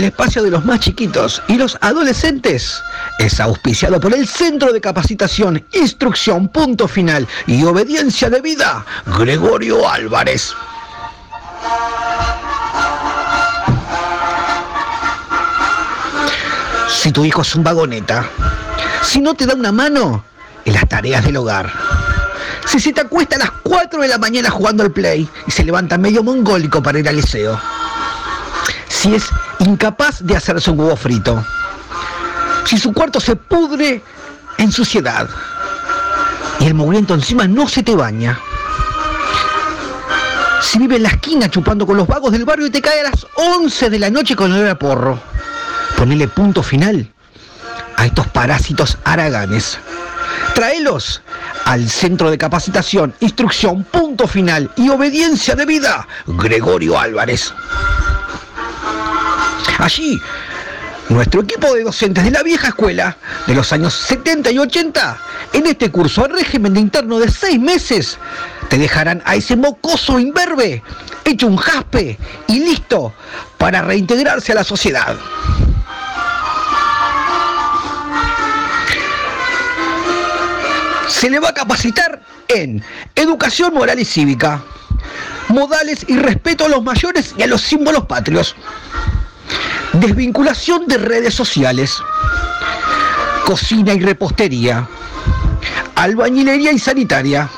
Espacio 0.05 0.43
de 0.43 0.51
los 0.51 0.65
más 0.67 0.81
chiquitos 0.81 1.43
y 1.49 1.57
los 1.57 1.79
adolescentes 1.81 2.83
es 3.19 3.41
auspiciado 3.41 3.99
por 3.99 4.13
el 4.13 4.29
Centro 4.29 4.71
de 4.71 4.81
Capacitación, 4.81 5.65
Instrucción, 5.73 6.49
Punto 6.49 6.87
Final 6.87 7.27
y 7.47 7.65
Obediencia 7.65 8.29
de 8.29 8.43
Vida, 8.43 8.85
Gregorio 9.19 9.89
Álvarez. 9.89 10.53
Si 16.89 17.11
tu 17.11 17.25
hijo 17.25 17.41
es 17.41 17.55
un 17.55 17.65
vagoneta, 17.65 18.29
si 19.03 19.21
no 19.21 19.35
te 19.35 19.47
da 19.47 19.55
una 19.55 19.73
mano 19.73 20.23
en 20.67 20.75
las 20.75 20.87
tareas 20.87 21.25
del 21.25 21.39
hogar, 21.39 21.73
si 22.67 22.79
se 22.79 22.93
te 22.93 23.01
acuesta 23.01 23.37
a 23.37 23.39
las 23.39 23.51
4 23.63 24.03
de 24.03 24.09
la 24.09 24.19
mañana 24.19 24.51
jugando 24.51 24.83
al 24.83 24.91
play 24.91 25.27
y 25.47 25.51
se 25.51 25.65
levanta 25.65 25.97
medio 25.97 26.23
mongólico 26.23 26.83
para 26.83 26.99
ir 26.99 27.09
al 27.09 27.17
liceo, 27.17 27.59
si 28.89 29.15
es 29.15 29.25
incapaz 29.61 30.21
de 30.21 30.37
hacerse 30.37 30.71
un 30.71 30.81
huevo 30.81 30.97
frito, 30.97 31.45
si 32.65 32.79
su 32.79 32.93
cuarto 32.93 33.21
se 33.21 33.37
pudre 33.37 34.03
en 34.59 34.73
suciedad 34.73 35.29
y 36.61 36.67
el 36.67 36.75
mugriento 36.75 37.15
encima 37.15 37.47
no 37.47 37.69
se 37.69 37.83
te 37.83 37.95
baña, 37.95 38.39
si 40.63 40.79
vive 40.79 40.97
en 40.97 41.03
la 41.03 41.11
esquina 41.11 41.51
chupando 41.51 41.87
con 41.87 41.97
los 41.97 42.07
vagos 42.07 42.33
del 42.33 42.45
barrio 42.45 42.67
y 42.67 42.71
te 42.71 42.81
cae 42.81 43.01
a 43.01 43.11
las 43.11 43.27
11 43.37 43.91
de 43.91 43.99
la 43.99 44.11
noche 44.11 44.35
con 44.35 44.51
olor 44.53 44.69
a 44.69 44.79
porro, 44.79 45.21
ponele 45.97 46.27
punto 46.29 46.63
final 46.63 47.09
a 47.97 48.07
estos 48.07 48.27
parásitos 48.29 48.99
haraganes. 49.05 49.79
Traelos 50.55 51.23
al 51.65 51.89
Centro 51.89 52.31
de 52.31 52.39
Capacitación, 52.39 53.15
Instrucción, 53.21 53.85
Punto 53.85 54.27
Final 54.27 54.71
y 54.77 54.89
Obediencia 54.89 55.55
de 55.55 55.67
Vida, 55.67 56.07
Gregorio 56.27 56.99
Álvarez. 56.99 57.53
Allí, 59.85 60.19
nuestro 61.11 61.43
equipo 61.43 61.75
de 61.75 61.85
docentes 61.85 62.25
de 62.25 62.31
la 62.31 62.43
vieja 62.43 62.69
escuela, 62.69 63.19
de 63.47 63.55
los 63.55 63.71
años 63.71 63.93
70 63.93 64.51
y 64.51 64.59
80, 64.59 65.19
en 65.53 65.67
este 65.67 65.91
curso 65.91 66.25
al 66.25 66.33
régimen 66.33 66.73
de 66.73 66.81
interno 66.81 67.19
de 67.19 67.31
seis 67.31 67.61
meses, 67.61 68.17
te 68.71 68.79
dejarán 68.79 69.23
a 69.27 69.35
ese 69.35 69.57
mocoso 69.57 70.19
imberbe 70.19 70.83
hecho 71.27 71.49
un 71.49 71.59
jaspe 71.59 72.19
y 72.47 72.61
listo 72.61 73.13
para 73.59 73.83
reintegrarse 73.83 74.53
a 74.53 74.55
la 74.55 74.65
sociedad. 74.65 75.19
Se 81.09 81.29
le 81.29 81.41
va 81.41 81.51
a 81.51 81.55
capacitar 81.55 82.23
en 82.49 82.83
educación 83.15 83.75
moral 83.75 84.01
y 84.01 84.07
cívica, 84.07 84.65
modales 85.49 86.07
y 86.09 86.17
respeto 86.17 86.65
a 86.65 86.69
los 86.71 86.83
mayores 86.83 87.35
y 87.37 87.43
a 87.43 87.47
los 87.47 87.61
símbolos 87.61 88.07
patrios, 88.07 88.57
desvinculación 89.95 90.87
de 90.87 90.99
redes 90.99 91.35
sociales, 91.35 92.03
cocina 93.47 93.93
y 93.95 94.01
repostería, 94.01 94.89
albañilería 95.95 96.73
y 96.73 96.79
sanitaria, 96.79 97.49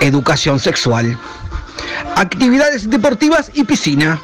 educación 0.00 0.58
sexual, 0.58 1.18
actividades 2.16 2.88
deportivas 2.90 3.50
y 3.54 3.64
piscina, 3.64 4.20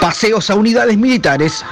paseos 0.00 0.50
a 0.50 0.54
unidades 0.54 0.96
militares, 0.96 1.64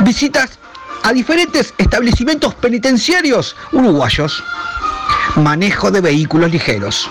visitas 0.00 0.58
a 1.02 1.12
diferentes 1.12 1.74
establecimientos 1.78 2.54
penitenciarios 2.54 3.54
uruguayos, 3.72 4.42
manejo 5.36 5.90
de 5.90 6.00
vehículos 6.00 6.50
ligeros, 6.50 7.08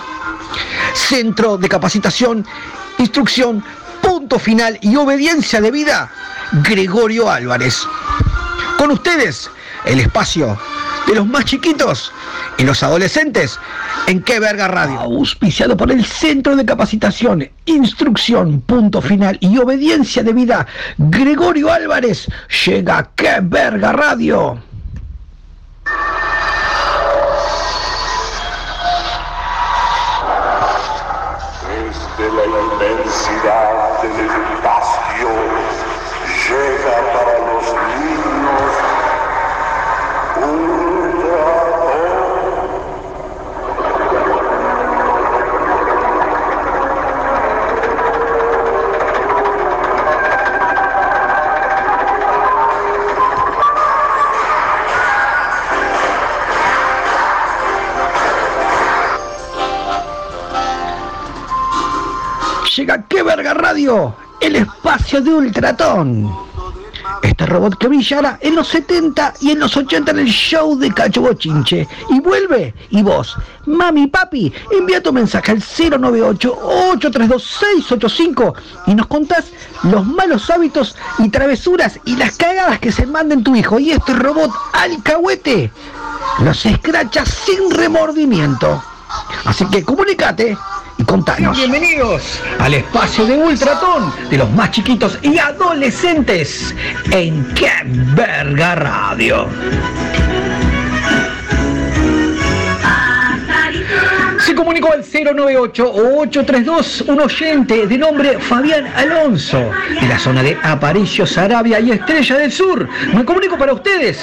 centro 0.94 1.56
de 1.56 1.68
capacitación, 1.68 2.44
instrucción, 2.98 3.64
punto 4.02 4.38
final 4.38 4.78
y 4.82 4.96
obediencia 4.96 5.60
de 5.60 5.70
vida, 5.70 6.10
Gregorio 6.62 7.30
Álvarez. 7.30 7.86
Con 8.78 8.92
ustedes, 8.92 9.50
el 9.84 10.00
espacio 10.00 10.58
de 11.06 11.14
los 11.16 11.26
más 11.26 11.44
chiquitos 11.44 12.12
y 12.58 12.62
los 12.62 12.82
adolescentes 12.82 13.58
en 14.06 14.22
Qué 14.22 14.38
Verga 14.38 14.68
Radio. 14.68 15.00
Auspiciado 15.00 15.76
por 15.76 15.90
el 15.90 16.04
Centro 16.04 16.54
de 16.54 16.64
Capacitación, 16.64 17.48
Instrucción, 17.64 18.60
Punto 18.60 19.02
Final 19.02 19.36
y 19.40 19.58
Obediencia 19.58 20.22
de 20.22 20.32
Vida, 20.32 20.66
Gregorio 20.98 21.72
Álvarez. 21.72 22.28
Llega 22.64 22.98
a 22.98 23.10
Qué 23.14 23.38
Verga 23.42 23.92
Radio. 23.92 24.62
Llega 62.76 63.06
Qué 63.06 63.22
Verga 63.22 63.54
Radio, 63.54 64.14
el 64.40 64.56
espacio 64.56 65.20
de 65.20 65.32
Ultratón. 65.32 66.53
Este 67.24 67.46
robot 67.46 67.78
que 67.78 67.88
brillará 67.88 68.38
en 68.42 68.54
los 68.54 68.68
70 68.68 69.34
y 69.40 69.52
en 69.52 69.60
los 69.60 69.74
80 69.74 70.10
en 70.10 70.18
el 70.18 70.28
show 70.28 70.78
de 70.78 70.92
Cacho 70.92 71.22
Bochinche. 71.22 71.88
Y 72.10 72.20
vuelve. 72.20 72.74
Y 72.90 73.02
vos, 73.02 73.34
mami, 73.64 74.08
papi, 74.08 74.52
envía 74.70 75.02
tu 75.02 75.10
mensaje 75.10 75.52
al 75.52 75.62
098-832-685 75.62 78.52
y 78.88 78.94
nos 78.94 79.06
contás 79.06 79.46
los 79.84 80.06
malos 80.06 80.50
hábitos 80.50 80.96
y 81.18 81.30
travesuras 81.30 81.98
y 82.04 82.14
las 82.16 82.36
cagadas 82.36 82.78
que 82.78 82.92
se 82.92 83.06
manden 83.06 83.42
tu 83.42 83.56
hijo. 83.56 83.78
Y 83.78 83.92
este 83.92 84.12
robot 84.12 84.50
alcahuete 84.74 85.72
los 86.40 86.66
escracha 86.66 87.24
sin 87.24 87.70
remordimiento. 87.70 88.84
Así 89.46 89.64
que 89.70 89.82
comunícate 89.82 90.50
y 90.50 90.56
contanos. 91.04 91.56
Bienvenidos 91.56 92.40
al 92.58 92.74
espacio 92.74 93.26
de 93.26 93.36
Ultratón 93.36 94.12
de 94.30 94.38
los 94.38 94.50
más 94.50 94.70
chiquitos 94.70 95.18
y 95.22 95.38
adolescentes 95.38 96.74
en 97.10 97.44
Qué 97.54 97.70
Verga 98.14 98.74
Radio. 98.74 99.48
Comunicó 104.54 104.92
al 104.92 105.02
098-832 105.02 107.08
un 107.08 107.20
oyente 107.20 107.86
de 107.86 107.98
nombre 107.98 108.38
Fabián 108.38 108.86
Alonso, 108.96 109.70
de 110.00 110.08
la 110.08 110.18
zona 110.18 110.42
de 110.42 110.56
Aparicio, 110.62 111.26
Sarabia 111.26 111.80
y 111.80 111.90
Estrella 111.90 112.38
del 112.38 112.52
Sur. 112.52 112.88
Me 113.12 113.22
comunico 113.24 113.58
para 113.58 113.72
ustedes, 113.72 114.20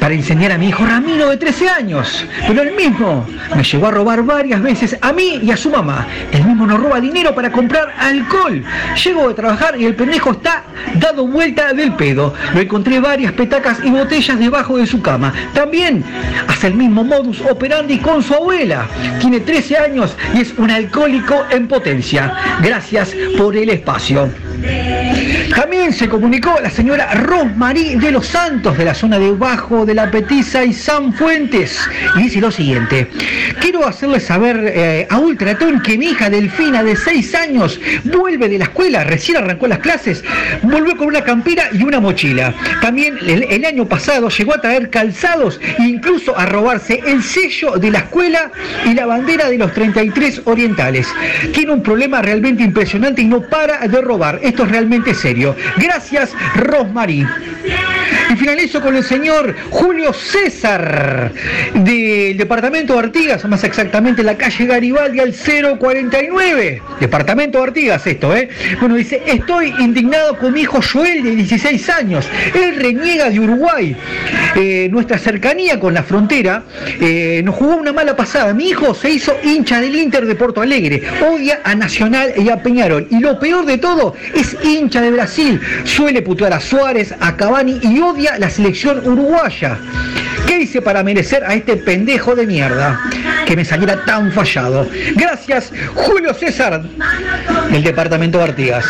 para 0.00 0.14
enseñar 0.14 0.52
a 0.52 0.58
mi 0.58 0.68
hijo 0.68 0.86
Ramiro 0.86 1.28
de 1.30 1.36
13 1.36 1.68
años. 1.68 2.24
Pero 2.46 2.62
él 2.62 2.74
mismo 2.74 3.26
me 3.54 3.62
llegó 3.62 3.86
a 3.86 3.90
robar 3.90 4.22
varias 4.22 4.62
veces 4.62 4.96
a 5.00 5.12
mí 5.12 5.40
y 5.42 5.50
a 5.50 5.56
su 5.56 5.70
mamá. 5.70 6.06
Él 6.32 6.44
mismo 6.44 6.66
nos 6.66 6.80
roba 6.80 7.00
dinero 7.00 7.34
para 7.34 7.52
comprar 7.52 7.94
alcohol. 7.98 8.62
Llego 9.04 9.28
de 9.28 9.34
trabajar 9.34 9.78
y 9.78 9.84
el 9.84 9.94
pendejo 9.94 10.32
está 10.32 10.64
dado 10.94 11.26
vuelta 11.26 11.72
del 11.72 11.94
pedo. 11.94 12.34
Lo 12.54 12.60
encontré 12.60 13.00
varias 13.00 13.32
petacas 13.32 13.78
y 13.84 13.90
botellas 13.90 14.38
debajo 14.38 14.78
de 14.78 14.86
su 14.86 15.02
cama. 15.02 15.32
También 15.52 16.04
hace 16.48 16.68
el 16.68 16.74
mismo 16.74 17.04
modus 17.04 17.40
operandi 17.42 17.98
con 17.98 18.22
su 18.22 18.34
abuela. 18.34 18.85
Tiene 19.20 19.40
13 19.40 19.78
años 19.78 20.16
y 20.34 20.40
es 20.40 20.54
un 20.56 20.70
alcohólico 20.70 21.44
en 21.50 21.68
potencia. 21.68 22.32
Gracias 22.62 23.14
por 23.36 23.56
el 23.56 23.70
espacio. 23.70 24.30
También 25.54 25.92
se 25.92 26.08
comunicó 26.08 26.58
la 26.62 26.70
señora 26.70 27.14
Rosmarí 27.14 27.96
de 27.96 28.10
los 28.10 28.26
Santos 28.26 28.76
de 28.76 28.84
la 28.84 28.94
zona 28.94 29.18
de 29.18 29.30
Bajo 29.32 29.86
de 29.86 29.94
la 29.94 30.10
Petiza 30.10 30.64
y 30.64 30.72
San 30.72 31.12
Fuentes 31.12 31.78
y 32.16 32.22
dice 32.24 32.40
lo 32.40 32.50
siguiente, 32.50 33.08
quiero 33.60 33.86
hacerles 33.86 34.24
saber 34.24 34.72
eh, 34.74 35.06
a 35.08 35.18
Ultratón 35.18 35.80
que 35.80 35.96
mi 35.96 36.06
hija 36.06 36.30
Delfina 36.30 36.82
de 36.82 36.96
6 36.96 37.34
años 37.34 37.80
vuelve 38.04 38.48
de 38.48 38.58
la 38.58 38.64
escuela, 38.64 39.04
recién 39.04 39.38
arrancó 39.38 39.66
las 39.66 39.78
clases, 39.78 40.24
volvió 40.62 40.96
con 40.96 41.08
una 41.08 41.22
campera 41.22 41.68
y 41.72 41.82
una 41.82 42.00
mochila. 42.00 42.54
También 42.80 43.16
el 43.26 43.64
año 43.64 43.86
pasado 43.86 44.28
llegó 44.28 44.54
a 44.54 44.60
traer 44.60 44.90
calzados 44.90 45.60
e 45.78 45.82
incluso 45.82 46.36
a 46.36 46.46
robarse 46.46 47.00
el 47.06 47.22
sello 47.22 47.76
de 47.76 47.90
la 47.90 47.98
escuela 47.98 48.50
y 48.84 48.94
la 48.94 49.06
bandera 49.06 49.48
de 49.48 49.58
los 49.58 49.72
33 49.72 50.42
orientales. 50.44 51.08
Tiene 51.52 51.72
un 51.72 51.82
problema 51.82 52.22
realmente 52.22 52.62
impresionante 52.62 53.22
y 53.22 53.26
no 53.26 53.42
para 53.42 53.86
de 53.86 54.00
robar. 54.00 54.40
Esto 54.42 54.64
es 54.64 54.70
realmente 54.70 55.14
serio. 55.14 55.56
Gracias, 55.76 56.32
Rosmarí. 56.56 57.26
Y 58.30 58.36
finalizo 58.36 58.80
con 58.80 58.96
el 58.96 59.04
señor 59.04 59.54
Julio 59.70 60.12
César 60.12 61.32
del 61.74 62.36
departamento 62.36 62.94
de 62.94 62.98
Artigas, 62.98 63.44
más 63.44 63.62
exactamente 63.62 64.22
la 64.22 64.36
calle 64.36 64.66
Garibaldi 64.66 65.20
al 65.20 65.32
049. 65.32 66.82
Departamento 66.98 67.58
de 67.58 67.64
Artigas 67.64 68.06
esto, 68.06 68.34
¿eh? 68.34 68.48
Bueno, 68.80 68.96
dice, 68.96 69.22
estoy 69.26 69.72
indignado 69.78 70.36
con 70.38 70.52
mi 70.52 70.62
hijo 70.62 70.80
Joel 70.82 71.22
de 71.22 71.36
16 71.36 71.88
años. 71.90 72.28
Él 72.54 72.76
reniega 72.76 73.30
de 73.30 73.38
Uruguay. 73.38 73.96
Eh, 74.56 74.88
nuestra 74.90 75.18
cercanía 75.18 75.78
con 75.78 75.94
la 75.94 76.02
frontera 76.02 76.64
eh, 77.00 77.42
nos 77.44 77.54
jugó 77.54 77.76
una 77.76 77.92
mala 77.92 78.16
pasada. 78.16 78.52
Mi 78.54 78.65
hijo 78.66 78.94
se 78.94 79.10
hizo 79.10 79.36
hincha 79.42 79.80
del 79.80 79.96
Inter 79.96 80.26
de 80.26 80.34
Porto 80.34 80.60
Alegre. 80.60 81.02
Odia 81.22 81.60
a 81.64 81.74
Nacional 81.74 82.32
y 82.36 82.48
a 82.48 82.62
Peñarol. 82.62 83.06
Y 83.10 83.20
lo 83.20 83.38
peor 83.38 83.64
de 83.64 83.78
todo 83.78 84.14
es 84.34 84.56
hincha 84.64 85.00
de 85.00 85.10
Brasil. 85.10 85.60
Suele 85.84 86.22
putear 86.22 86.52
a 86.52 86.60
Suárez, 86.60 87.14
a 87.20 87.36
Cavani 87.36 87.78
y 87.82 88.00
odia 88.00 88.38
la 88.38 88.50
selección 88.50 89.06
uruguaya. 89.06 89.78
¿Qué 90.46 90.60
hice 90.60 90.82
para 90.82 91.02
merecer 91.02 91.44
a 91.44 91.54
este 91.54 91.76
pendejo 91.76 92.34
de 92.34 92.46
mierda? 92.46 93.00
Que 93.46 93.56
me 93.56 93.64
saliera 93.64 94.04
tan 94.04 94.32
fallado. 94.32 94.88
Gracias, 95.14 95.72
Julio 95.94 96.34
César, 96.34 96.82
del 97.70 97.82
departamento 97.82 98.38
de 98.38 98.44
Artigas. 98.44 98.84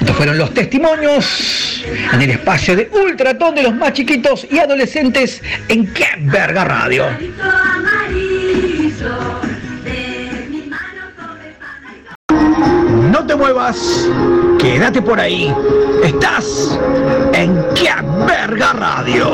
Estos 0.00 0.16
fueron 0.16 0.38
los 0.38 0.52
testimonios 0.54 1.84
en 2.12 2.22
el 2.22 2.30
espacio 2.30 2.76
de 2.76 2.90
Ultratón 2.92 3.54
de 3.54 3.62
los 3.62 3.74
más 3.74 3.92
chiquitos 3.92 4.46
y 4.50 4.58
adolescentes 4.58 5.42
en 5.68 5.92
Qué 5.92 6.06
Verga 6.18 6.64
Radio. 6.64 7.06
No 13.10 13.26
te 13.26 13.34
muevas, 13.34 14.08
quédate 14.58 15.02
por 15.02 15.18
ahí. 15.18 15.52
Estás 16.04 16.78
en 17.32 17.60
Qué 17.74 17.90
Verga 18.26 18.72
Radio. 18.72 19.32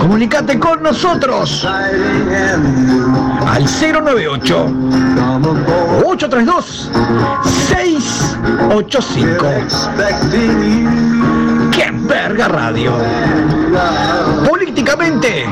Comunicate 0.00 0.58
con 0.58 0.82
nosotros 0.82 1.64
al 1.64 3.64
098 3.64 4.66
832 6.04 6.90
685. 7.68 9.46
¡Qué 12.04 12.08
verga 12.08 12.48
radio! 12.48 12.92
Políticamente 14.46 15.46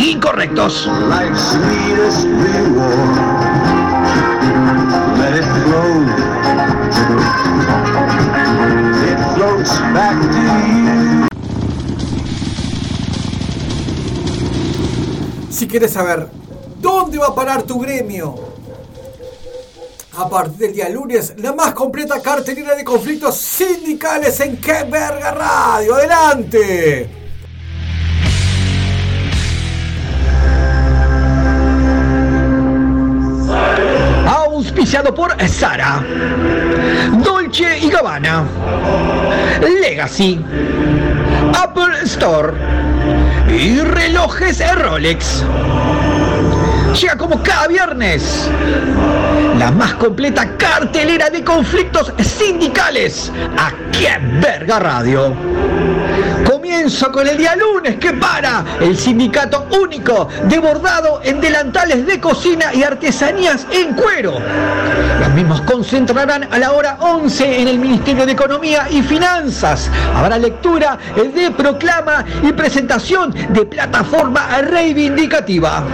incorrectos. 0.00 0.88
Si 15.50 15.68
quieres 15.68 15.92
saber 15.92 16.28
dónde 16.80 17.18
va 17.18 17.28
a 17.28 17.34
parar 17.34 17.62
tu 17.62 17.78
gremio, 17.78 18.34
a 20.18 20.28
partir 20.28 20.56
del 20.56 20.72
día 20.72 20.88
lunes, 20.88 21.34
la 21.38 21.52
más 21.52 21.74
completa 21.74 22.20
cartelera 22.22 22.74
de 22.74 22.84
conflictos 22.84 23.36
sindicales 23.36 24.40
en 24.40 24.56
Qué 24.56 24.84
Radio. 24.84 25.94
¡Adelante! 25.94 27.10
Auspiciado 34.26 35.14
por 35.14 35.36
Sara, 35.48 36.02
Dolce 37.22 37.78
y 37.78 37.90
Gabbana, 37.90 38.46
Legacy, 39.60 40.40
Apple 41.54 41.94
Store 42.04 42.54
y 43.48 43.80
relojes 43.80 44.62
Rolex. 44.74 45.44
Llega 47.00 47.16
como 47.18 47.42
cada 47.42 47.68
viernes 47.68 48.48
la 49.58 49.70
más 49.70 49.94
completa 49.94 50.56
cartelera 50.56 51.28
de 51.28 51.44
conflictos 51.44 52.10
sindicales 52.18 53.30
aquí 53.58 54.06
en 54.06 54.40
Verga 54.40 54.78
Radio. 54.78 55.34
Comienzo 56.50 57.12
con 57.12 57.26
el 57.26 57.36
día 57.36 57.54
lunes 57.54 57.96
que 57.96 58.14
para 58.14 58.64
el 58.80 58.96
sindicato 58.96 59.66
único 59.78 60.28
de 60.44 60.58
bordado 60.58 61.20
en 61.22 61.38
delantales 61.38 62.06
de 62.06 62.18
cocina 62.18 62.72
y 62.72 62.82
artesanías 62.82 63.66
en 63.72 63.94
cuero. 63.94 64.38
Los 65.20 65.28
mismos 65.34 65.60
concentrarán 65.62 66.48
a 66.50 66.58
la 66.58 66.72
hora 66.72 66.96
11 67.00 67.60
en 67.60 67.68
el 67.68 67.78
Ministerio 67.78 68.24
de 68.24 68.32
Economía 68.32 68.88
y 68.90 69.02
Finanzas. 69.02 69.90
Habrá 70.14 70.38
lectura 70.38 70.98
de 71.14 71.50
proclama 71.50 72.24
y 72.42 72.52
presentación 72.52 73.34
de 73.50 73.66
plataforma 73.66 74.62
reivindicativa. 74.62 75.84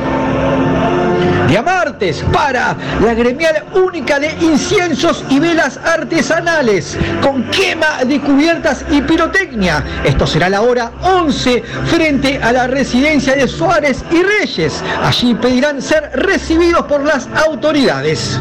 Día 1.52 1.60
martes 1.60 2.24
para 2.32 2.74
la 3.04 3.12
gremial 3.12 3.64
única 3.74 4.18
de 4.18 4.30
inciensos 4.40 5.22
y 5.28 5.38
velas 5.38 5.76
artesanales 5.76 6.96
con 7.20 7.44
quema 7.50 8.04
de 8.06 8.22
cubiertas 8.22 8.82
y 8.90 9.02
pirotecnia. 9.02 9.84
Esto 10.02 10.26
será 10.26 10.48
la 10.48 10.62
hora 10.62 10.92
11 11.02 11.62
frente 11.84 12.40
a 12.42 12.52
la 12.52 12.68
residencia 12.68 13.34
de 13.34 13.46
Suárez 13.46 14.02
y 14.10 14.22
Reyes. 14.22 14.82
Allí 15.04 15.34
pedirán 15.34 15.82
ser 15.82 16.10
recibidos 16.14 16.86
por 16.86 17.04
las 17.04 17.28
autoridades. 17.46 18.40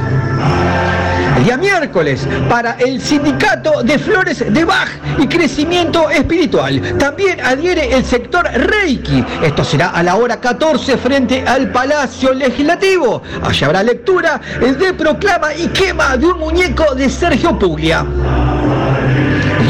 El 1.38 1.46
día 1.46 1.58
miércoles 1.58 2.28
para 2.50 2.74
el 2.74 3.02
sindicato 3.02 3.84
de 3.84 3.98
flores 3.98 4.44
de 4.54 4.66
Bach 4.66 4.90
y 5.18 5.28
crecimiento 5.28 6.10
espiritual. 6.10 6.82
También 6.98 7.40
adhiere 7.42 7.94
el 7.94 8.06
sector 8.06 8.46
Reiki. 8.46 9.24
Esto 9.44 9.64
será 9.64 9.90
a 9.90 10.04
la 10.04 10.16
hora 10.16 10.40
14 10.40 10.98
frente 10.98 11.44
al 11.48 11.72
Palacio 11.72 12.34
Legislativo. 12.34 13.22
Allá 13.44 13.68
habrá 13.68 13.84
lectura 13.84 14.40
de 14.60 14.94
proclama 14.94 15.54
y 15.54 15.68
quema 15.70 16.18
de 16.18 16.28
un 16.28 16.40
muñeco 16.40 16.96
de 16.96 17.10
Sergio 17.10 17.58
Puglia. 17.58 18.06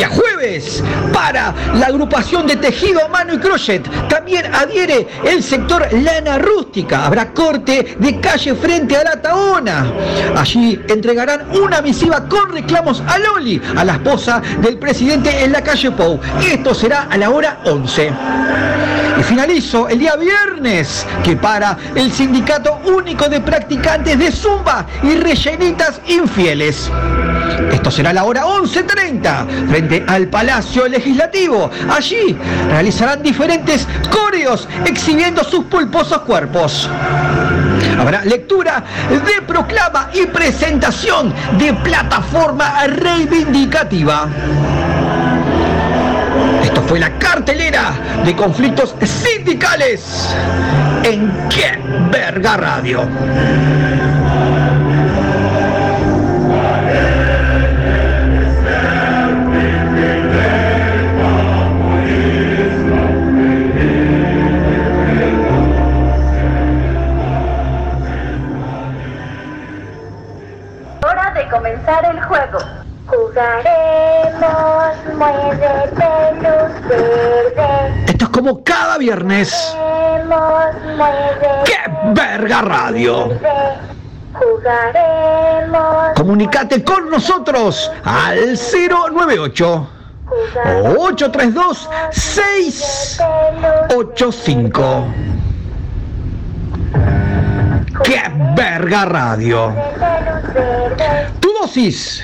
Día 0.02 0.10
jueves 0.10 0.84
para 1.14 1.54
la 1.76 1.86
agrupación 1.86 2.48
de 2.48 2.56
tejido 2.56 3.06
a 3.06 3.08
mano 3.08 3.36
y 3.36 3.38
crochet. 3.38 3.88
También 4.08 4.52
adhiere 4.52 5.08
el 5.24 5.44
sector 5.44 5.88
lana 5.94 6.40
rústica. 6.40 7.06
Habrá 7.06 7.32
corte 7.32 7.98
de 8.00 8.20
calle 8.20 8.56
frente 8.56 8.98
a 8.98 9.04
la 9.04 9.22
Taona. 9.22 9.94
Allí 10.36 10.82
entregarán 10.90 11.52
una 11.56 11.84
misiva 11.84 12.28
con 12.28 12.52
reclamos 12.52 13.04
a 13.06 13.20
Loli, 13.20 13.62
a 13.78 13.86
la 13.86 13.94
esposa 13.94 14.42
del 14.64 14.80
presidente 14.80 15.44
en 15.44 15.52
la 15.52 15.62
calle 15.62 15.92
Pou. 15.92 16.20
Esto 16.52 16.74
será 16.74 17.04
a 17.04 17.16
la 17.16 17.30
hora 17.30 17.60
11. 17.66 18.12
Y 19.20 19.22
finalizo 19.22 19.88
el 19.88 20.00
día 20.00 20.16
viernes, 20.16 21.06
que 21.24 21.36
para 21.36 21.78
el 21.94 22.12
Sindicato 22.12 22.80
Único 22.86 23.30
de 23.30 23.40
Practicantes 23.40 24.18
de 24.18 24.32
Zumba 24.32 24.88
y 25.04 25.14
Rellenitas 25.14 26.02
Infieles. 26.08 26.90
Esto 27.82 27.90
será 27.90 28.14
la 28.14 28.26
hora 28.26 28.46
11.30 28.46 29.68
frente 29.68 30.06
al 30.08 30.28
Palacio 30.28 30.88
Legislativo. 30.88 31.72
Allí 31.90 32.38
realizarán 32.70 33.24
diferentes 33.24 33.88
coreos 34.12 34.68
exhibiendo 34.86 35.44
sus 35.44 35.64
pulposos 35.64 36.20
cuerpos. 36.20 36.88
Habrá 38.00 38.24
lectura 38.24 38.84
de 39.10 39.42
proclama 39.48 40.12
y 40.14 40.28
presentación 40.28 41.34
de 41.58 41.74
plataforma 41.74 42.86
reivindicativa. 42.86 44.30
Esto 46.62 46.84
fue 46.84 47.00
la 47.00 47.18
cartelera 47.18 47.94
de 48.24 48.36
conflictos 48.36 48.94
sindicales 49.04 50.30
en 51.04 51.32
Qué 51.50 51.80
Verga 52.12 52.58
Radio. 52.58 53.10
Muévete, 75.18 76.12
luz 76.36 76.74
verde. 76.88 77.70
Esto 78.08 78.24
es 78.26 78.32
como 78.32 78.64
cada 78.64 78.98
viernes. 78.98 79.50
Jugaremos, 79.74 80.76
muévete, 80.98 81.48
¡Qué 81.66 81.78
verga 82.14 82.62
radio! 82.62 83.30
jugaremos. 84.34 86.14
Comunicate 86.16 86.82
con 86.84 87.10
nosotros 87.10 87.92
al 88.04 88.58
098 88.58 89.90
832 90.98 91.90
685. 92.12 95.06
¡Qué 98.04 98.22
verga 98.56 99.06
radio! 99.06 99.74
Dosis 101.62 102.24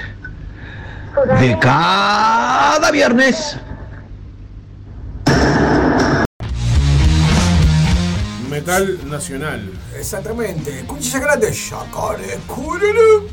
de 1.39 1.59
cada 1.59 2.89
viernes. 2.89 3.55
Metal 8.49 8.99
nacional. 9.07 9.71
Exactamente. 9.95 10.83
Cuchilla 10.87 11.19
grande. 11.19 11.53
Shakare 11.53 12.39
Kururu. 12.47 13.29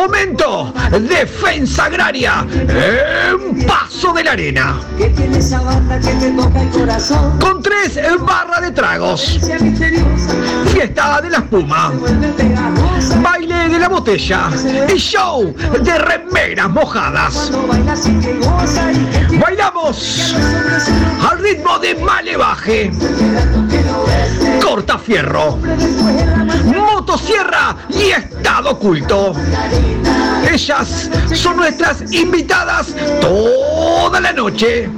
Fomento, 0.00 0.72
defensa 0.98 1.84
agraria, 1.84 2.46
en 2.50 3.66
Paso 3.66 4.14
de 4.14 4.24
la 4.24 4.32
Arena. 4.32 4.80
Con 7.38 7.62
tres 7.62 8.00
barras 8.20 8.62
de 8.62 8.70
tragos. 8.70 9.38
Fiesta 10.72 11.20
de 11.20 11.28
la 11.28 11.38
espuma. 11.38 11.92
Baile 13.20 13.68
de 13.68 13.78
la 13.78 13.88
botella. 13.88 14.48
Y 14.88 14.96
show 14.96 15.54
de 15.82 15.98
remeras 15.98 16.70
mojadas. 16.70 17.52
Bailamos 19.38 20.34
al 21.30 21.38
ritmo 21.40 21.78
de 21.78 21.94
malevaje. 21.96 22.90
Cortafierro. 24.62 25.58
Motosierra 27.10 27.74
y 27.88 28.10
estado 28.10 28.70
oculto. 28.70 29.34
Ellas 30.48 31.10
son 31.34 31.56
nuestras 31.56 32.12
invitadas 32.12 32.94
toda 33.20 34.20
la 34.20 34.32
noche. 34.32 34.88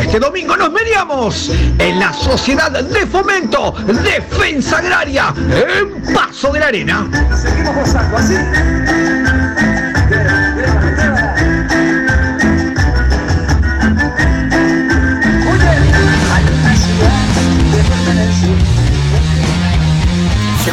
Este 0.00 0.18
domingo 0.18 0.56
nos 0.56 0.72
veríamos 0.72 1.50
en 1.78 1.98
la 1.98 2.14
Sociedad 2.14 2.70
de 2.70 3.06
Fomento 3.06 3.72
Defensa 4.02 4.78
Agraria 4.78 5.34
en 5.36 6.14
Paso 6.14 6.50
de 6.52 6.60
la 6.60 6.68
Arena. 6.68 7.06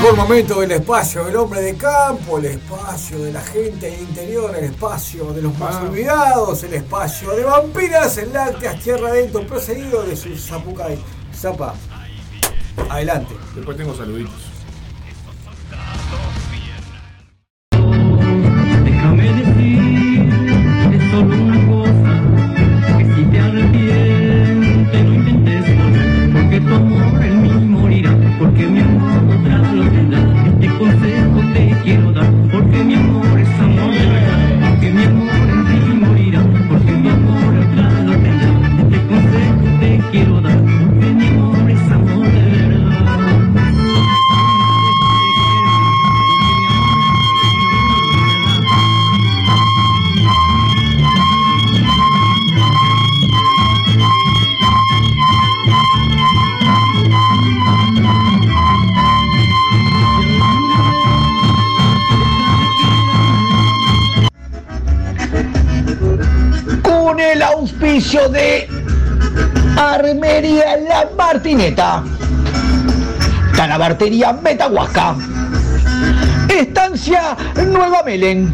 El 0.10 0.16
momento 0.16 0.62
del 0.62 0.72
espacio 0.72 1.26
del 1.26 1.36
hombre 1.36 1.62
de 1.62 1.76
campo, 1.76 2.38
el 2.40 2.46
espacio 2.46 3.20
de 3.20 3.32
la 3.34 3.42
gente 3.42 3.92
del 3.92 4.02
interior, 4.02 4.56
el 4.56 4.64
espacio 4.66 5.34
de 5.34 5.42
los 5.42 5.58
más 5.60 5.76
Ah. 5.76 5.84
olvidados, 5.84 6.64
el 6.64 6.74
espacio 6.76 7.32
de 7.32 7.44
vampiras 7.44 8.18
en 8.18 8.32
lácteas, 8.34 8.80
tierra 8.82 9.10
adentro, 9.10 9.46
procedido 9.46 10.04
de 10.04 10.16
su 10.16 10.36
zapucay. 10.38 10.98
Zapa, 11.36 11.76
adelante. 12.90 13.36
Después 13.56 13.78
tengo 13.78 13.96
saluditos. 13.96 14.47
Martineta. 71.48 72.04
Talabartería 73.56 74.34
Metahuasca. 74.34 75.16
Estancia 76.50 77.38
Nueva 77.56 78.04
Melen. 78.04 78.54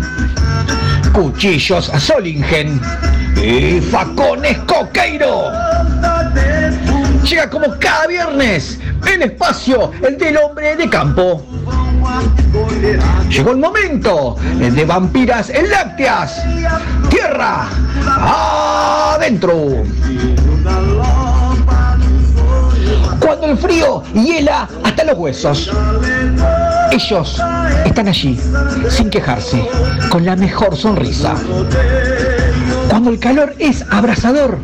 Cuchillos 1.11 1.91
Solingen. 1.97 2.79
Y 3.41 3.81
Facones 3.81 4.59
Coqueiro. 4.67 5.49
Llega 7.23 7.49
como 7.49 7.79
cada 7.79 8.05
viernes 8.05 8.79
el 9.11 9.23
espacio 9.23 9.91
del 10.19 10.37
hombre 10.37 10.75
de 10.75 10.87
campo. 10.87 11.43
Llegó 13.27 13.51
el 13.53 13.57
momento 13.57 14.35
de 14.59 14.85
vampiras 14.85 15.51
lácteas. 15.67 16.43
Tierra 17.09 17.69
adentro. 19.15 19.83
Cuando 23.43 23.61
el 23.61 23.71
frío 23.71 24.03
hiela 24.13 24.69
hasta 24.85 25.03
los 25.03 25.17
huesos. 25.17 25.69
Ellos 26.91 27.41
están 27.83 28.07
allí, 28.07 28.39
sin 28.89 29.09
quejarse, 29.09 29.67
con 30.09 30.23
la 30.23 30.37
mejor 30.37 30.77
sonrisa. 30.77 31.35
Cuando 32.87 33.09
el 33.09 33.19
calor 33.19 33.53
es 33.59 33.83
abrasador, 33.91 34.59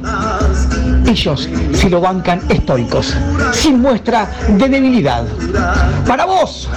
ellos 1.05 1.49
se 1.73 1.89
lo 1.89 1.99
bancan 1.99 2.39
estoicos, 2.47 3.17
sin 3.51 3.81
muestra 3.81 4.29
de 4.47 4.69
debilidad. 4.69 5.25
Para 6.07 6.23
vos, 6.23 6.69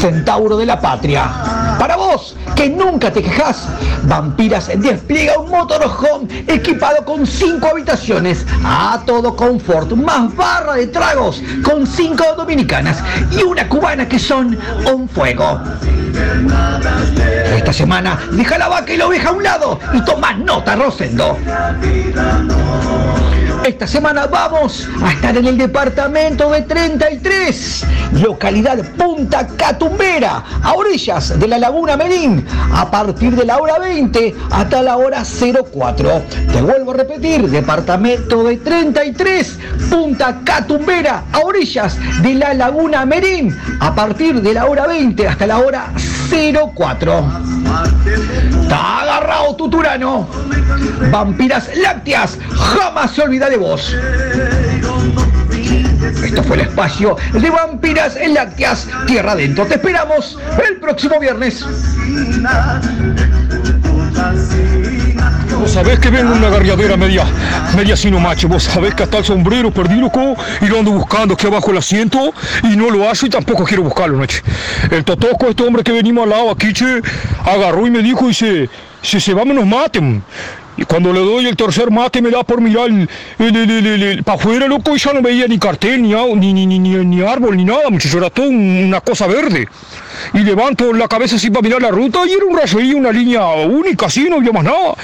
centauro 0.00 0.56
de 0.56 0.64
la 0.64 0.80
patria, 0.80 1.30
para 1.78 1.96
vos 1.96 2.34
que 2.62 2.70
nunca 2.70 3.12
te 3.12 3.20
quejas, 3.20 3.66
Vampiras 4.04 4.70
despliega 4.76 5.36
un 5.36 5.50
motorhome 5.50 6.44
equipado 6.46 7.04
con 7.04 7.26
cinco 7.26 7.66
habitaciones, 7.72 8.46
a 8.64 9.02
todo 9.04 9.34
confort, 9.34 9.90
más 9.90 10.32
barra 10.36 10.74
de 10.74 10.86
tragos 10.86 11.42
con 11.64 11.84
cinco 11.84 12.24
dominicanas 12.36 13.02
y 13.32 13.42
una 13.42 13.68
cubana 13.68 14.06
que 14.08 14.16
son 14.16 14.56
un 14.92 15.08
fuego. 15.08 15.60
Esta 17.56 17.72
semana 17.72 18.16
deja 18.30 18.56
la 18.58 18.68
vaca 18.68 18.92
y 18.92 18.96
la 18.96 19.08
oveja 19.08 19.30
a 19.30 19.32
un 19.32 19.42
lado 19.42 19.80
y 19.92 20.00
toma 20.04 20.32
nota, 20.34 20.76
Rosendo. 20.76 21.36
Esta 23.64 23.86
semana 23.86 24.26
vamos 24.26 24.88
a 25.04 25.12
estar 25.12 25.36
en 25.36 25.46
el 25.46 25.56
departamento 25.56 26.50
de 26.50 26.62
33, 26.62 27.86
localidad 28.20 28.84
Punta 28.96 29.46
Catumbera, 29.46 30.42
a 30.62 30.72
orillas 30.72 31.38
de 31.38 31.46
la 31.46 31.58
Laguna 31.58 31.96
Melín, 31.96 32.44
a 32.72 32.90
partir 32.90 33.36
de 33.36 33.44
la 33.44 33.58
hora 33.58 33.78
20 33.78 34.34
hasta 34.50 34.82
la 34.82 34.96
hora 34.96 35.22
04. 35.24 36.22
Te 36.52 36.60
vuelvo 36.60 36.90
a 36.90 36.94
repetir, 36.94 37.48
departamento 37.48 38.42
de 38.42 38.56
33, 38.56 39.58
Punta 39.88 40.40
Catumbera, 40.44 41.22
a 41.32 41.38
orillas 41.40 41.96
de 42.20 42.34
la 42.34 42.54
Laguna 42.54 43.06
Merín, 43.06 43.56
a 43.78 43.94
partir 43.94 44.42
de 44.42 44.54
la 44.54 44.66
hora 44.66 44.88
20 44.88 45.28
hasta 45.28 45.46
la 45.46 45.58
hora 45.58 45.92
04. 45.94 46.11
Está 48.62 49.00
agarrado 49.02 49.54
tu 49.54 49.68
turano. 49.68 50.26
Vampiras 51.10 51.68
lácteas, 51.76 52.38
jamás 52.56 53.10
se 53.10 53.22
olvida 53.22 53.50
de 53.50 53.58
vos. 53.58 53.94
Esto 56.24 56.42
fue 56.44 56.56
el 56.56 56.62
espacio 56.62 57.16
de 57.32 57.50
Vampiras 57.50 58.16
Lácteas, 58.28 58.88
Tierra 59.06 59.32
Adentro. 59.32 59.66
Te 59.66 59.74
esperamos 59.74 60.38
el 60.66 60.76
próximo 60.78 61.20
viernes. 61.20 61.64
Vos 65.62 65.70
sabés 65.70 66.00
que 66.00 66.10
vengo 66.10 66.32
en 66.32 66.38
una 66.38 66.48
garriadera 66.48 66.96
media, 66.96 67.24
media 67.76 67.96
sino 67.96 68.18
macho. 68.18 68.48
Vos 68.48 68.64
sabés 68.64 68.96
que 68.96 69.04
hasta 69.04 69.18
el 69.18 69.24
sombrero 69.24 69.70
perdí, 69.70 69.94
y 69.94 70.66
lo 70.66 70.78
ando 70.80 70.90
buscando 70.90 71.34
aquí 71.34 71.46
abajo 71.46 71.70
el 71.70 71.78
asiento, 71.78 72.34
y 72.64 72.76
no 72.76 72.90
lo 72.90 73.08
hace 73.08 73.26
y 73.26 73.30
tampoco 73.30 73.62
quiero 73.62 73.84
buscarlo, 73.84 74.18
noche. 74.18 74.42
El 74.90 75.04
totoco, 75.04 75.46
este 75.46 75.62
hombre 75.62 75.84
que 75.84 75.92
venimos 75.92 76.24
al 76.24 76.30
lado 76.30 76.50
aquí, 76.50 76.72
che, 76.72 77.00
agarró 77.44 77.86
y 77.86 77.92
me 77.92 78.00
dijo, 78.00 78.26
dice, 78.26 78.68
si 79.02 79.20
se 79.20 79.34
vamos 79.34 79.54
nos 79.54 79.64
maten. 79.64 80.24
Y 80.76 80.84
cuando 80.84 81.12
le 81.12 81.20
doy 81.20 81.46
el 81.46 81.56
tercer 81.56 81.90
mate 81.90 82.22
me 82.22 82.30
da 82.30 82.42
por 82.44 82.60
mirar 82.60 82.86
el, 82.88 83.08
el, 83.38 83.56
el, 83.56 83.70
el- 83.70 83.86
el- 83.86 84.02
el- 84.02 84.22
pa' 84.24 84.34
afuera, 84.34 84.66
loco, 84.66 84.96
y 84.96 84.98
ya 84.98 85.12
no 85.12 85.20
veía 85.20 85.46
ni 85.46 85.58
cartel, 85.58 86.00
ni, 86.02 86.12
ni, 86.36 86.52
ni, 86.66 86.78
ni, 86.78 86.78
ni, 87.04 87.20
árbol, 87.22 87.56
ni 87.56 87.64
nada, 87.64 87.90
muchacho, 87.90 88.16
era 88.18 88.30
todo 88.30 88.46
un- 88.48 88.84
una 88.86 89.00
cosa 89.02 89.26
verde. 89.26 89.68
Y 90.34 90.38
levanto 90.40 90.92
la 90.92 91.08
cabeza 91.08 91.36
así 91.36 91.50
para 91.50 91.62
mirar 91.62 91.82
la 91.82 91.90
ruta 91.90 92.20
y 92.26 92.32
era 92.32 92.44
un 92.46 92.56
rayerío, 92.56 92.96
una 92.96 93.10
línea 93.12 93.44
única, 93.64 94.06
así, 94.06 94.28
no 94.30 94.36
había 94.36 94.52
más 94.52 94.64
nada. 94.64 94.94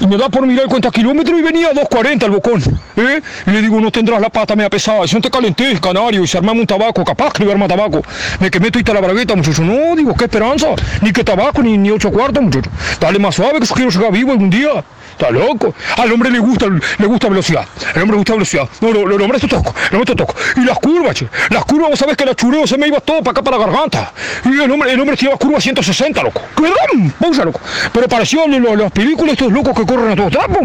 Y 0.00 0.06
me 0.06 0.16
da 0.16 0.28
por 0.28 0.46
mirar 0.46 0.64
el 0.64 0.70
cuenta 0.70 0.90
kilómetros 0.90 1.38
y 1.38 1.42
venía 1.42 1.68
a 1.68 1.72
2.40 1.72 2.24
el 2.24 2.30
bocón. 2.30 2.62
¿eh? 2.96 3.20
Y 3.46 3.50
le 3.50 3.62
digo, 3.62 3.80
no 3.80 3.90
tendrás 3.90 4.20
la 4.20 4.28
pata 4.30 4.54
media 4.56 4.70
pesada, 4.70 5.06
si 5.06 5.14
no 5.14 5.20
te 5.20 5.30
calentés, 5.30 5.80
canario, 5.80 6.22
y 6.22 6.26
se 6.26 6.38
armamos 6.38 6.60
un 6.60 6.66
tabaco, 6.66 7.04
capaz 7.04 7.32
que 7.32 7.40
le 7.40 7.44
voy 7.46 7.52
a 7.52 7.54
armar 7.54 7.68
tabaco. 7.68 8.02
Me 8.40 8.50
quemé 8.50 8.70
toda 8.70 8.94
la 8.94 9.06
bragueta, 9.06 9.34
muchacho. 9.34 9.62
No, 9.62 9.96
digo, 9.96 10.14
qué 10.14 10.24
esperanza, 10.24 10.68
ni 11.02 11.12
que 11.12 11.24
tabaco, 11.24 11.62
ni, 11.62 11.76
ni 11.76 11.90
ocho 11.90 12.10
cuartos, 12.10 12.42
muchacho. 12.42 12.70
Dale 13.00 13.18
más 13.18 13.34
suave 13.34 13.60
que 13.60 13.66
quiero 13.66 13.90
llegar 13.90 14.12
vivo 14.12 14.32
algún 14.32 14.50
día. 14.50 14.84
¿Está 15.18 15.32
loco? 15.32 15.74
Al 15.96 16.12
hombre 16.12 16.30
le 16.30 16.38
gusta, 16.38 16.66
le 16.68 17.06
gusta 17.06 17.28
velocidad. 17.28 17.66
El 17.92 18.02
hombre 18.02 18.12
le 18.14 18.18
gusta 18.18 18.32
velocidad. 18.34 18.68
No, 18.80 18.92
no, 18.92 19.04
no, 19.04 19.16
el 19.16 19.22
hombre 19.22 19.36
está 19.38 19.48
toco, 19.48 19.74
el 19.90 19.96
hombre 19.96 20.12
está 20.12 20.14
toco. 20.14 20.34
Y 20.56 20.60
las 20.64 20.78
curvas, 20.78 21.16
che. 21.16 21.28
Las 21.50 21.64
curvas, 21.64 21.90
vos 21.90 21.98
sabés 21.98 22.16
que 22.16 22.24
la 22.24 22.36
chureo 22.36 22.66
se 22.68 22.78
me 22.78 22.86
iba 22.86 23.00
todo 23.00 23.18
para 23.18 23.32
acá, 23.32 23.42
para 23.42 23.58
la 23.58 23.66
garganta. 23.66 24.12
Y 24.44 24.62
el 24.62 24.70
hombre, 24.70 24.92
el 24.92 25.00
hombre 25.00 25.16
tiraba 25.16 25.36
curvas 25.36 25.64
160, 25.64 26.22
loco. 26.22 26.40
¡Perdón! 26.54 27.12
Pausa, 27.18 27.44
loco. 27.44 27.60
Pero 27.92 28.06
lo- 28.46 28.58
lo- 28.60 28.76
las 28.76 28.92
películas 28.92 29.32
estos 29.32 29.50
locos 29.52 29.74
que 29.74 29.84
corren 29.84 30.12
a 30.12 30.14
todo 30.16 30.30
trapo. 30.30 30.60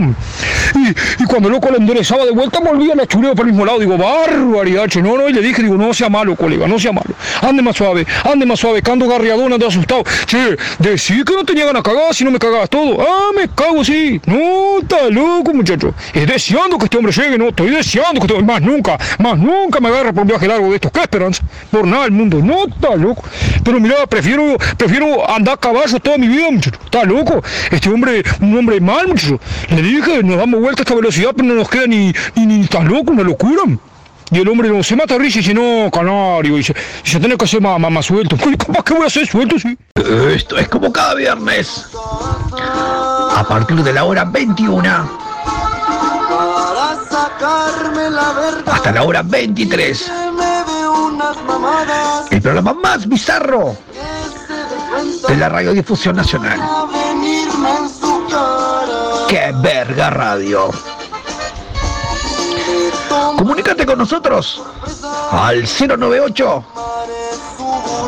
Y, 0.76 1.24
y 1.24 1.26
cuando 1.26 1.48
el 1.48 1.54
loco 1.56 1.72
le 1.72 1.78
enderezaba 1.78 2.24
de 2.26 2.32
vuelta, 2.32 2.60
volvía 2.60 2.94
la 2.94 3.08
chureo 3.08 3.34
por 3.34 3.48
el 3.48 3.54
mismo 3.54 3.66
lado. 3.66 3.80
Digo, 3.80 3.98
barbaridad, 3.98 4.88
che. 4.88 5.02
No, 5.02 5.18
no, 5.18 5.28
y 5.30 5.34
le 5.34 5.42
dije, 5.42 5.64
digo, 5.64 5.78
no 5.78 5.96
sea 5.96 6.10
malo, 6.10 6.36
colega, 6.36 6.68
no 6.68 6.78
sea 6.78 6.92
malo. 6.92 7.16
Ande 7.42 7.64
más 7.64 7.76
suave, 7.76 8.06
ande 8.24 8.46
más 8.46 8.60
suave, 8.60 8.84
cando 8.84 9.08
garriadón, 9.08 9.52
ande 9.52 9.66
asustado. 9.66 10.04
Che, 10.28 10.58
decí 10.78 11.24
que 11.24 11.34
no 11.34 11.44
tenía 11.44 11.66
ganas 11.66 11.82
de 11.84 11.90
cagar 11.90 12.14
si 12.14 12.24
no 12.24 12.30
me 12.30 12.38
cagabas 12.38 12.70
todo. 12.70 13.02
Ah, 13.02 13.32
me 13.36 13.48
cago, 13.50 13.84
sí. 13.84 14.22
No, 14.28 14.43
está 14.82 15.10
loco, 15.10 15.54
muchacho. 15.54 15.94
Es 16.14 16.28
deseando 16.28 16.78
que 16.78 16.86
este 16.86 16.98
hombre 16.98 17.12
llegue, 17.12 17.38
no, 17.38 17.50
estoy 17.50 17.70
deseando 17.70 18.20
que 18.20 18.28
este 18.28 18.34
hombre, 18.34 18.54
más 18.54 18.62
nunca, 18.62 18.98
más 19.20 19.38
nunca 19.38 19.80
me 19.80 19.90
agarre 19.90 20.14
por 20.14 20.24
un 20.24 20.28
viaje 20.28 20.48
largo 20.48 20.70
de 20.70 20.76
estos. 20.76 20.92
¿Qué 20.92 21.02
esperanza? 21.02 21.44
Por 21.72 21.88
nada 21.88 22.04
del 22.04 22.12
mundo. 22.12 22.40
No, 22.42 22.66
está 22.66 22.96
loco. 22.96 23.24
Pero 23.64 23.80
mira, 23.80 24.06
prefiero, 24.08 24.58
prefiero 24.78 25.30
andar 25.30 25.56
a 25.56 25.58
caballo 25.58 26.00
toda 26.00 26.18
mi 26.18 26.28
vida, 26.28 26.52
muchacho. 26.52 26.80
Está 26.84 27.04
loco. 27.04 27.44
Este 27.72 27.90
hombre, 27.90 28.24
un 28.42 28.58
hombre 28.58 28.80
mal, 28.80 29.08
muchacho. 29.08 29.40
Le 29.70 29.82
dije, 29.82 30.24
nos 30.24 30.38
damos 30.38 30.60
vuelta 30.60 30.82
a 30.82 30.84
esta 30.84 30.96
velocidad, 30.96 31.32
pero 31.36 31.48
no 31.48 31.56
nos 31.56 31.70
queda 31.70 31.88
ni, 31.88 32.14
ni, 32.36 32.46
ni 32.46 32.62
está 32.62 32.82
loco, 32.84 33.12
una 33.12 33.24
locura. 33.24 33.64
Y 34.34 34.40
el 34.40 34.48
hombre 34.50 34.70
no 34.70 34.82
se 34.82 34.96
mata 34.96 35.16
risa 35.18 35.38
y 35.38 35.42
dice, 35.42 35.54
no, 35.54 35.92
canario, 35.92 36.56
dice, 36.56 36.74
dice, 37.04 37.20
tenés 37.20 37.38
que 37.38 37.46
hacer 37.46 37.62
más, 37.62 37.80
más, 37.80 37.92
más 37.92 38.06
suelto. 38.06 38.36
Capaz 38.58 38.84
que 38.84 38.94
voy 38.96 39.04
a 39.04 39.08
hacer 39.08 39.28
suelto, 39.28 39.60
sí. 39.60 39.78
Esto 40.34 40.58
es 40.58 40.68
como 40.70 40.92
cada 40.92 41.14
viernes. 41.14 41.86
A 43.36 43.46
partir 43.48 43.84
de 43.84 43.94
la 43.94 44.04
hora 44.06 44.26
21 44.26 44.82
Para 46.30 46.96
sacarme 47.10 48.10
la 48.10 48.34
verdad. 48.34 48.74
hasta 48.74 48.92
la 48.92 49.04
hora 49.04 49.22
23. 49.24 50.12
Me 50.36 50.46
de 50.46 50.90
unas 50.90 51.38
mamadas. 51.44 52.32
El 52.32 52.42
programa 52.42 52.74
más 52.74 53.08
bizarro 53.08 53.78
de 55.28 55.38
la 55.38 55.50
radiodifusión 55.50 56.16
nacional. 56.16 56.60
¡Qué 59.30 59.54
verga 59.62 60.10
radio! 60.10 60.72
Comunícate 63.38 63.86
con 63.86 63.98
nosotros 63.98 64.62
al 65.32 65.64
098 65.64 66.64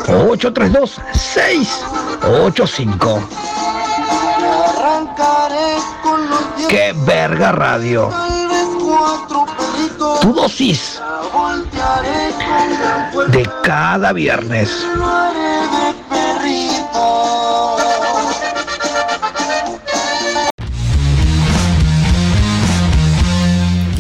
832 0.08 1.02
685. 1.14 3.24
Arrancaré 4.78 5.78
con 6.04 6.30
los 6.30 6.56
dientes. 6.56 6.68
¡Qué 6.68 6.94
verga 7.06 7.52
radio! 7.52 8.12
Tu 10.22 10.34
dosis 10.34 11.02
de 13.28 13.50
cada 13.64 14.14
viernes. 14.14 14.86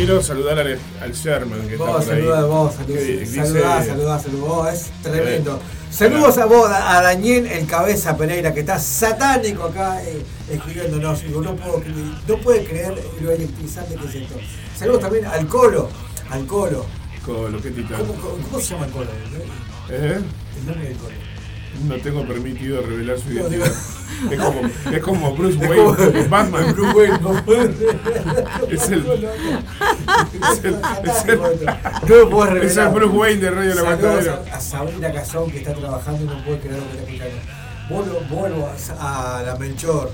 Quiero 0.05 0.21
saludar 0.21 0.59
al, 0.59 0.77
al 1.01 1.13
Sherman 1.13 1.67
que 1.67 1.77
Vos, 1.77 1.87
está 1.89 2.03
por 2.05 2.13
ahí. 2.13 2.21
saludá, 2.21 2.45
vos, 2.45 2.73
saludá, 2.75 2.99
dice- 2.99 3.25
saludá, 3.25 3.83
saludá, 3.83 4.19
saludá, 4.19 4.73
es 4.73 4.91
tremendo. 5.01 5.59
Saludos 5.89 6.37
a 6.37 6.45
vos, 6.45 6.69
a 6.71 7.01
Daniel 7.01 7.47
el 7.47 7.65
Cabeza 7.65 8.15
Pereira, 8.15 8.53
que 8.53 8.59
está 8.59 8.77
satánico 8.77 9.63
acá 9.63 10.03
eh, 10.03 10.21
escribiéndonos. 10.51 11.23
Digo, 11.23 11.41
no, 11.41 11.55
puedo, 11.55 11.81
no 12.27 12.37
puede 12.37 12.65
creer 12.65 12.93
lo 13.19 13.31
electrizante 13.31 13.95
que 13.95 14.05
es 14.07 14.15
esto. 14.15 14.35
Saludos 14.77 15.01
también 15.01 15.25
al 15.25 15.47
Colo, 15.47 15.89
al 16.29 16.45
Colo. 16.45 16.85
Colo, 17.25 17.59
qué 17.59 17.71
titán. 17.71 17.97
¿Cómo, 18.05 18.13
cómo- 18.13 18.37
cómo 18.43 18.59
se 18.59 18.73
llama 18.75 18.85
el 18.85 18.91
Colo? 18.91 19.09
¿Eh? 19.89 20.19
El 20.59 20.65
nombre 20.67 20.87
del 20.89 20.97
Colo. 20.97 21.15
No 21.83 21.95
tengo 21.97 22.25
permitido 22.25 22.81
revelar 22.81 23.19
su 23.19 23.31
identidad. 23.31 23.71
Es 24.31 24.39
como, 24.39 24.61
es 24.91 25.01
como 25.03 25.35
Bruce 25.35 25.57
Wayne, 25.57 26.27
Batman. 26.29 26.73
Bruce 26.73 26.95
Wayne, 26.97 27.19
no 27.19 27.33
Es 28.71 28.89
el. 28.89 29.05
Es 30.49 30.63
el. 30.63 30.75
Es 31.03 31.25
el, 31.25 31.39
No 31.39 32.29
puedo 32.29 32.45
revelar. 32.45 32.65
es 32.65 32.77
el 32.77 32.87
Bruce 32.89 33.15
Wayne 33.17 33.41
de 33.41 33.49
Radio 33.51 33.69
La 33.69 33.81
Saludos 33.81 34.03
Aguantadero. 34.05 34.43
a, 34.51 34.55
a 34.55 34.61
Sabrina 34.61 35.11
Cazón 35.11 35.51
que 35.51 35.57
está 35.57 35.73
trabajando 35.73 36.23
y 36.23 36.27
no 36.27 36.43
puede 36.45 36.59
creer 36.59 36.77
lo 36.79 36.91
que 36.91 36.97
está 37.13 37.25
escuchando. 37.25 37.41
Vuelvo, 37.89 38.19
vuelvo 38.29 38.69
a, 38.99 39.39
a 39.39 39.43
la 39.43 39.55
Melchor. 39.57 40.11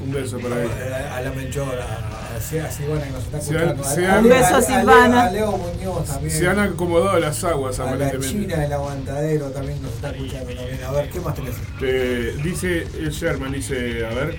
Un 0.00 0.12
beso 0.12 0.38
para 0.38 0.62
ella. 0.64 1.12
A, 1.12 1.16
a 1.16 1.20
la 1.22 1.32
Melchor, 1.32 1.74
a, 1.80 2.40
Silvana 2.40 3.04
que 3.04 3.10
nos 3.10 3.24
está 3.24 3.40
Se 3.40 3.56
han- 3.58 3.68
escuchando. 3.80 4.20
Un 4.20 4.28
beso, 4.28 4.54
a- 4.54 4.58
a 4.58 4.62
Silvana. 4.62 5.30
Leo, 5.30 5.48
a 5.48 5.50
Leo 5.50 5.58
Muñoz 5.58 6.06
también. 6.06 6.30
Se 6.38 6.46
han 6.48 6.58
acomodado 6.60 7.18
las 7.18 7.42
aguas 7.44 7.78
a 7.80 7.84
la 7.84 7.90
aparentemente. 7.92 8.28
China 8.28 8.56
del 8.56 8.72
aguantadero 8.72 9.46
también 9.50 9.82
nos 9.82 9.92
está 9.92 10.10
escuchando 10.10 10.46
también. 10.54 10.78
A 10.86 10.90
ver, 10.92 11.10
¿qué 11.10 11.20
más 11.20 11.34
tenés? 11.34 11.56
Eh, 11.82 12.36
dice 12.44 12.86
el 12.98 13.10
Sherman, 13.10 13.52
dice, 13.52 14.06
a 14.06 14.14
ver, 14.14 14.36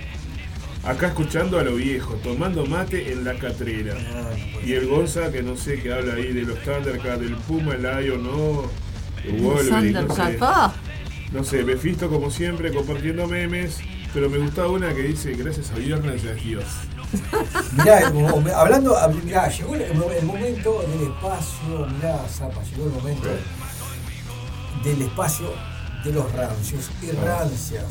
acá 0.86 1.08
escuchando 1.08 1.60
a 1.60 1.64
lo 1.64 1.76
viejo, 1.76 2.14
tomando 2.24 2.66
mate 2.66 3.12
en 3.12 3.26
la 3.26 3.36
catrera. 3.38 3.96
Y 4.66 4.74
el 4.74 4.88
Gonza, 4.88 5.30
que 5.32 5.44
no 5.44 5.58
sé, 5.58 5.82
que 5.82 5.92
habla 5.94 6.14
ahí 6.14 6.32
de 6.32 6.44
los 6.44 6.58
Thundercats, 6.60 7.20
del 7.20 7.36
Puma, 7.36 7.74
el 7.76 7.82
Lion, 7.84 8.24
no, 8.24 8.64
el 9.26 9.42
Wolverine, 9.42 10.04
no 10.04 10.16
sé. 10.16 10.38
Ah. 10.42 10.74
No 11.34 11.44
sé, 11.44 11.64
Befisto 11.64 12.10
como 12.10 12.32
siempre 12.32 12.74
compartiendo 12.74 13.28
memes, 13.28 13.78
pero 14.14 14.30
me 14.30 14.38
gustaba 14.40 14.70
una 14.70 14.94
que 14.94 15.02
dice, 15.04 15.34
gracias 15.34 15.72
a 15.72 15.76
Dios. 15.76 16.00
Mirá, 17.74 18.00
el 18.00 18.14
mo- 18.14 18.42
me- 18.42 18.52
hablando, 18.52 18.96
hab- 18.96 19.24
mirá, 19.24 19.48
llegó 19.50 19.76
el, 19.76 19.94
momento 20.24 20.82
del 20.82 21.08
espacio, 21.12 21.88
mirá, 21.96 22.20
Zapa, 22.28 22.62
llegó 22.64 22.86
el 22.86 22.92
momento 22.94 23.28
del 24.84 25.02
espacio 25.02 25.52
de 26.04 26.14
los 26.14 26.32
rancios 26.34 26.90
y 27.02 27.12
rancias. 27.12 27.86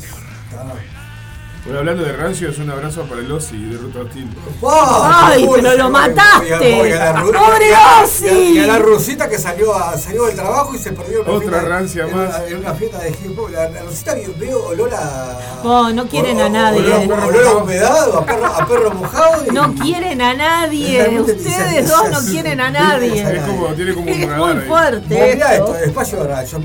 Bueno, 1.65 1.79
hablando 1.79 2.03
de 2.03 2.13
rancios, 2.13 2.57
un 2.57 2.69
abrazo 2.71 3.03
para 3.03 3.21
el 3.21 3.31
Ossi 3.31 3.57
de 3.65 3.77
Ruta 3.77 3.99
Hostil. 3.99 4.27
Ay, 4.63 5.47
pero 5.53 5.75
lo 5.75 5.89
mataste. 5.89 6.55
¡Pobre 6.55 7.69
Ozzy! 8.03 8.53
Y 8.55 8.59
a, 8.59 8.67
la 8.67 8.79
rusita 8.79 9.29
que 9.29 9.37
salió, 9.37 9.75
a- 9.75 9.95
salió 9.97 10.25
del 10.25 10.35
trabajo 10.35 10.73
y 10.73 10.79
se 10.79 10.93
perdió 10.93 11.21
en 11.21 11.29
Otra 11.29 11.61
rancia 11.61 12.07
más. 12.07 12.41
En 12.47 12.57
una 12.59 12.73
fiesta 12.73 12.99
de 12.99 13.09
hip 13.09 13.37
hop. 13.37 13.49
La, 13.51 13.69
la 13.69 13.81
rusita 13.83 14.15
vio- 14.15 14.33
veo 14.39 14.67
olor 14.67 14.89
a. 14.95 15.37
Oh, 15.63 15.89
no 15.91 16.07
quieren 16.07 16.39
a 16.39 16.49
nadie. 16.49 16.79
Olor, 16.93 17.19
olor 17.25 17.45
a 17.47 17.51
humedad, 17.57 18.17
a 18.17 18.25
perro, 18.25 18.45
a 18.47 18.65
perro 18.65 18.91
mojado. 18.93 19.43
y- 19.45 19.51
No 19.53 19.75
quieren 19.75 20.21
a 20.21 20.33
nadie. 20.33 21.19
Ustedes 21.19 21.87
dos 21.89 22.09
no 22.09 22.19
quieren 22.31 22.61
a 22.61 22.71
nadie. 22.71 23.21
Es 23.21 23.43
como, 23.43 23.67
tiene 23.75 23.93
como 23.93 24.05
un 24.11 24.17
Es 24.23 24.29
muy 24.37 24.53
fuerte. 24.65 25.33
Mirá 25.35 25.55
esto. 25.55 25.75
espacio 25.75 26.23
de 26.23 26.27
rayos. 26.29 26.61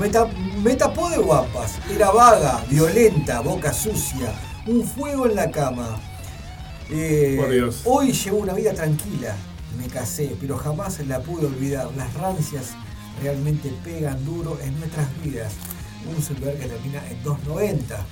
Me 0.63 0.75
tapó 0.75 1.09
de 1.09 1.17
guapas. 1.17 1.73
Era 1.93 2.09
vaga, 2.11 2.63
violenta, 2.69 3.41
boca 3.41 3.71
sucia. 3.73 4.33
Un 4.65 4.83
fuego 4.83 5.27
en 5.27 5.35
la 5.35 5.51
cama. 5.51 5.99
Eh, 6.89 7.37
Por 7.39 7.51
Dios. 7.51 7.81
Hoy 7.85 8.11
llevo 8.11 8.37
una 8.37 8.53
vida 8.53 8.73
tranquila. 8.73 9.35
Me 9.77 9.87
casé, 9.87 10.35
pero 10.39 10.57
jamás 10.57 10.99
la 11.05 11.19
pude 11.19 11.47
olvidar. 11.47 11.89
Las 11.95 12.13
rancias 12.15 12.71
realmente 13.21 13.71
pegan 13.83 14.23
duro 14.25 14.57
en 14.63 14.79
nuestras 14.79 15.07
vidas. 15.23 15.53
Un 16.15 16.21
celular 16.21 16.55
que 16.55 16.67
termina 16.67 17.03
en 17.09 17.21
290. 17.23 18.05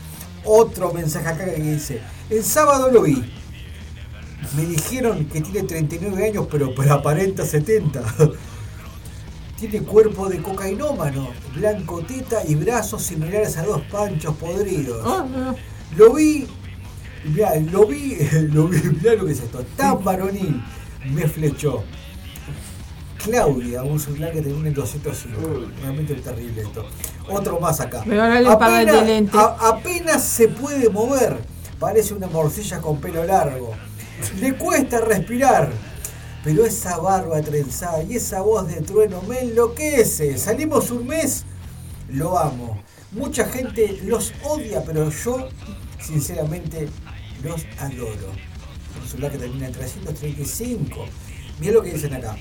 Otro 0.46 0.94
mensaje 0.94 1.28
acá 1.28 1.46
que 1.46 1.62
dice: 1.62 2.02
El 2.30 2.44
sábado 2.44 2.92
lo 2.92 3.02
vi. 3.04 3.24
Me 4.56 4.66
dijeron 4.66 5.26
que 5.26 5.42
tiene 5.42 5.64
39 5.64 6.28
años, 6.28 6.48
pero, 6.52 6.76
pero 6.76 6.94
aparenta 6.94 7.46
70. 7.46 8.04
Tiene 9.58 9.80
cuerpo 9.84 10.28
de 10.28 10.42
cocainómano, 10.42 11.30
blanco 11.56 12.02
teta 12.02 12.42
y 12.46 12.56
brazos 12.56 13.02
similares 13.04 13.56
a 13.56 13.64
dos 13.64 13.82
panchos 13.84 14.36
podridos. 14.36 15.02
Oh, 15.06 15.24
no. 15.24 15.56
Lo 15.98 16.14
vi, 16.14 16.48
mirá, 17.26 17.56
lo 17.72 17.86
vi, 17.86 18.18
lo 18.52 18.68
vi, 18.68 18.78
mirá 18.90 19.14
lo 19.16 19.26
que 19.26 19.32
es 19.34 19.40
esto, 19.42 19.64
tan 19.78 20.04
varonil, 20.04 20.62
me 21.12 21.28
flechó. 21.28 21.84
Claudia, 23.24 23.84
un 23.84 24.00
celular 24.00 24.34
que 24.34 24.42
termina 24.42 24.68
en 24.68 24.74
205. 24.74 25.40
Realmente 25.82 26.14
es 26.14 26.24
terrible 26.24 26.62
esto. 26.62 26.86
Otro 27.30 27.58
más 27.60 27.80
acá. 27.80 28.04
Pero 28.06 28.22
ahora 28.22 28.42
le 28.42 28.50
paga 28.58 28.82
el 28.82 29.08
lente. 29.08 29.38
a- 29.38 29.70
apenas 29.70 30.24
se 30.24 30.50
puede 30.50 30.90
mover. 30.90 31.38
Parece 31.80 32.14
una 32.14 32.28
morcilla 32.28 32.82
con 32.82 33.00
pelo 33.00 33.24
largo. 33.24 33.72
Le 34.42 34.54
cuesta 34.56 35.00
respirar. 35.00 35.70
Pero 36.44 36.66
esa 36.66 36.98
barba 36.98 37.42
trenzada 37.42 38.04
y 38.04 38.18
esa 38.18 38.42
voz 38.42 38.68
de 38.68 38.82
trueno 38.82 39.22
me 39.22 39.40
enloquece. 39.40 40.38
Salimos 40.38 40.92
un 40.92 41.08
mes, 41.08 41.46
lo 42.10 42.38
amo. 42.38 42.82
Mucha 43.14 43.46
gente 43.46 44.02
los 44.04 44.34
odia, 44.44 44.84
pero 44.84 45.10
yo, 45.10 45.48
sinceramente, 46.04 46.90
los 47.44 47.66
adoro. 47.80 48.32
Un 49.02 49.08
celular 49.10 49.32
que 49.32 49.38
termina 49.40 49.68
en 49.68 49.74
335. 49.74 51.06
Mira 51.60 51.74
lo 51.74 51.82
que 51.82 51.94
dicen 51.94 52.14
acá. 52.14 52.36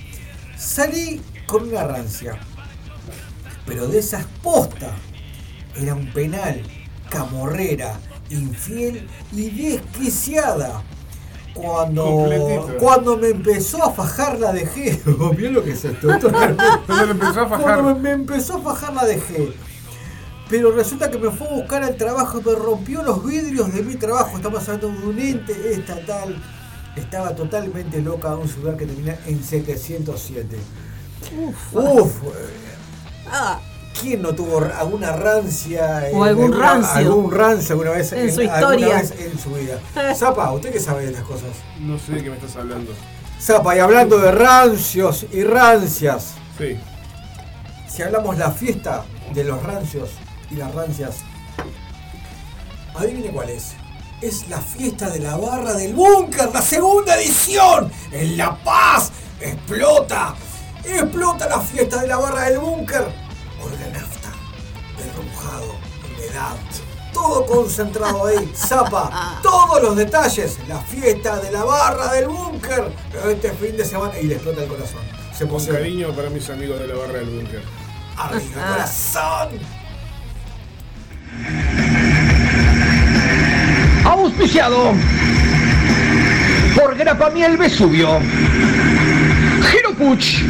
Salí 0.57 1.21
con 1.47 1.69
una 1.69 1.85
rancia, 1.85 2.39
pero 3.67 3.89
de 3.89 3.99
esas 3.99 4.25
posta. 4.43 4.93
Era 5.77 5.95
un 5.95 6.13
penal, 6.13 6.63
camorrera, 7.09 7.99
infiel 8.31 9.09
y 9.33 9.51
desquiciada. 9.51 10.83
Cuando, 11.55 12.05
Completito. 12.07 12.77
cuando 12.79 13.17
me 13.19 13.29
empezó 13.29 13.85
a 13.85 13.93
fajar 13.93 14.39
la 14.39 14.53
dejé. 14.53 15.01
Mirá 15.37 15.51
lo 15.51 15.63
que 15.65 15.73
es 15.73 15.85
esto. 15.85 16.11
esto 16.13 16.29
es- 16.29 16.35
Cuando 16.87 17.05
le 17.07 17.11
empezó 17.13 17.41
a 17.43 17.49
fajar. 17.49 17.63
Cuando 17.63 17.95
me, 17.95 18.01
me 18.01 18.11
empezó 18.13 18.57
a 18.57 18.63
fajar 18.63 18.95
la 18.95 19.05
dejé. 19.05 19.53
Pero 20.53 20.71
resulta 20.71 21.11
que 21.11 21.17
me 21.17 21.31
fue 21.31 21.49
a 21.49 21.53
buscar 21.55 21.83
al 21.83 21.97
trabajo 21.97 22.39
y 22.39 22.45
me 22.45 22.55
rompió 22.55 23.03
los 23.03 23.25
vidrios 23.25 23.73
de 23.73 23.83
mi 23.83 23.95
trabajo. 23.95 24.37
Estamos 24.37 24.63
hablando 24.69 24.89
de 25.01 25.07
un 25.09 25.19
ente 25.19 25.73
estatal. 25.73 26.37
Estaba 26.95 27.35
totalmente 27.35 28.03
loca 28.03 28.37
un 28.37 28.47
celular 28.47 28.77
que 28.77 28.85
termina 28.85 29.17
en 29.25 29.43
707. 29.43 30.59
Uf. 31.75 32.13
Ah, 33.31 33.61
¿Quién 33.99 34.21
no 34.21 34.35
tuvo 34.35 34.59
alguna 34.79 35.13
rancia? 35.13 36.05
O 36.13 36.27
en 36.27 36.29
algún 36.31 36.45
alguna- 36.53 36.67
rancio. 36.67 36.97
Algún 36.99 37.31
rancio 37.33 37.73
alguna 37.73 37.91
vez 37.93 38.13
En 38.13 38.31
su 38.31 38.41
alguna 38.43 38.59
historia. 38.59 38.97
vez 38.97 39.15
en 39.21 39.39
su 39.39 39.51
vida. 39.55 39.79
Zapa, 40.15 40.53
¿usted 40.53 40.71
qué 40.71 40.81
sabe 40.81 41.05
de 41.07 41.13
estas 41.13 41.25
cosas? 41.25 41.49
No 41.81 41.99
sé 41.99 42.13
de 42.13 42.25
qué 42.25 42.29
me 42.29 42.37
estás 42.37 42.57
hablando. 42.57 42.93
Zapa, 43.41 43.75
y 43.75 43.79
hablando 43.79 44.19
de 44.19 44.33
rancios 44.33 45.25
y 45.33 45.45
rancias. 45.45 46.35
Sí. 46.59 46.77
Si 47.89 48.03
hablamos 48.03 48.37
la 48.37 48.51
fiesta 48.51 49.05
de 49.33 49.45
los 49.45 49.63
rancios 49.63 50.11
y 50.53 50.57
las 50.57 50.75
rancias, 50.75 51.17
adivine 52.95 53.31
cuál 53.31 53.51
es. 53.51 53.73
Es 54.21 54.49
la 54.49 54.61
fiesta 54.61 55.11
de 55.11 55.19
la 55.19 55.37
barra 55.37 55.75
del 55.75 55.95
búnker, 55.95 56.51
la 56.53 56.63
segunda 56.63 57.17
edición. 57.17 57.91
En 58.13 58.37
La 58.37 58.57
Paz 58.63 59.11
explota, 59.41 60.35
explota 60.85 61.49
la 61.49 61.61
fiesta 61.61 62.03
de 62.03 62.09
la 62.09 62.19
barra 62.19 62.45
del 62.45 62.59
búnker. 62.59 63.13
Olga 63.61 63.89
nafta, 63.93 64.31
perro 64.97 65.23
mojado, 65.25 65.75
humedad, 66.07 66.57
todo 67.13 67.47
concentrado 67.47 68.27
ahí. 68.27 68.53
Zapa, 68.55 69.41
todos 69.43 69.83
los 69.83 69.97
detalles. 69.97 70.59
La 70.69 70.79
fiesta 70.79 71.41
de 71.41 71.51
la 71.51 71.65
barra 71.65 72.13
del 72.13 72.29
búnker. 72.29 72.93
Este 73.29 73.53
fin 73.53 73.77
de 73.77 73.85
semana 73.85 74.19
y 74.21 74.27
le 74.27 74.35
explota 74.35 74.63
el 74.63 74.69
corazón. 74.69 75.01
Se 75.37 75.45
emociona. 75.45 75.81
cariño 75.81 76.15
para 76.15 76.31
mis 76.31 76.49
amigos 76.49 76.79
de 76.79 76.87
la 76.87 76.95
barra 76.95 77.15
del 77.15 77.29
búnker. 77.29 77.63
Arriba, 78.17 78.67
corazón. 78.69 79.82
Auspiciado 84.05 84.95
por 86.75 86.97
Grapamiel 86.97 87.57
Vesubio, 87.57 88.19
Giro 89.71 89.95
Puch, 89.95 90.43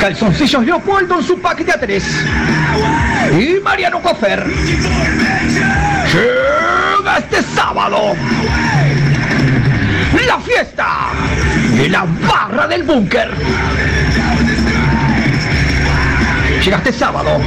Calzoncillos 0.00 0.64
Leopoldo 0.64 1.18
en 1.18 1.24
su 1.24 1.40
pack 1.40 1.64
de 1.64 1.72
A3 1.72 2.02
y 3.40 3.60
Mariano 3.60 4.00
Cofer. 4.00 4.46
Llega 6.12 7.18
este 7.18 7.42
sábado 7.54 8.14
la 10.26 10.38
fiesta 10.40 10.86
de 11.76 11.88
la 11.88 12.06
barra 12.26 12.66
del 12.66 12.84
búnker. 12.84 13.30
Llega 16.64 16.76
este 16.78 16.92
sábado 16.92 17.40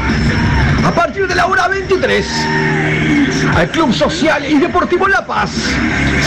a 0.86 0.91
partir 0.91 1.28
de 1.28 1.34
la 1.34 1.48
hora 1.48 1.68
23 1.68 2.26
al 3.56 3.70
Club 3.70 3.91
Social 3.91 4.45
y 4.45 4.60
Deportivo 4.60 5.07
La 5.07 5.26
Paz. 5.26 5.49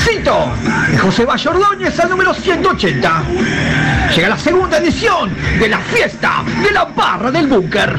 Cito 0.04 0.52
José 1.00 1.24
Valle 1.24 1.48
Ordóñez 1.48 1.98
al 2.00 2.10
número 2.10 2.34
180. 2.34 3.22
Llega 4.14 4.28
la 4.28 4.36
segunda 4.38 4.78
edición 4.78 5.32
de 5.60 5.68
la 5.68 5.78
fiesta 5.78 6.42
de 6.62 6.72
la 6.72 6.84
barra 6.86 7.30
del 7.30 7.46
búnker. 7.46 7.98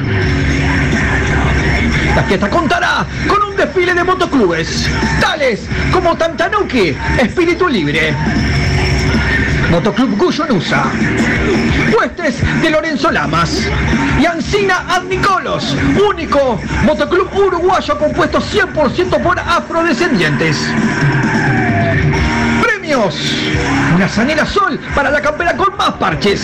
La 2.14 2.22
fiesta 2.24 2.50
contará 2.50 3.06
con 3.26 3.42
un 3.42 3.56
desfile 3.56 3.94
de 3.94 4.04
motoclubes, 4.04 4.86
tales 5.20 5.66
como 5.92 6.16
Tantanuki, 6.16 6.94
Espíritu 7.18 7.68
Libre, 7.68 8.14
Motoclub 9.70 10.18
Guyonusa, 10.18 10.84
Huestes 11.96 12.42
de 12.60 12.70
Lorenzo 12.70 13.10
Lamas 13.12 13.68
y 14.20 14.26
Ancina 14.26 14.84
Adnicolos, 14.88 15.76
único 16.08 16.60
motoclub 16.84 17.32
uruguayo 17.32 17.96
compuesto 17.96 18.40
100% 18.40 19.22
por 19.22 19.38
afrodescendientes. 19.38 20.58
Premios, 22.60 23.14
una 23.94 24.08
zanela 24.08 24.44
sol 24.44 24.78
para 24.92 25.08
la 25.08 25.20
campera 25.20 25.56
con 25.56 25.76
más 25.76 25.92
parches. 25.92 26.42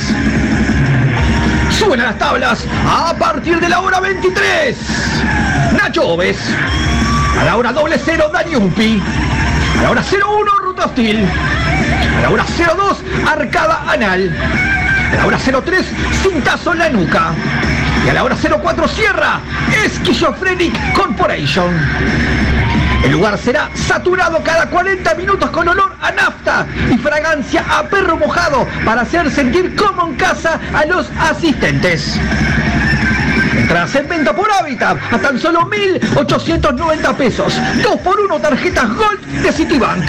Suben 1.77 2.01
a 2.01 2.05
las 2.05 2.19
tablas 2.19 2.65
a 2.89 3.13
partir 3.19 3.59
de 3.59 3.69
la 3.69 3.81
hora 3.81 3.99
23. 3.99 4.77
Nacho 5.77 6.07
Oves. 6.07 6.39
A 7.41 7.45
la 7.45 7.57
hora 7.57 7.73
doble 7.73 8.01
cero 8.03 8.31
Dani. 8.33 8.55
A 8.55 9.83
la 9.83 9.91
hora 9.91 10.03
01 10.03 10.51
Ruta 10.63 10.87
Hostil. 10.87 11.29
A 12.17 12.21
la 12.23 12.31
hora 12.31 12.45
02 12.45 13.03
Arcada 13.27 13.85
Anal. 13.89 14.35
A 15.13 15.17
la 15.17 15.27
hora 15.27 15.39
03 15.39 15.87
Cintazo 16.23 16.73
en 16.73 16.79
la 16.79 16.89
nuca. 16.89 17.33
Y 18.05 18.09
a 18.09 18.15
la 18.15 18.25
hora 18.25 18.37
04 18.37 18.89
Sierra 18.89 19.41
Schizophrenic 19.89 20.95
Corporation. 20.95 21.75
El 23.05 23.13
lugar 23.13 23.39
será 23.39 23.71
saturado 23.75 24.43
cada 24.43 24.67
40 24.69 25.15
minutos 25.15 25.51
con 25.51 25.69
olor 25.69 25.95
a 26.01 26.11
nafta 26.11 26.67
y 26.91 26.97
fragancia 26.99 27.65
a 27.69 27.85
perro 27.85 28.17
mojado 28.17 28.67
para 28.85 29.03
hacer 29.03 29.31
sentir 29.31 29.77
como 29.77 30.09
en 30.09 30.17
casa 30.17 30.59
a 30.75 30.85
los 30.87 31.09
asistentes. 31.21 32.19
Entradas 33.57 33.95
en 33.95 34.09
venta 34.09 34.35
por 34.35 34.51
hábitat 34.51 34.99
a 35.13 35.19
tan 35.19 35.39
solo 35.39 35.61
1.890 35.71 37.15
pesos. 37.15 37.61
2 37.83 38.01
por 38.01 38.19
1 38.19 38.41
tarjetas 38.41 38.89
Gold 38.95 39.21
de 39.43 39.53
Citibank. 39.53 40.05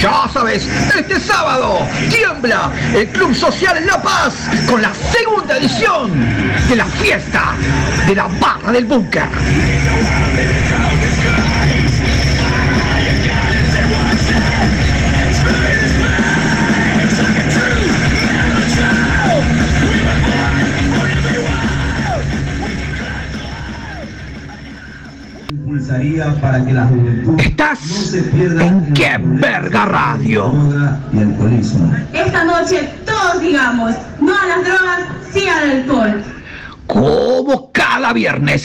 Ya 0.00 0.26
sabes, 0.32 0.66
este 0.96 1.20
sábado 1.20 1.86
tiembla 2.08 2.70
el 2.94 3.06
Club 3.08 3.34
Social 3.34 3.84
La 3.84 4.00
Paz 4.00 4.32
con 4.66 4.80
la 4.80 4.94
segunda 4.94 5.58
edición 5.58 6.10
de 6.70 6.76
la 6.76 6.86
fiesta 6.86 7.54
de 8.06 8.14
la 8.14 8.26
barra 8.40 8.72
del 8.72 8.86
búnker. 8.86 9.28
Para 26.40 26.64
que 26.64 26.72
la 26.72 26.86
juventud 26.86 27.40
Estás 27.40 27.80
no 27.80 27.96
se 27.96 28.22
pierda 28.22 28.64
en 28.64 28.94
qué 28.94 29.18
verga 29.20 29.86
radio. 29.86 30.52
y 31.12 31.18
alcoholismo. 31.18 31.92
Esta 32.12 32.44
noche 32.44 32.88
todos 33.04 33.40
digamos 33.40 33.96
no 34.20 34.32
a 34.32 34.46
las 34.46 34.64
drogas, 34.64 35.00
sí 35.32 35.48
al 35.48 35.70
alcohol. 35.70 36.22
Como 36.86 37.72
cada 37.72 38.12
viernes. 38.12 38.64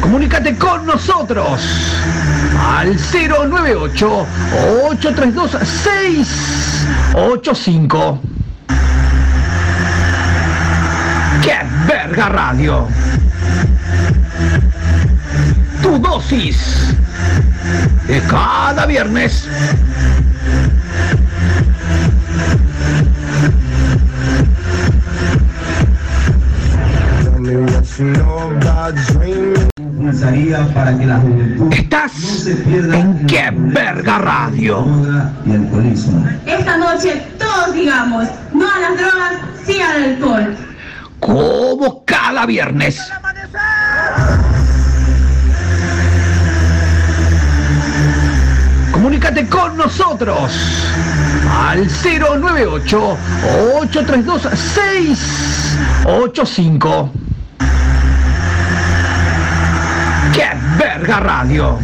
Comunícate 0.00 0.56
con 0.56 0.84
nosotros 0.84 1.60
al 2.60 2.96
098 2.96 4.26
832 4.90 5.50
685. 5.62 8.18
¡Qué 11.42 11.62
verga 11.86 12.28
radio! 12.28 12.88
Tu 15.82 15.98
dosis 15.98 16.94
de 18.06 18.20
cada 18.28 18.86
viernes. 18.86 19.48
Impulsaría 29.78 30.66
para 30.74 30.96
que 30.98 31.06
la 31.06 31.18
juventud 31.18 31.72
Estás 31.72 32.12
no 32.14 32.28
se 32.34 32.54
pierda 32.56 32.98
en 32.98 33.26
qué 33.26 33.50
verga 33.54 34.18
radio. 34.18 34.86
y 35.46 35.52
alcoholismo. 35.52 36.26
Esta 36.46 36.76
noche 36.76 37.22
todos 37.38 37.74
digamos 37.74 38.28
no 38.52 38.66
a 38.66 38.78
las 38.80 38.98
drogas, 38.98 39.32
sí 39.64 39.80
al 39.80 40.04
alcohol. 40.04 40.56
Como 41.22 42.04
cada 42.04 42.44
viernes. 42.46 42.98
Comunícate 48.90 49.46
con 49.46 49.76
nosotros 49.76 50.52
al 51.50 51.86
098 51.86 53.16
832 53.80 54.42
685. 54.42 57.12
¡Qué 60.34 60.50
verga 60.76 61.20
radio! 61.20 61.78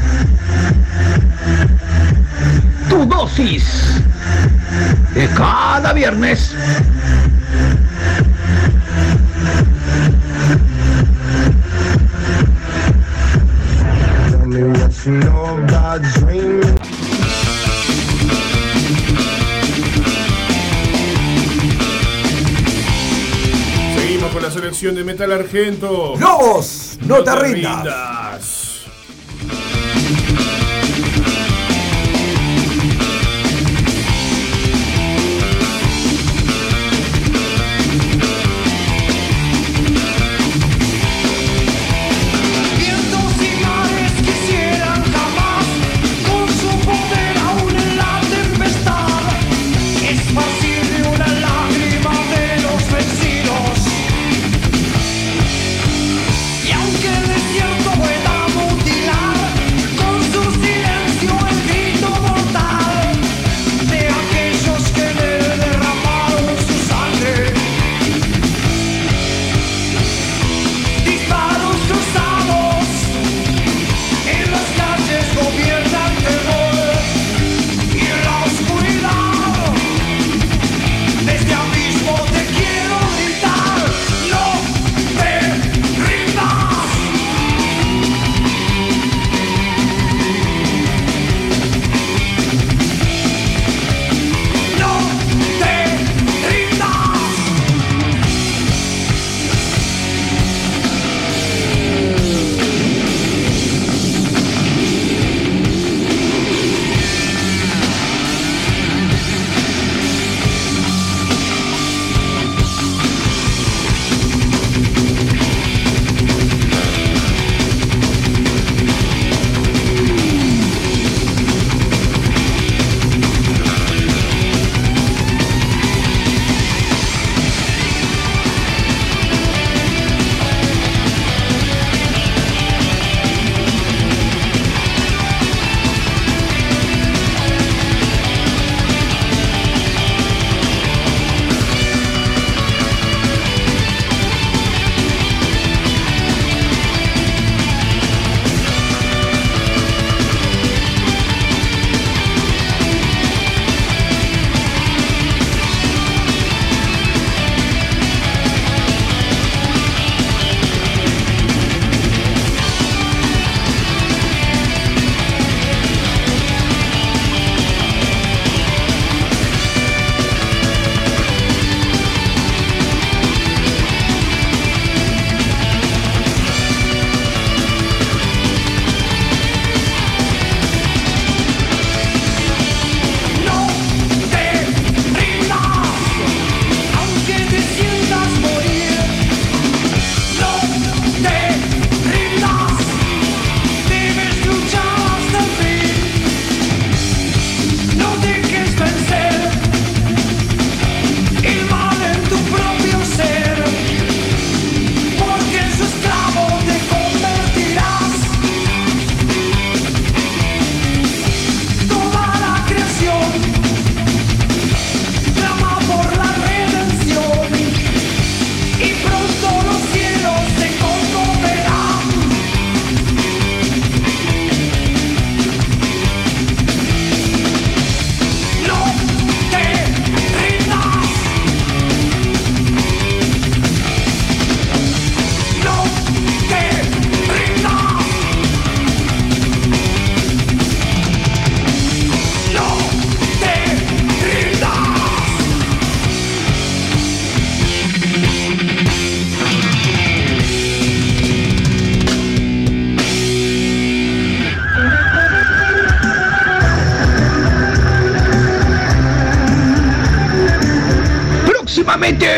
Tu 2.88 3.06
dosis 3.06 4.02
de 5.14 5.28
cada 5.28 5.92
viernes. 5.92 6.56
Seguimos 23.96 24.30
con 24.32 24.42
la 24.42 24.50
selección 24.50 24.94
de 24.94 25.04
metal 25.04 25.32
argento. 25.32 26.14
¡Lobos! 26.18 26.98
¡No, 27.00 27.18
no 27.18 27.24
te, 27.24 27.30
te 27.30 27.30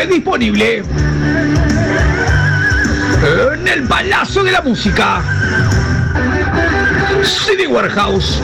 disponible 0.07 0.83
en 3.53 3.67
el 3.67 3.83
Palacio 3.83 4.43
de 4.43 4.51
la 4.51 4.61
Música, 4.61 5.21
City 7.23 7.67
Warehouse 7.67 8.39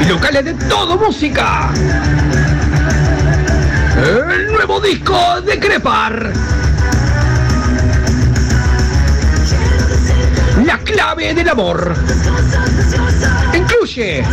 y 0.00 0.04
locales 0.06 0.44
de 0.44 0.54
todo 0.54 0.98
música. 0.98 1.70
El 3.96 4.52
nuevo 4.52 4.80
disco 4.80 5.40
de 5.42 5.58
Crepar. 5.60 6.32
La 10.64 10.78
clave 10.78 11.34
del 11.34 11.48
amor. 11.48 11.94
Incluye 13.54 14.24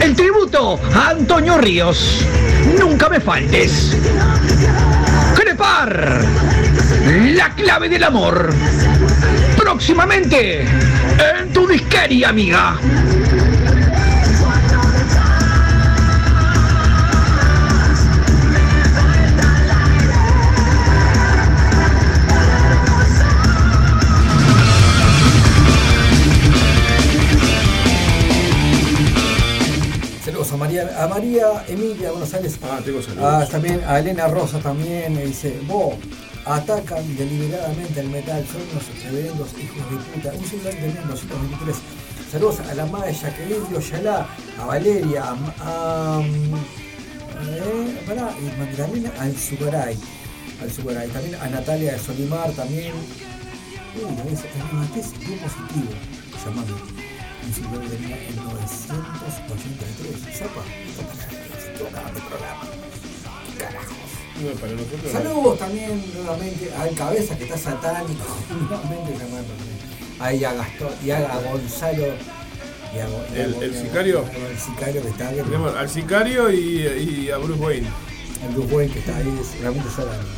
el 0.00 0.14
tributo 0.14 0.78
a 0.94 1.10
Antonio 1.10 1.58
Ríos. 1.58 2.24
Nunca 2.78 3.08
me 3.08 3.20
faltes. 3.20 3.96
Crepar. 5.34 6.22
La 7.34 7.54
clave 7.54 7.88
del 7.88 8.04
amor. 8.04 8.50
Próximamente 9.56 10.62
en 10.62 11.52
tu 11.52 11.66
disquería, 11.66 12.28
amiga. 12.28 12.78
María 31.16 31.64
Emilia 31.66 32.10
Buenos 32.10 32.34
Aires. 32.34 32.58
Ah, 32.62 33.46
también 33.50 33.80
ah, 33.86 33.94
a 33.94 34.00
Elena 34.00 34.28
Rosa 34.28 34.58
también 34.58 35.14
me 35.14 35.24
dice, 35.24 35.58
vos 35.66 35.94
atacan 36.44 37.16
deliberadamente 37.16 38.00
el 38.00 38.10
metal, 38.10 38.46
son 38.46 38.60
unos 38.70 39.02
reverendos 39.02 39.48
hijos 39.54 39.90
de 39.90 39.96
puta. 39.96 40.36
Un 40.36 40.44
celular 40.44 40.74
de 40.74 40.88
1923. 40.88 41.76
Saludos 42.30 42.60
a 42.60 42.74
la 42.74 42.84
Maya, 42.84 43.12
Jacqueline 43.12 43.80
Yalá, 43.80 44.28
a 44.60 44.66
Valeria, 44.66 45.24
a, 45.24 45.36
a, 45.60 46.18
a, 46.18 46.20
eh, 46.20 48.02
para, 48.06 48.34
y 48.38 48.58
Magdalena 48.58 49.10
Alzugaray. 49.18 49.96
Alzugaray. 50.60 51.08
También 51.08 51.36
a 51.36 51.48
Natalia 51.48 51.92
de 51.94 51.98
Solimar, 51.98 52.50
también. 52.50 52.92
Uy, 53.96 54.20
a 54.20 54.24
veces, 54.24 54.44
es, 54.44 54.96
es, 54.98 55.06
es, 55.06 55.40
positivo, 55.40 55.92
llamando. 56.44 57.05
Un 57.46 57.52
celular 57.54 57.88
de 57.88 57.96
en 57.96 58.36
983. 58.36 60.38
Zapa, 60.38 60.62
se 61.62 61.70
equivocaron 61.70 62.14
de 62.14 62.20
programa. 62.20 62.62
¿Qué 63.46 63.54
carajos? 63.58 63.96
No, 64.42 64.50
para 64.60 64.72
nosotros. 64.72 65.12
Saludos 65.12 65.58
también 65.58 66.04
nuevamente 66.14 66.70
al 66.78 66.94
cabeza 66.94 67.36
que 67.38 67.44
está 67.44 67.56
satánico, 67.56 68.24
nuevamente 68.50 69.12
llamándome. 69.12 69.76
Ahí 70.18 70.44
a 70.44 70.52
Gastón 70.54 70.90
y 71.04 71.10
a 71.10 71.20
Gonzalo. 71.20 72.06
y 72.06 72.98
a 72.98 73.08
y 73.34 73.38
a 73.40 73.44
El- 73.44 73.62
el 73.62 73.74
sicario. 73.74 74.24
El 74.50 74.58
sicario 74.58 75.02
que 75.02 75.08
está 75.08 75.28
ahí. 75.28 75.36
Tenemos 75.36 75.76
al 75.76 75.88
sicario 75.88 76.50
y, 76.50 76.86
y 77.26 77.30
a 77.30 77.36
Bruce 77.38 77.60
Wayne. 77.60 77.86
El 78.46 78.54
Bruce 78.54 78.74
Wayne 78.74 78.92
que 78.92 78.98
está 79.00 79.16
ahí, 79.16 79.38
es 79.40 79.60
realmente 79.60 79.88
llorando. 79.96 80.28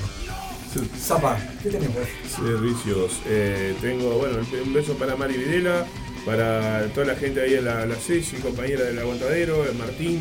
Zapa, 1.01 1.39
¿qué 1.63 1.71
tenemos? 1.71 1.97
Servicios. 2.37 3.13
Eh, 3.27 3.75
tengo, 3.81 4.11
bueno, 4.19 4.39
un 4.65 4.73
beso 4.75 4.95
para 4.95 5.17
Mari 5.17 5.37
Videla, 5.37 5.85
para 6.25 6.87
toda 6.95 7.07
la 7.07 7.15
gente 7.17 7.41
ahí 7.41 7.55
en 7.55 7.65
la, 7.65 7.87
la 7.87 7.95
CES, 7.95 8.35
mi 8.35 8.41
compañera 8.41 8.85
del 8.85 8.99
aguantadero, 8.99 9.65
el 9.65 9.75
Martín, 9.77 10.21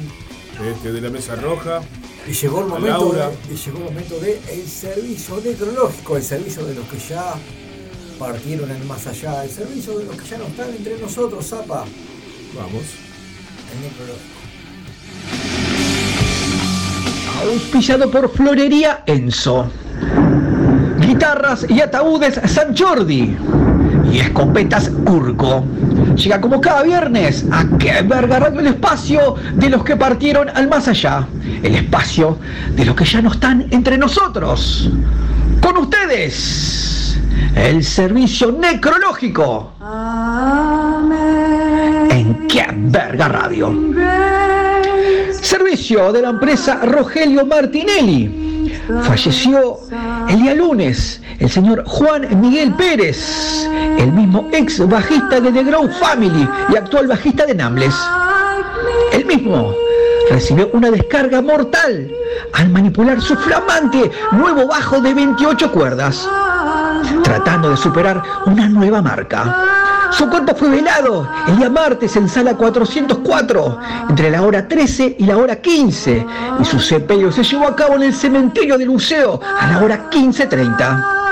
este, 0.73 0.91
de 0.91 1.01
la 1.01 1.09
Mesa 1.09 1.35
Roja. 1.35 1.81
Y 2.27 2.33
llegó 2.33 2.61
el 2.61 2.67
momento, 2.67 3.13
Laura. 3.13 3.29
de, 3.29 3.53
y 3.53 3.57
llegó 3.57 3.77
el 3.79 3.83
momento 3.85 4.19
de 4.19 4.39
el 4.51 4.67
servicio 4.67 5.41
necrológico, 5.43 6.17
el 6.17 6.23
servicio 6.23 6.65
de 6.65 6.75
los 6.75 6.85
que 6.87 6.97
ya 6.97 7.35
partieron 8.19 8.69
en 8.71 8.77
el 8.77 8.85
más 8.85 9.05
allá, 9.07 9.43
el 9.43 9.49
servicio 9.49 9.97
de 9.97 10.05
los 10.05 10.15
que 10.15 10.27
ya 10.27 10.37
no 10.37 10.45
están 10.45 10.69
entre 10.69 10.97
nosotros, 10.97 11.45
Zapa. 11.45 11.85
Vamos. 12.55 12.83
El 13.71 13.81
necrológico. 13.81 14.37
Auspiciado 17.43 18.09
por 18.09 18.29
Florería 18.31 19.03
Enzo. 19.05 19.69
Guitarras 20.99 21.65
y 21.69 21.79
ataúdes 21.81 22.41
San 22.51 22.75
Jordi. 22.75 23.37
Y 24.11 24.19
escopetas 24.19 24.91
Urco. 25.05 25.63
Llega 26.15 26.41
como 26.41 26.61
cada 26.61 26.84
viernes 26.84 27.45
a 27.51 27.65
que 27.77 28.01
verga 28.01 28.39
Radio 28.39 28.59
el 28.59 28.67
espacio 28.67 29.35
de 29.53 29.69
los 29.69 29.84
que 29.84 29.95
partieron 29.95 30.49
al 30.49 30.67
más 30.67 30.88
allá. 30.88 31.27
El 31.61 31.75
espacio 31.75 32.38
de 32.75 32.85
los 32.85 32.95
que 32.95 33.05
ya 33.05 33.21
no 33.21 33.31
están 33.31 33.67
entre 33.71 33.97
nosotros. 33.97 34.89
Con 35.61 35.77
ustedes, 35.77 37.19
el 37.55 37.84
servicio 37.84 38.51
necrológico. 38.51 39.73
En 42.09 42.47
qué 42.47 42.65
verga 42.73 43.27
radio. 43.27 43.73
Servicio 45.41 46.11
de 46.11 46.21
la 46.21 46.29
empresa 46.29 46.79
Rogelio 46.84 47.45
Martinelli. 47.45 48.56
Falleció 49.03 49.80
el 50.30 50.41
día 50.41 50.55
lunes 50.55 51.22
el 51.39 51.49
señor 51.49 51.84
Juan 51.85 52.39
Miguel 52.41 52.73
Pérez, 52.73 53.68
el 53.97 54.11
mismo 54.11 54.47
ex 54.51 54.85
bajista 54.88 55.39
de 55.39 55.51
The 55.51 55.64
Grow 55.64 55.88
Family 55.99 56.47
y 56.69 56.76
actual 56.76 57.07
bajista 57.07 57.45
de 57.45 57.53
Nambles. 57.53 57.95
El 59.11 59.26
mismo 59.26 59.73
recibió 60.31 60.69
una 60.73 60.89
descarga 60.89 61.41
mortal 61.41 62.11
al 62.53 62.69
manipular 62.69 63.22
su 63.22 63.35
flamante 63.35 64.09
nuevo 64.31 64.68
bajo 64.68 64.99
de 64.99 65.14
28 65.14 65.72
cuerdas, 65.72 66.27
tratando 67.23 67.69
de 67.69 67.77
superar 67.77 68.23
una 68.45 68.68
nueva 68.68 69.01
marca. 69.01 69.86
Su 70.11 70.29
cuerpo 70.29 70.55
fue 70.55 70.69
velado 70.69 71.27
el 71.47 71.57
día 71.57 71.69
martes 71.69 72.15
en 72.15 72.27
sala 72.27 72.55
404, 72.55 73.79
entre 74.09 74.31
la 74.31 74.41
hora 74.41 74.67
13 74.67 75.17
y 75.19 75.25
la 75.25 75.38
hora 75.38 75.57
15, 75.57 76.25
y 76.59 76.65
su 76.65 76.79
sepelio 76.79 77.31
se 77.31 77.43
llevó 77.43 77.67
a 77.67 77.75
cabo 77.75 77.95
en 77.95 78.03
el 78.03 78.13
cementerio 78.13 78.77
del 78.77 78.89
museo 78.89 79.39
a 79.43 79.67
la 79.67 79.79
hora 79.84 80.09
15.30. 80.09 81.27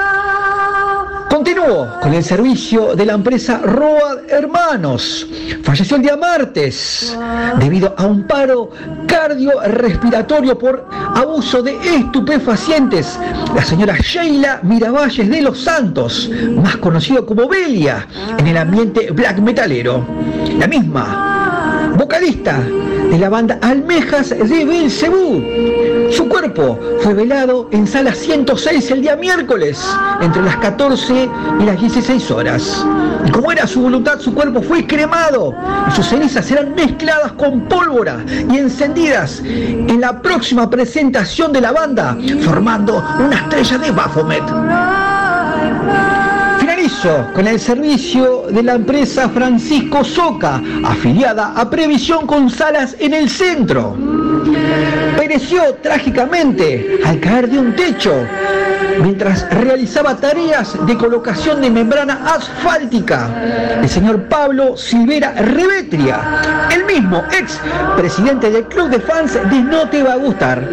Con 1.66 2.14
el 2.14 2.24
servicio 2.24 2.96
de 2.96 3.08
la 3.08 3.14
empresa 3.14 3.58
Road 3.58 4.30
Hermanos. 4.30 5.26
Falleció 5.64 5.96
el 5.98 6.04
día 6.04 6.16
martes 6.16 7.18
debido 7.58 7.96
a 7.98 8.06
un 8.06 8.28
paro 8.28 8.70
cardiorrespiratorio 9.08 10.60
por 10.60 10.88
abuso 10.92 11.64
de 11.64 11.76
estupefacientes. 11.84 13.20
La 13.56 13.66
señora 13.66 13.98
Sheila 13.98 14.60
Miravalles 14.62 15.28
de 15.28 15.42
los 15.42 15.60
Santos, 15.60 16.30
más 16.56 16.78
conocido 16.78 17.26
como 17.26 17.48
Belia 17.48 18.08
en 18.38 18.46
el 18.46 18.58
ambiente 18.58 19.10
black 19.10 19.40
metalero. 19.40 20.06
La 20.60 20.68
misma, 20.68 21.94
vocalista 21.98 22.62
de 23.10 23.18
la 23.18 23.30
banda 23.30 23.58
Almejas 23.62 24.30
de 24.30 24.66
Belcebú. 24.66 25.44
Su 26.12 26.28
cuerpo 26.28 26.80
fue 27.02 27.14
velado 27.14 27.68
en 27.72 27.88
sala 27.88 28.14
106 28.14 28.92
el 28.92 29.02
día 29.02 29.16
miércoles, 29.16 29.84
entre 30.22 30.42
las 30.42 30.58
14 30.58 31.30
y 31.60 31.64
las 31.64 31.80
16 31.80 32.32
horas. 32.32 32.86
Y 33.26 33.32
como 33.32 33.52
era 33.52 33.68
su 33.68 33.82
voluntad, 33.82 34.20
su 34.20 34.34
cuerpo 34.34 34.62
fue 34.62 34.86
cremado 34.86 35.54
y 35.88 35.92
sus 35.92 36.08
cenizas 36.08 36.46
serán 36.46 36.76
mezcladas 36.76 37.34
con 37.34 37.68
pólvora 37.68 38.24
y 38.28 38.58
encendidas 38.58 39.42
en 39.44 40.00
la 40.00 40.22
próxima 40.22 40.70
presentación 40.70 41.52
de 41.52 41.62
la 41.62 41.72
banda, 41.72 42.18
formando 42.44 43.04
una 43.20 43.36
estrella 43.36 43.78
de 43.78 43.92
Baphomet. 43.92 45.05
Con 47.36 47.48
el 47.48 47.60
servicio 47.60 48.46
de 48.50 48.64
la 48.64 48.74
empresa 48.74 49.30
Francisco 49.30 50.04
Soca, 50.04 50.60
afiliada 50.84 51.54
a 51.56 51.70
Previsión 51.70 52.26
con 52.26 52.50
salas 52.50 52.96
en 53.00 53.14
el 53.14 53.30
centro. 53.30 53.96
Pereció 55.18 55.76
trágicamente 55.76 57.00
al 57.06 57.20
caer 57.20 57.50
de 57.50 57.60
un 57.60 57.76
techo 57.76 58.14
mientras 59.02 59.50
realizaba 59.50 60.16
tareas 60.16 60.76
de 60.86 60.98
colocación 60.98 61.62
de 61.62 61.70
membrana 61.70 62.22
asfáltica. 62.26 63.30
El 63.82 63.90
señor 63.90 64.24
Pablo 64.24 64.78
Silvera 64.78 65.34
Revetria, 65.34 66.68
el 66.74 66.86
mismo 66.86 67.24
ex 67.38 67.60
presidente 67.98 68.50
del 68.50 68.66
club 68.66 68.90
de 68.90 69.00
fans 69.00 69.34
de 69.34 69.62
No 69.62 69.90
Te 69.90 70.04
Va 70.04 70.14
a 70.14 70.18
Gustar. 70.18 70.68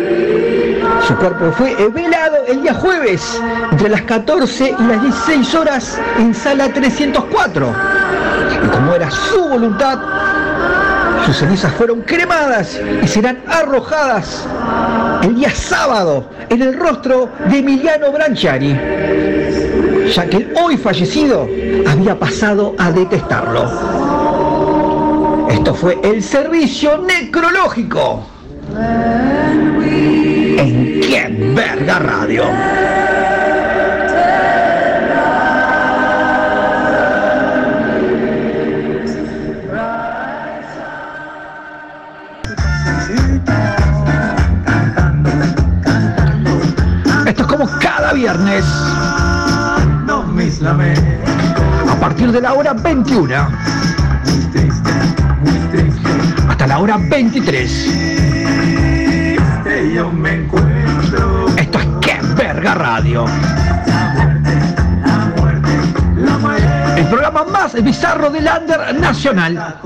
Su 1.06 1.16
cuerpo 1.16 1.52
fue 1.52 1.74
velado 1.88 2.44
el 2.48 2.62
día 2.62 2.74
jueves 2.74 3.40
entre 3.70 3.88
las 3.88 4.02
14 4.02 4.74
y 4.78 4.82
las 4.84 5.02
16 5.02 5.54
horas 5.54 6.00
en 6.18 6.34
sala 6.34 6.68
304. 6.72 7.74
Y 8.64 8.68
como 8.68 8.94
era 8.94 9.10
su 9.10 9.48
voluntad, 9.48 9.98
sus 11.26 11.36
cenizas 11.36 11.72
fueron 11.74 12.02
cremadas 12.02 12.80
y 13.02 13.06
serán 13.06 13.38
arrojadas 13.46 14.46
el 15.22 15.36
día 15.36 15.50
sábado 15.50 16.28
en 16.48 16.62
el 16.62 16.78
rostro 16.78 17.28
de 17.48 17.58
Emiliano 17.58 18.10
Branchiari, 18.12 18.78
ya 20.14 20.26
que 20.26 20.36
el 20.38 20.54
hoy 20.60 20.76
fallecido 20.76 21.48
había 21.86 22.18
pasado 22.18 22.74
a 22.78 22.90
detestarlo. 22.90 23.70
Esto 25.48 25.74
fue 25.74 25.98
el 26.02 26.22
servicio 26.22 26.98
necrológico. 26.98 28.26
¿En 30.58 31.00
qué 31.00 31.52
verga 31.54 31.98
radio? 31.98 32.44
Viernes. 48.12 48.64
A 51.88 51.96
partir 52.00 52.32
de 52.32 52.40
la 52.40 52.52
hora 52.52 52.72
21. 52.72 53.34
Hasta 56.48 56.66
la 56.66 56.78
hora 56.78 56.98
23. 56.98 57.70
Esto 61.56 61.78
es 61.78 61.86
que 62.00 62.20
verga 62.36 62.74
radio. 62.74 63.24
El 66.96 67.06
programa 67.06 67.44
más 67.44 67.82
bizarro 67.82 68.30
del 68.30 68.48
under 68.60 68.94
nacional. 69.00 69.76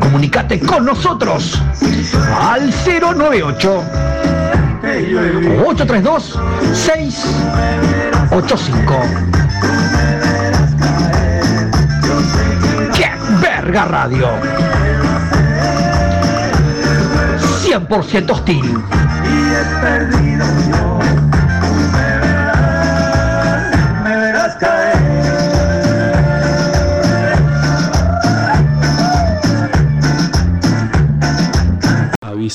Comunicate 0.00 0.60
con 0.60 0.84
nosotros 0.84 1.62
al 2.40 2.70
098 2.70 3.84
832 5.66 6.38
685. 6.72 9.02
¡Qué 12.94 13.10
verga 13.40 13.84
radio! 13.84 14.28
100% 17.64 18.30
hostil. 18.30 18.84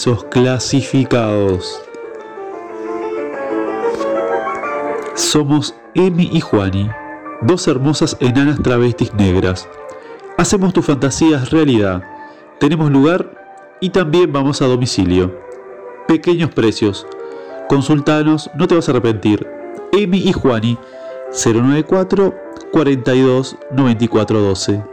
Clasificados. 0.03 1.81
Somos 5.15 5.73
Emi 5.95 6.29
y 6.33 6.41
Juani, 6.41 6.89
dos 7.41 7.69
hermosas 7.69 8.17
enanas 8.19 8.61
travestis 8.61 9.13
negras. 9.13 9.69
Hacemos 10.37 10.73
tus 10.73 10.85
fantasías 10.85 11.51
realidad. 11.51 12.03
Tenemos 12.59 12.91
lugar 12.91 13.77
y 13.79 13.91
también 13.91 14.33
vamos 14.33 14.61
a 14.61 14.65
domicilio. 14.65 15.39
Pequeños 16.05 16.53
precios. 16.53 17.07
Consultanos, 17.69 18.51
no 18.55 18.67
te 18.67 18.75
vas 18.75 18.89
a 18.89 18.91
arrepentir. 18.91 19.47
Emi 19.93 20.17
y 20.17 20.33
Juani, 20.33 20.77
094 21.31 22.35
42 22.73 23.55
94 23.71 24.41
12. 24.41 24.83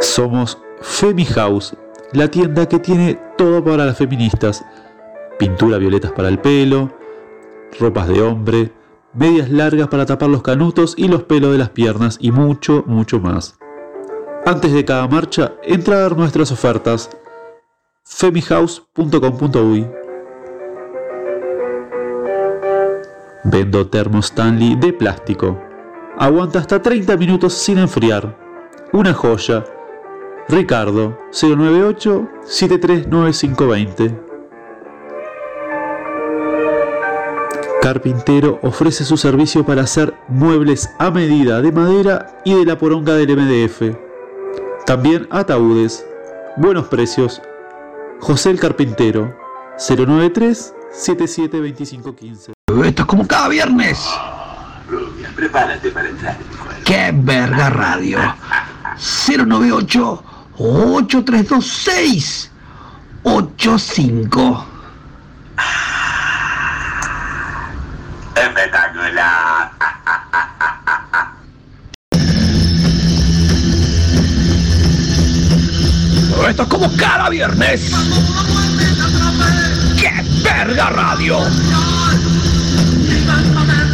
Somos 0.00 0.58
Femi 0.80 1.24
House, 1.26 1.76
la 2.12 2.28
tienda 2.28 2.66
que 2.66 2.78
tiene 2.78 3.18
todo 3.36 3.62
para 3.62 3.84
las 3.84 3.98
feministas. 3.98 4.64
Pintura 5.38 5.78
violetas 5.78 6.12
para 6.12 6.28
el 6.28 6.38
pelo, 6.38 6.90
ropas 7.78 8.08
de 8.08 8.22
hombre, 8.22 8.72
medias 9.12 9.50
largas 9.50 9.88
para 9.88 10.06
tapar 10.06 10.30
los 10.30 10.42
canutos 10.42 10.94
y 10.96 11.08
los 11.08 11.24
pelos 11.24 11.52
de 11.52 11.58
las 11.58 11.70
piernas 11.70 12.16
y 12.20 12.32
mucho, 12.32 12.84
mucho 12.86 13.20
más. 13.20 13.58
Antes 14.46 14.72
de 14.72 14.84
cada 14.84 15.06
marcha, 15.06 15.52
entra 15.62 15.98
a 15.98 16.02
ver 16.02 16.16
nuestras 16.16 16.50
ofertas. 16.50 17.10
femihouse.com.uy 18.04 19.86
Vendo 23.44 23.86
termo 23.86 24.20
Stanley 24.20 24.76
de 24.76 24.92
plástico. 24.92 25.58
Aguanta 26.18 26.58
hasta 26.58 26.80
30 26.80 27.16
minutos 27.16 27.54
sin 27.54 27.78
enfriar. 27.78 28.36
Una 28.92 29.14
joya. 29.14 29.64
Ricardo 30.50 31.16
098 31.30 32.28
739520. 32.44 34.20
Carpintero 37.80 38.58
ofrece 38.62 39.04
su 39.04 39.16
servicio 39.16 39.64
para 39.64 39.82
hacer 39.82 40.12
muebles 40.26 40.90
a 40.98 41.12
medida 41.12 41.62
de 41.62 41.70
madera 41.70 42.40
y 42.44 42.54
de 42.54 42.64
la 42.64 42.76
poronga 42.76 43.14
del 43.14 43.36
MDF. 43.36 43.96
También 44.86 45.28
ataúdes. 45.30 46.04
Buenos 46.56 46.88
precios. 46.88 47.40
José 48.18 48.50
el 48.50 48.58
Carpintero 48.58 49.32
093 49.78 50.74
772515. 50.90 52.54
Esto 52.84 53.02
es 53.02 53.06
como 53.06 53.24
cada 53.24 53.48
viernes. 53.48 54.04
Prepárate 55.36 55.90
para 55.90 56.08
entrar. 56.08 56.36
¡Qué 56.84 57.12
verga 57.14 57.70
radio! 57.70 58.18
098 59.36 60.24
8326 60.62 62.50
85 63.22 64.66
Espectacular. 68.36 69.72
Esto 76.48 76.62
es 76.62 76.68
como 76.68 76.96
cada 76.96 77.30
viernes. 77.30 77.92
¡Qué 79.98 80.12
verga 80.42 80.90
radio! 80.90 81.38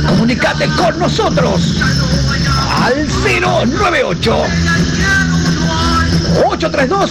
Comunicate 0.09 0.68
con 0.70 0.98
nosotros 0.98 1.76
al 2.82 3.06
098 3.70 4.43
832 6.44 7.10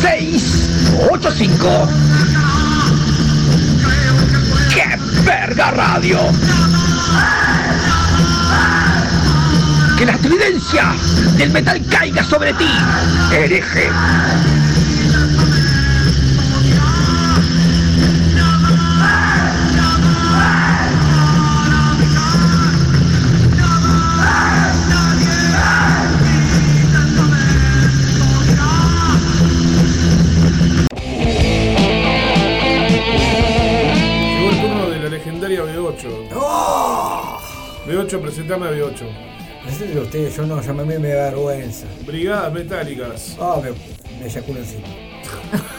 685 0.00 1.88
¡Qué 4.72 4.98
verga 5.24 5.70
radio! 5.72 6.18
Que 9.98 10.06
la 10.06 10.12
estridencia 10.12 10.94
del 11.36 11.50
metal 11.50 11.82
caiga 11.90 12.22
sobre 12.24 12.52
ti, 12.54 12.68
hereje. 13.32 13.90
B8, 38.06 38.20
presentame 38.20 38.66
a 38.66 38.70
B8. 38.70 39.02
Preséntelo 39.64 40.02
usted, 40.02 40.30
yo 40.30 40.46
no, 40.46 40.62
ya 40.62 40.72
me, 40.72 40.98
me 40.98 41.08
da 41.08 41.30
vergüenza. 41.30 41.86
Brigadas 42.06 42.52
metálicas. 42.52 43.36
Ah, 43.40 43.60
me, 43.62 43.70
me 44.20 44.26
eyaculo 44.26 44.60
encima. 44.60 44.86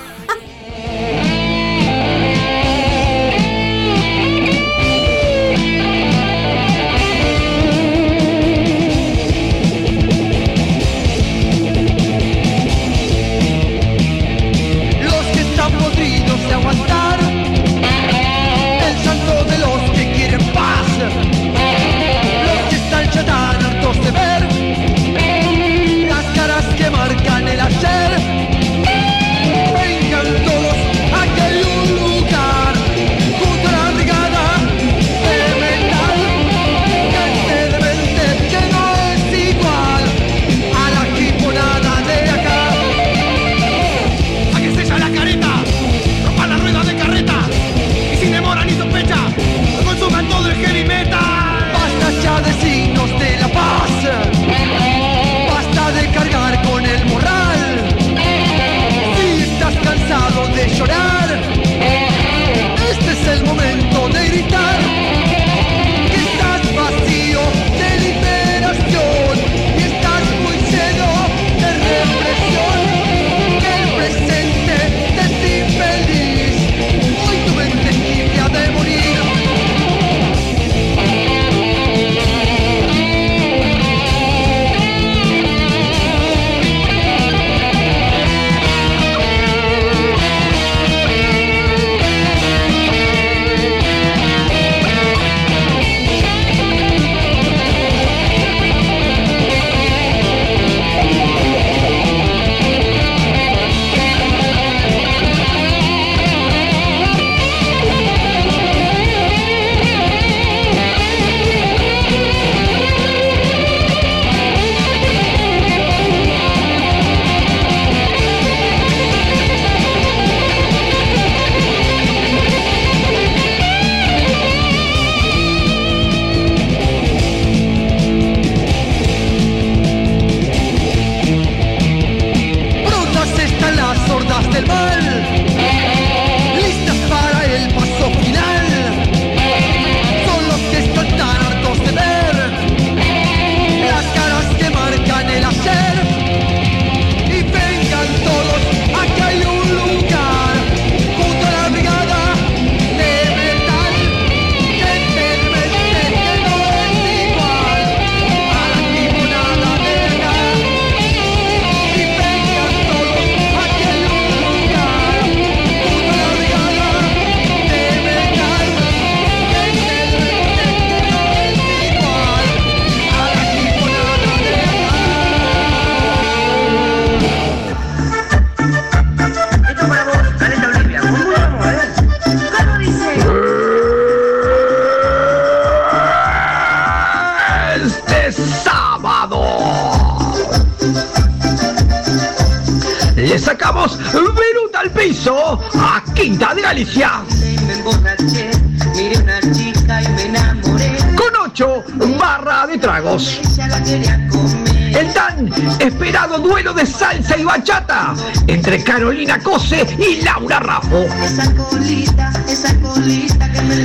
Y 209.77 210.21
Laura 210.21 210.59
Raffo. 210.59 211.05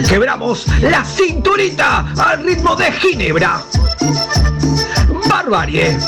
Quebramos 0.09 0.67
la 0.81 1.05
cinturita 1.05 2.07
al 2.17 2.43
ritmo 2.45 2.75
de 2.77 2.91
Ginebra. 2.93 3.63
Barbarie. 5.29 5.99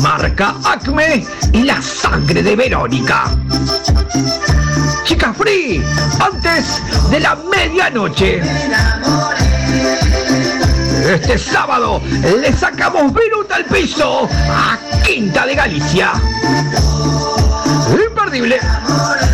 Marca 0.00 0.54
Acme 0.64 1.26
y 1.52 1.64
la 1.64 1.82
sangre 1.82 2.42
de 2.42 2.54
Verónica. 2.54 3.24
Chica 5.04 5.34
Free, 5.34 5.82
antes 6.20 6.80
de 7.10 7.20
la 7.20 7.34
medianoche. 7.36 8.40
Este 11.06 11.38
sábado 11.38 12.00
le 12.40 12.52
sacamos 12.52 13.12
viruta 13.12 13.56
al 13.56 13.64
piso 13.64 14.28
a 14.48 14.78
Quinta 15.04 15.44
de 15.44 15.54
Galicia. 15.56 16.12
Imperdible. 18.32 18.56
Esa 18.56 19.29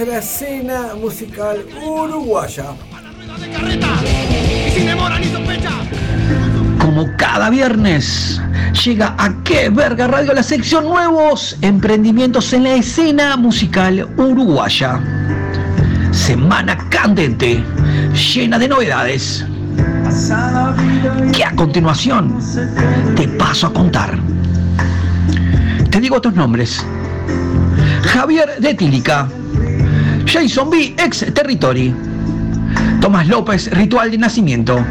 en 0.00 0.08
la 0.10 0.18
escena 0.18 0.94
musical 1.00 1.64
uruguaya. 1.84 2.66
Como 6.78 7.06
cada 7.16 7.50
viernes, 7.50 8.40
llega 8.84 9.16
a 9.18 9.42
Qué 9.42 9.70
Verga 9.70 10.06
Radio 10.06 10.34
la 10.34 10.42
sección 10.42 10.84
Nuevos 10.84 11.56
Emprendimientos 11.62 12.52
en 12.52 12.64
la 12.64 12.74
escena 12.74 13.36
musical 13.36 14.08
uruguaya. 14.16 15.00
Semana 16.12 16.76
candente, 16.90 17.64
llena 18.12 18.58
de 18.58 18.68
novedades. 18.68 19.44
Que 21.32 21.44
a 21.44 21.54
continuación 21.56 22.38
te 23.16 23.26
paso 23.26 23.68
a 23.68 23.72
contar. 23.72 24.18
Te 25.90 26.00
digo 26.00 26.16
otros 26.16 26.34
nombres. 26.34 26.84
Javier 28.02 28.60
de 28.60 28.74
Tílica, 28.74 29.28
Jason 30.28 30.68
B, 30.68 30.94
ex 30.98 31.24
Territory, 31.32 31.94
Tomás 33.00 33.26
López, 33.28 33.70
Ritual 33.70 34.10
de 34.10 34.18
Nacimiento, 34.18 34.84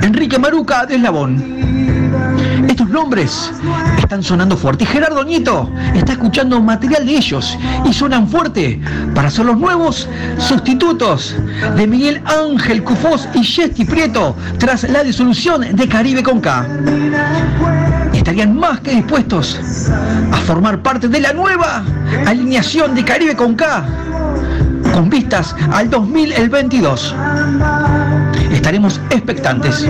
Enrique 0.00 0.38
Maruca 0.38 0.86
de 0.86 0.94
Eslabón. 0.94 1.58
Estos 2.68 2.88
nombres 2.88 3.50
están 3.98 4.22
sonando 4.22 4.56
fuerte. 4.56 4.84
Y 4.84 4.86
Gerardo 4.86 5.24
Nieto 5.24 5.68
está 5.92 6.12
escuchando 6.12 6.62
material 6.62 7.04
de 7.04 7.16
ellos 7.16 7.58
y 7.84 7.92
suenan 7.92 8.28
fuerte 8.28 8.80
para 9.12 9.28
ser 9.28 9.46
los 9.46 9.58
nuevos 9.58 10.08
sustitutos 10.38 11.34
de 11.74 11.86
Miguel 11.88 12.22
Ángel 12.24 12.84
Cufós 12.84 13.28
y 13.34 13.42
Jesti 13.42 13.84
Prieto 13.84 14.36
tras 14.58 14.88
la 14.88 15.02
disolución 15.02 15.74
de 15.74 15.88
Caribe 15.88 16.22
con 16.22 16.40
K. 16.40 16.64
Estarían 18.12 18.56
más 18.56 18.78
que 18.80 18.92
dispuestos 18.92 19.58
a 20.30 20.36
formar 20.36 20.80
parte 20.80 21.08
de 21.08 21.20
la 21.20 21.32
nueva 21.32 21.82
alineación 22.24 22.94
de 22.94 23.04
Caribe 23.04 23.34
con 23.34 23.56
K 23.56 23.84
vistas 25.06 25.54
al 25.72 25.88
2022. 25.90 27.14
Estaremos 28.52 29.00
expectantes. 29.10 29.86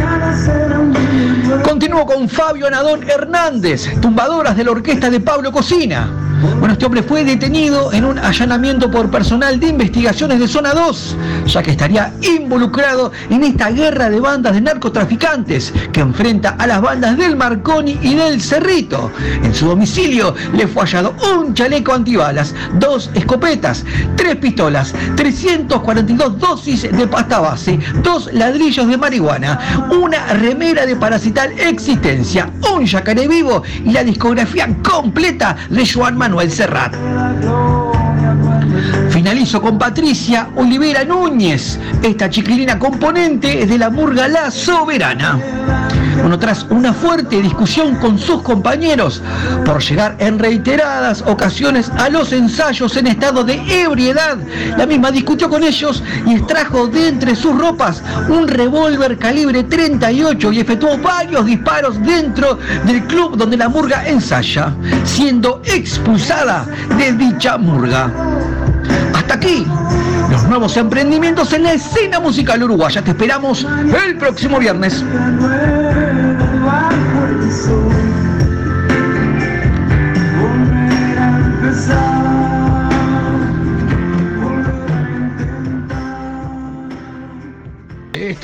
Continúo 1.62 2.05
con 2.05 2.28
Fabio 2.28 2.66
Anadón 2.66 3.09
Hernández, 3.09 4.01
tumbadoras 4.01 4.56
de 4.56 4.64
la 4.64 4.72
orquesta 4.72 5.09
de 5.09 5.20
Pablo 5.20 5.52
Cocina. 5.52 6.18
Bueno, 6.40 6.74
este 6.74 6.86
hombre 6.86 7.02
fue 7.02 7.24
detenido 7.24 7.93
en 7.93 8.05
un 8.05 8.16
allanamiento 8.16 8.89
por 8.89 9.10
personal 9.10 9.59
de 9.59 9.69
investigaciones 9.69 10.39
de 10.39 10.47
Zona 10.47 10.73
2, 10.73 11.16
ya 11.47 11.62
que 11.65 11.73
estaría 11.73 12.12
involucrado 12.23 13.10
en 13.28 13.43
esta 13.43 13.70
guerra 13.70 14.09
de 14.09 14.20
bandas 14.20 14.55
de 14.55 14.60
narcotraficantes 14.60 15.73
que 15.93 15.98
enfrenta 15.98 16.51
a 16.51 16.69
las 16.69 16.81
bandas 16.81 17.16
del 17.16 17.35
Marconi 17.35 17.98
y 18.02 18.15
del 18.15 18.40
Cerrito. 18.40 19.10
En 19.43 19.52
su 19.52 19.66
domicilio 19.66 20.32
le 20.55 20.69
fue 20.69 20.82
hallado 20.82 21.12
un 21.35 21.55
chaleco 21.55 21.93
antibalas, 21.93 22.55
dos 22.74 23.10
escopetas, 23.15 23.85
tres 24.15 24.36
pistolas, 24.36 24.94
342 25.16 26.39
dosis 26.39 26.82
de 26.82 27.06
pasta 27.09 27.40
base, 27.40 27.81
dos 28.05 28.32
ladrillos 28.32 28.86
de 28.86 28.97
marihuana, 28.97 29.59
una 29.90 30.35
remera 30.35 30.86
de 30.86 30.94
parasital 30.94 31.51
existencia, 31.59 32.48
un 32.73 32.85
yacaré 32.85 33.27
vivo 33.27 33.65
y 33.85 33.90
la 33.90 34.05
discografía 34.05 34.69
completa 34.85 35.56
de 35.69 35.85
Joan 35.85 36.16
Manuel 36.16 36.27
Serrat. 36.50 36.94
Finalizo 39.10 39.62
con 39.62 39.78
Patricia 39.78 40.50
Olivera 40.56 41.02
Núñez, 41.02 41.78
esta 42.02 42.28
chiquilina 42.28 42.78
componente 42.78 43.66
de 43.66 43.78
la 43.78 43.88
murga 43.88 44.28
La 44.28 44.50
Soberana. 44.50 45.38
Bueno, 46.20 46.39
tras 46.39 46.66
una 46.70 46.93
fuerte 46.93 47.40
discusión 47.40 47.97
con 47.97 48.19
sus 48.19 48.43
compañeros 48.43 49.23
por 49.65 49.82
llegar 49.82 50.16
en 50.19 50.39
reiteradas 50.39 51.23
ocasiones 51.23 51.90
a 51.97 52.09
los 52.09 52.32
ensayos 52.32 52.97
en 52.97 53.07
estado 53.07 53.45
de 53.45 53.55
ebriedad, 53.82 54.36
la 54.77 54.86
misma 54.86 55.11
discutió 55.11 55.49
con 55.49 55.62
ellos 55.62 56.03
y 56.27 56.35
extrajo 56.35 56.86
de 56.86 57.09
entre 57.09 57.35
sus 57.35 57.57
ropas 57.57 58.03
un 58.28 58.49
revólver 58.49 59.19
calibre 59.19 59.65
38 59.65 60.53
y 60.53 60.61
efectuó 60.61 60.99
varios 60.99 61.47
disparos 61.47 62.03
dentro 62.03 62.59
del 62.85 63.05
club 63.05 63.36
donde 63.36 63.57
la 63.57 63.69
murga 63.69 64.07
ensaya, 64.07 64.74
siendo 65.05 65.62
expulsada 65.65 66.66
de 66.97 67.12
dicha 67.12 67.57
murga. 67.59 68.11
Hasta 69.15 69.35
aquí 69.35 69.66
los 70.31 70.45
nuevos 70.45 70.77
emprendimientos 70.77 71.53
en 71.53 71.62
la 71.65 71.73
escena 71.73 72.20
musical 72.20 72.62
uruguaya. 72.62 73.03
Te 73.03 73.11
esperamos 73.11 73.66
el 74.05 74.16
próximo 74.19 74.59
viernes. 74.59 75.05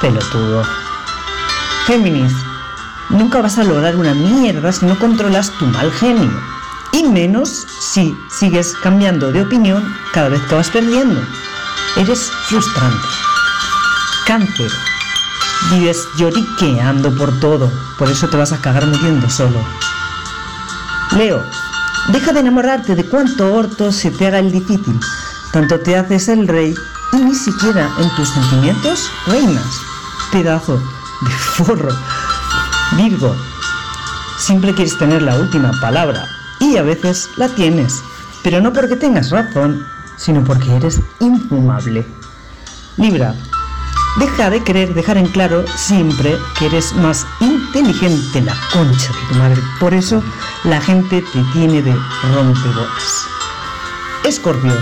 Pelotudo. 0.00 0.62
Géminis. 1.84 2.32
Nunca 3.08 3.42
vas 3.42 3.58
a 3.58 3.64
lograr 3.64 3.96
una 3.96 4.14
mierda 4.14 4.70
si 4.70 4.86
no 4.86 4.96
controlas 5.00 5.50
tu 5.58 5.66
mal 5.66 5.90
genio. 5.90 6.30
Y 6.92 7.02
menos 7.08 7.66
si 7.80 8.16
sigues 8.30 8.72
cambiando 8.84 9.32
de 9.32 9.42
opinión 9.42 9.82
cada 10.12 10.28
vez 10.28 10.42
que 10.42 10.54
vas 10.54 10.70
perdiendo. 10.70 11.20
Eres 11.96 12.30
frustrante. 12.46 13.08
Cáncer. 14.28 14.70
Vives 15.72 16.06
lloriqueando 16.16 17.12
por 17.16 17.40
todo, 17.40 17.68
por 17.98 18.08
eso 18.08 18.28
te 18.28 18.36
vas 18.36 18.52
a 18.52 18.60
cagar 18.60 18.86
muriendo 18.86 19.28
solo. 19.28 19.58
Leo, 21.16 21.42
deja 22.12 22.32
de 22.32 22.40
enamorarte 22.40 22.94
de 22.94 23.04
cuánto 23.04 23.54
orto 23.54 23.92
se 23.92 24.10
te 24.10 24.26
haga 24.26 24.38
el 24.38 24.50
difícil. 24.50 24.98
Tanto 25.52 25.80
te 25.80 25.96
haces 25.96 26.28
el 26.28 26.46
rey 26.46 26.74
y 27.12 27.16
ni 27.16 27.34
siquiera 27.34 27.90
en 27.98 28.14
tus 28.16 28.28
sentimientos 28.28 29.10
reinas. 29.26 29.80
Pedazo 30.32 30.76
de 30.76 31.30
forro. 31.30 31.88
Virgo, 32.96 33.34
siempre 34.38 34.74
quieres 34.74 34.96
tener 34.98 35.22
la 35.22 35.36
última 35.36 35.72
palabra 35.80 36.24
y 36.60 36.76
a 36.76 36.82
veces 36.82 37.28
la 37.36 37.48
tienes, 37.48 38.02
pero 38.42 38.60
no 38.60 38.72
porque 38.72 38.96
tengas 38.96 39.30
razón, 39.30 39.84
sino 40.16 40.42
porque 40.44 40.76
eres 40.76 41.00
infumable. 41.20 42.06
Libra, 42.96 43.34
deja 44.16 44.50
de 44.50 44.62
querer 44.64 44.94
dejar 44.94 45.16
en 45.18 45.26
claro 45.26 45.64
siempre 45.76 46.36
que 46.58 46.66
eres 46.66 46.92
más 46.94 47.26
inteligente 47.40 48.40
la 48.40 48.56
concha 48.72 49.12
de 49.12 49.28
tu 49.28 49.34
madre. 49.36 49.62
Por 49.78 49.94
eso 49.94 50.22
la 50.64 50.80
gente 50.80 51.22
te 51.32 51.42
tiene 51.52 51.82
de 51.82 51.94
rompebolas. 52.34 53.26
Escorpio, 54.24 54.74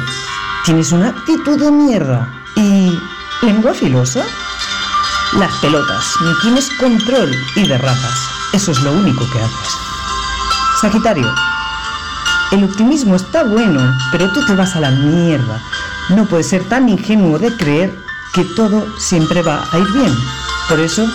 tienes 0.64 0.92
una 0.92 1.08
actitud 1.08 1.60
de 1.60 1.70
mierda 1.70 2.28
y 2.56 2.98
lengua 3.42 3.74
filosa. 3.74 4.24
Las 5.38 5.52
pelotas, 5.56 6.14
ni 6.22 6.32
tienes 6.40 6.70
control 6.78 7.30
y 7.56 7.68
derrapas. 7.68 8.28
Eso 8.52 8.72
es 8.72 8.80
lo 8.80 8.92
único 8.92 9.28
que 9.30 9.40
haces. 9.40 9.76
Sagitario, 10.80 11.30
el 12.52 12.64
optimismo 12.64 13.16
está 13.16 13.42
bueno, 13.42 13.80
pero 14.12 14.32
tú 14.32 14.44
te 14.46 14.54
vas 14.54 14.76
a 14.76 14.80
la 14.80 14.90
mierda. 14.90 15.60
No 16.10 16.26
puedes 16.26 16.48
ser 16.48 16.64
tan 16.68 16.88
ingenuo 16.88 17.38
de 17.38 17.56
creer 17.56 18.05
que 18.36 18.44
todo 18.54 18.86
siempre 18.98 19.40
va 19.40 19.66
a 19.72 19.78
ir 19.78 19.90
bien. 19.92 20.14
Por 20.68 20.78
eso 20.78 21.08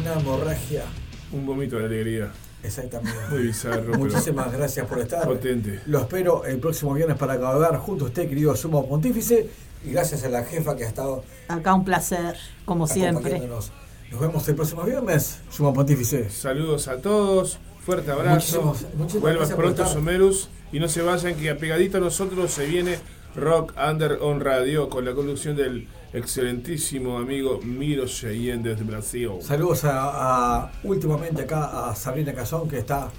una 0.00 0.12
hemorragia. 0.20 0.84
Un 1.32 1.44
vómito 1.44 1.78
de 1.78 1.86
alegría. 1.86 2.30
Exactamente. 2.62 3.18
Muy 3.30 3.42
bizarro. 3.42 3.82
pero 3.86 3.98
Muchísimas 3.98 4.52
gracias 4.52 4.86
por 4.86 5.00
estar. 5.00 5.24
Potente. 5.24 5.80
Lo 5.86 5.98
espero 5.98 6.44
el 6.44 6.58
próximo 6.58 6.94
viernes 6.94 7.16
para 7.18 7.36
cabalgar 7.40 7.76
junto 7.78 8.04
a 8.04 8.08
usted, 8.08 8.28
querido 8.28 8.54
Sumo 8.54 8.88
Pontífice. 8.88 9.48
Y 9.84 9.90
gracias 9.90 10.22
a 10.22 10.28
la 10.28 10.44
jefa 10.44 10.76
que 10.76 10.84
ha 10.84 10.88
estado 10.88 11.24
Acá 11.48 11.74
un 11.74 11.84
placer, 11.84 12.36
como 12.64 12.86
siempre. 12.86 13.40
Nos 13.40 14.20
vemos 14.20 14.46
el 14.48 14.54
próximo 14.54 14.82
viernes, 14.84 15.40
Sumo 15.50 15.74
Pontífice. 15.74 16.30
Saludos 16.30 16.86
a 16.86 16.98
todos, 16.98 17.58
fuerte 17.84 18.12
abrazo. 18.12 18.62
Muchísimas- 18.62 18.94
muchísimas 18.94 19.22
Vuelvas 19.22 19.52
pronto. 19.52 19.86
Somerus. 19.86 20.48
Y 20.70 20.80
no 20.80 20.88
se 20.88 21.02
vayan, 21.02 21.34
que 21.34 21.50
apegadito 21.50 21.98
a 21.98 22.00
nosotros 22.00 22.50
se 22.50 22.64
viene 22.64 22.98
Rock 23.34 23.74
Under 23.78 24.18
on 24.20 24.40
Radio 24.40 24.88
con 24.88 25.04
la 25.04 25.12
conducción 25.14 25.56
del 25.56 25.88
excelentísimo 26.12 27.16
amigo 27.18 27.60
Miro 27.62 28.06
Cheyenne 28.06 28.62
desde 28.62 28.84
Brasil. 28.84 29.30
Saludos 29.40 29.84
a, 29.84 30.60
a- 30.64 30.72
últimamente 30.84 31.42
acá 31.42 31.88
a 31.90 31.94
Sabrina 31.96 32.34
Cazón 32.34 32.68
que 32.68 32.78
está 32.78 33.10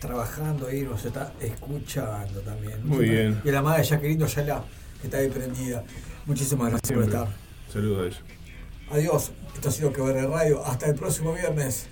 trabajando 0.00 0.66
ahí, 0.66 0.82
nos 0.82 1.04
está 1.04 1.32
escuchando 1.40 2.40
también. 2.40 2.86
Muy 2.86 3.08
bien. 3.08 3.40
Y 3.44 3.50
a 3.50 3.52
la 3.52 3.62
madre 3.62 3.84
Jacqueline 3.84 4.26
Yala, 4.26 4.64
que 5.00 5.06
está 5.08 5.18
ahí 5.18 5.28
prendida. 5.28 5.84
Muchísimas 6.24 6.70
gracias 6.70 6.88
Siempre. 6.88 7.08
por 7.10 7.18
estar. 7.28 7.36
Saludos 7.72 8.02
a 8.02 8.06
ella. 8.06 8.34
Adiós. 8.92 9.32
Esto 9.54 9.68
ha 9.68 9.72
sido 9.72 9.92
Que 9.92 10.00
Ver 10.00 10.28
Radio. 10.28 10.64
Hasta 10.64 10.86
el 10.86 10.94
próximo 10.94 11.34
viernes. 11.34 11.86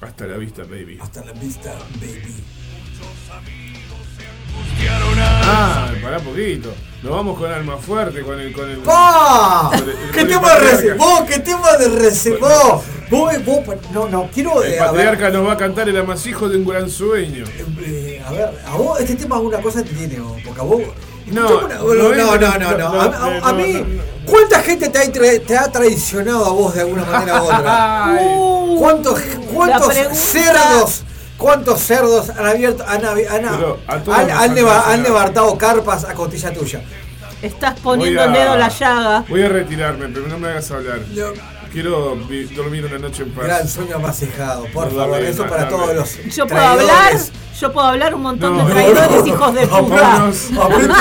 Hasta 0.00 0.26
la 0.26 0.38
vista, 0.38 0.62
baby. 0.62 0.98
Hasta 1.00 1.22
la 1.24 1.32
vista, 1.32 1.74
baby. 2.00 2.34
Ah, 3.30 3.40
pará 6.02 6.18
poquito. 6.18 6.70
Nos 7.02 7.12
vamos 7.12 7.38
con 7.38 7.50
Alma 7.50 7.76
Fuerte, 7.78 8.20
con 8.20 8.38
el. 8.38 8.52
Con 8.52 8.68
el 8.70 8.78
¡Pa! 8.78 9.70
con 9.70 9.78
el- 9.88 9.96
¡Qué 10.12 10.20
con 10.20 10.20
el 10.20 10.28
tema 10.28 10.48
de 10.54 10.58
reservó! 10.60 11.26
¡Qué 11.26 11.38
tema 11.38 11.76
de 11.78 11.88
reservó! 11.88 12.82
Vos, 13.10 13.44
vos, 13.44 13.60
no, 13.92 14.08
no, 14.08 14.28
quiero. 14.32 14.62
El 14.62 14.72
eh, 14.72 14.76
ver, 14.76 14.78
patriarca 14.86 15.30
nos 15.30 15.46
va 15.48 15.52
a 15.54 15.56
cantar 15.56 15.88
el 15.88 15.96
amasijo 15.98 16.48
de 16.48 16.58
un 16.58 16.66
gran 16.66 16.88
sueño. 16.90 17.44
eh, 17.82 18.22
a 18.24 18.30
ver, 18.32 18.50
a 18.66 18.76
vos 18.76 19.00
este 19.00 19.16
tema 19.16 19.36
alguna 19.36 19.60
cosa 19.62 19.82
te 19.82 19.90
tiene, 19.90 20.18
porque 20.44 20.60
a 20.60 20.64
vos. 20.64 20.82
No, 21.26 21.58
una- 21.64 21.74
no 21.76 21.94
no, 21.94 22.14
no, 22.14 22.58
no, 22.58 22.58
no, 22.58 22.78
no, 22.78 23.00
A, 23.00 23.04
a- 23.04 23.08
no, 23.40 23.46
a 23.46 23.52
no, 23.52 23.54
mí, 23.58 23.72
no, 23.74 24.02
¿cuánta 24.30 24.60
gente 24.62 24.88
te 24.90 24.98
ha, 24.98 25.04
tra- 25.04 25.46
te 25.46 25.56
ha 25.56 25.70
traicionado 25.72 26.44
a 26.44 26.50
vos 26.50 26.74
de 26.74 26.80
alguna 26.82 27.04
manera 27.04 27.40
u 27.42 27.44
otra? 27.46 28.18
¿Cuántos, 28.78 29.20
cuántos 29.54 29.94
cerdos? 30.14 31.02
¿Cuántos 31.40 31.80
cerdos 31.80 32.28
han 32.28 32.44
abierto, 32.46 32.84
han, 32.86 33.02
han, 33.02 33.16
han, 33.88 34.30
han 34.70 35.02
levantado 35.02 35.56
carpas 35.56 36.04
a 36.04 36.12
costilla 36.12 36.52
tuya? 36.52 36.82
Estás 37.40 37.80
poniendo 37.80 38.20
a- 38.20 38.24
el 38.26 38.32
dedo 38.34 38.52
en 38.52 38.60
la 38.60 38.68
llaga. 38.68 39.24
Voy 39.26 39.42
a 39.42 39.48
retirarme, 39.48 40.08
pero 40.08 40.28
no 40.28 40.38
me 40.38 40.48
hagas 40.48 40.70
hablar. 40.70 40.98
Quiero 41.72 42.14
vi- 42.28 42.44
dormir 42.44 42.84
una 42.84 42.98
noche 42.98 43.22
en 43.22 43.30
paz. 43.30 43.44
Gran 43.44 43.66
sueño 43.68 43.96
amasejado, 43.96 44.64
por 44.74 44.92
No, 44.92 44.98
favor, 44.98 45.16
dame, 45.16 45.28
eso 45.30 45.44
no, 45.44 45.48
para 45.50 45.64
dame. 45.64 45.76
todos 45.76 45.94
los 45.94 46.34
Yo 46.36 46.46
puedo 46.46 46.62
hablar, 46.62 47.12
yo 47.58 47.72
puedo 47.72 47.86
hablar 47.86 48.14
un 48.16 48.22
montón 48.22 48.56
No, 48.58 48.62
de 48.64 48.68
no, 48.68 48.70
traidores, 48.74 49.10
no, 49.22 49.26
hijos 49.26 49.54
de 49.54 49.66
no, 49.66 49.78
puta. 49.86 49.94
vámonos. 50.02 50.50
Aprende 50.60 50.94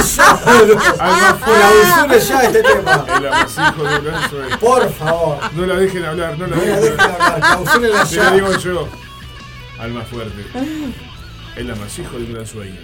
ya. 2.22 2.44
Este 2.44 2.64
tema. 2.64 3.06
El 3.18 3.28
amasijo 3.28 3.84
de. 3.84 4.58
Por 4.58 4.94
favor. 4.94 5.38
No 5.54 5.66
la 5.66 5.76
dejen 5.76 6.06
hablar, 6.06 6.38
no 6.38 6.48
la 6.48 6.56
No 6.56 6.62
la 6.66 6.80
dejen 6.80 7.00
hablar, 7.00 7.40
clausúrenla 7.42 8.06
Te 8.06 8.16
ya. 8.16 8.24
lo 8.24 8.32
digo 8.36 8.58
yo. 8.58 8.88
Alma 9.80 10.02
fuerte. 10.02 10.46
El 11.56 11.72
amasijo 11.72 12.18
de 12.18 12.26
un 12.26 12.34
gran 12.34 12.46
sueño. 12.46 12.76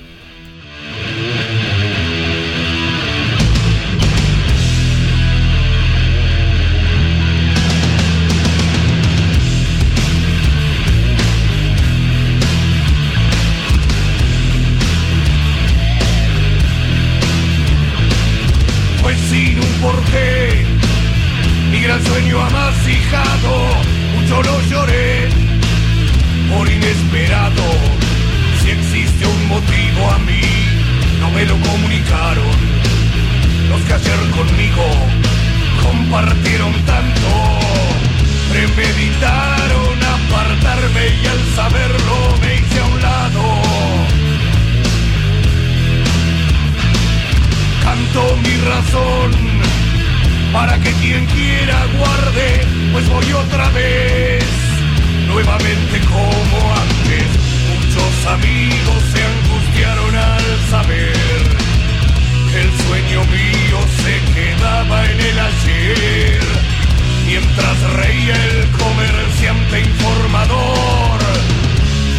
Pues 19.02 19.18
sin 19.30 19.60
un 19.60 19.82
porqué, 19.82 20.66
mi 21.72 21.82
gran 21.82 22.02
sueño 22.06 22.40
amasijado, 22.40 23.66
mucho 24.16 24.42
lo 24.44 24.62
lloré, 24.62 25.25
por 26.50 26.70
inesperado. 26.70 27.64
Si 28.62 28.72
existe 28.72 29.26
un 29.26 29.48
motivo 29.48 30.12
a 30.12 30.20
mí, 30.20 30.42
no 31.20 31.30
me 31.32 31.46
lo 31.46 31.58
comunicaron. 31.60 32.56
Los 33.70 33.82
que 33.82 33.94
ayer 33.94 34.20
conmigo 34.32 34.86
compartieron 35.82 36.74
tanto, 36.86 37.60
premeditaron 38.52 40.04
apartarme 40.04 41.06
y 41.24 41.28
al 41.28 41.42
saberlo 41.56 42.38
me 42.42 42.56
hice 42.56 42.80
a 42.80 42.86
un 42.86 43.02
lado. 43.02 43.44
Canto 47.84 48.38
mi 48.44 48.56
razón 48.72 49.32
para 50.56 50.78
que 50.80 50.92
quien 50.94 51.26
quiera 51.26 51.86
guarde, 51.98 52.66
pues 52.94 53.10
voy 53.10 53.34
otra 53.34 53.70
vez, 53.72 54.44
nuevamente 55.36 56.00
como 56.08 56.58
antes. 56.74 57.28
Muchos 57.68 58.26
amigos 58.26 59.00
se 59.12 59.22
angustiaron 59.22 60.16
al 60.16 60.46
saber 60.70 61.42
que 62.50 62.62
el 62.62 62.72
sueño 62.86 63.22
mío 63.26 63.78
se 64.02 64.16
quedaba 64.34 65.06
en 65.12 65.20
el 65.20 65.40
ayer, 65.40 66.40
mientras 67.26 67.78
reía 68.00 68.36
el 68.46 68.72
comerciante 68.72 69.82
informador 69.82 71.20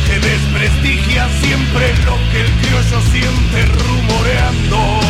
que 0.06 0.18
desprestigia 0.20 1.26
siempre 1.40 1.94
lo 2.04 2.16
que 2.30 2.40
el 2.42 2.50
criollo 2.60 3.00
siente 3.12 3.64
rumoreando 3.80 5.00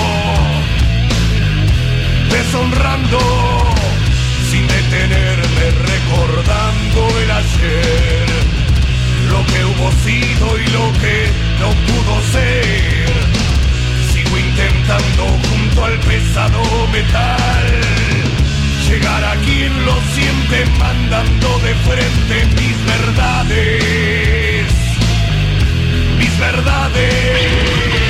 deshonrando 2.31 3.19
sin 4.51 4.66
detenerme 4.69 5.45
recordando 6.07 7.19
el 7.20 7.31
ayer. 7.31 8.27
Lo 9.31 9.45
que 9.47 9.65
hubo 9.65 9.93
sido 10.05 10.59
y 10.59 10.66
lo 10.69 10.93
que 11.01 11.31
no 11.61 11.70
pudo 11.87 12.23
ser. 12.33 13.07
Sigo 14.12 14.39
intentando 14.39 15.27
junto 15.49 15.85
al 15.85 15.99
pesado 16.01 16.62
metal 16.93 17.81
llegar 18.89 19.24
a 19.24 19.35
quien 19.37 19.85
lo 19.85 19.95
siente 20.15 20.65
mandando 20.78 21.59
de 21.59 21.74
frente 21.74 22.47
mis 22.61 22.87
verdades. 22.87 23.83
Mis 26.19 26.39
verdades 26.39 28.06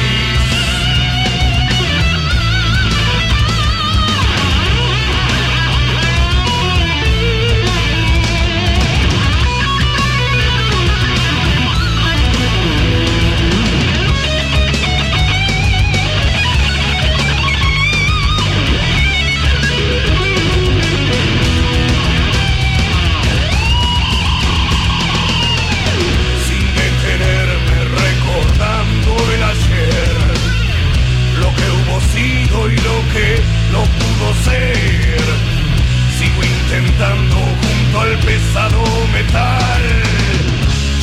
pesado 38.57 38.85
metal 39.13 39.83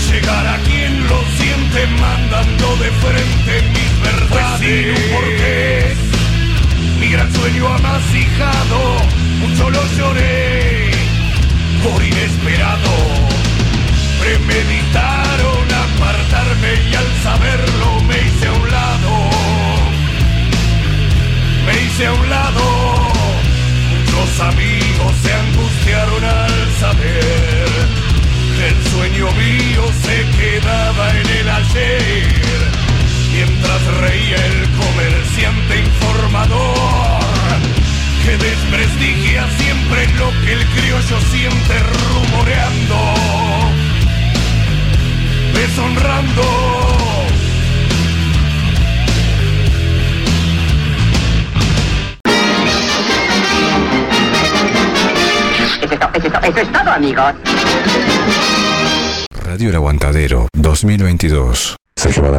llegar 0.09 0.47
a 0.47 0.57
quien 0.63 1.07
lo 1.07 1.21
siente 1.37 1.87
mandando 2.01 2.75
de 2.77 2.91
frente 2.91 3.61
mis 3.69 4.01
verdades. 4.01 4.59
Pues 4.59 4.99
un 4.99 5.13
porqué, 5.13 5.95
mi 6.99 7.07
gran 7.09 7.31
sueño 7.33 7.67
amasijado, 7.67 8.97
mucho 9.39 9.69
lo 9.69 9.85
lloré 9.97 10.91
por 11.83 12.03
inesperado 12.03 12.91
premeditaron 14.19 15.73
apartarme 15.85 16.73
y 16.89 16.95
al 16.95 17.23
saberlo 17.23 18.01
me 18.07 18.15
hice 18.15 18.47
a 18.47 18.53
un 18.53 18.71
lado. 18.71 19.29
Me 21.65 21.83
hice 21.83 22.05
a 22.07 22.13
un 22.13 22.29
lado. 22.29 22.61
Muchos 23.91 24.39
amigos 24.39 24.82
que 26.91 28.67
el 28.67 28.83
sueño 28.91 29.31
mío 29.31 29.83
se 30.03 30.17
quedaba 30.37 31.11
en 31.11 31.27
el 31.29 31.49
ayer. 31.49 32.71
Mientras 33.31 33.81
reía 34.01 34.35
el 34.45 34.69
comerciante 34.71 35.79
informador 35.79 37.23
que 38.23 38.37
desprestigia 38.37 39.47
siempre 39.57 40.07
lo 40.19 40.29
que 40.41 40.53
el 40.53 40.65
criollo 40.67 41.19
siente 41.31 41.79
rumoreando 41.79 43.43
deshonrando. 45.53 47.12
Eso 56.23 56.39
es, 56.41 56.55
eso 56.57 56.71
todo, 56.71 56.89
amigos. 56.89 57.33
Radio 59.45 59.69
El 59.69 59.75
Aguantadero 59.75 60.47
2022. 60.53 61.75
Sergio 61.95 62.23
Badán. 62.23 62.31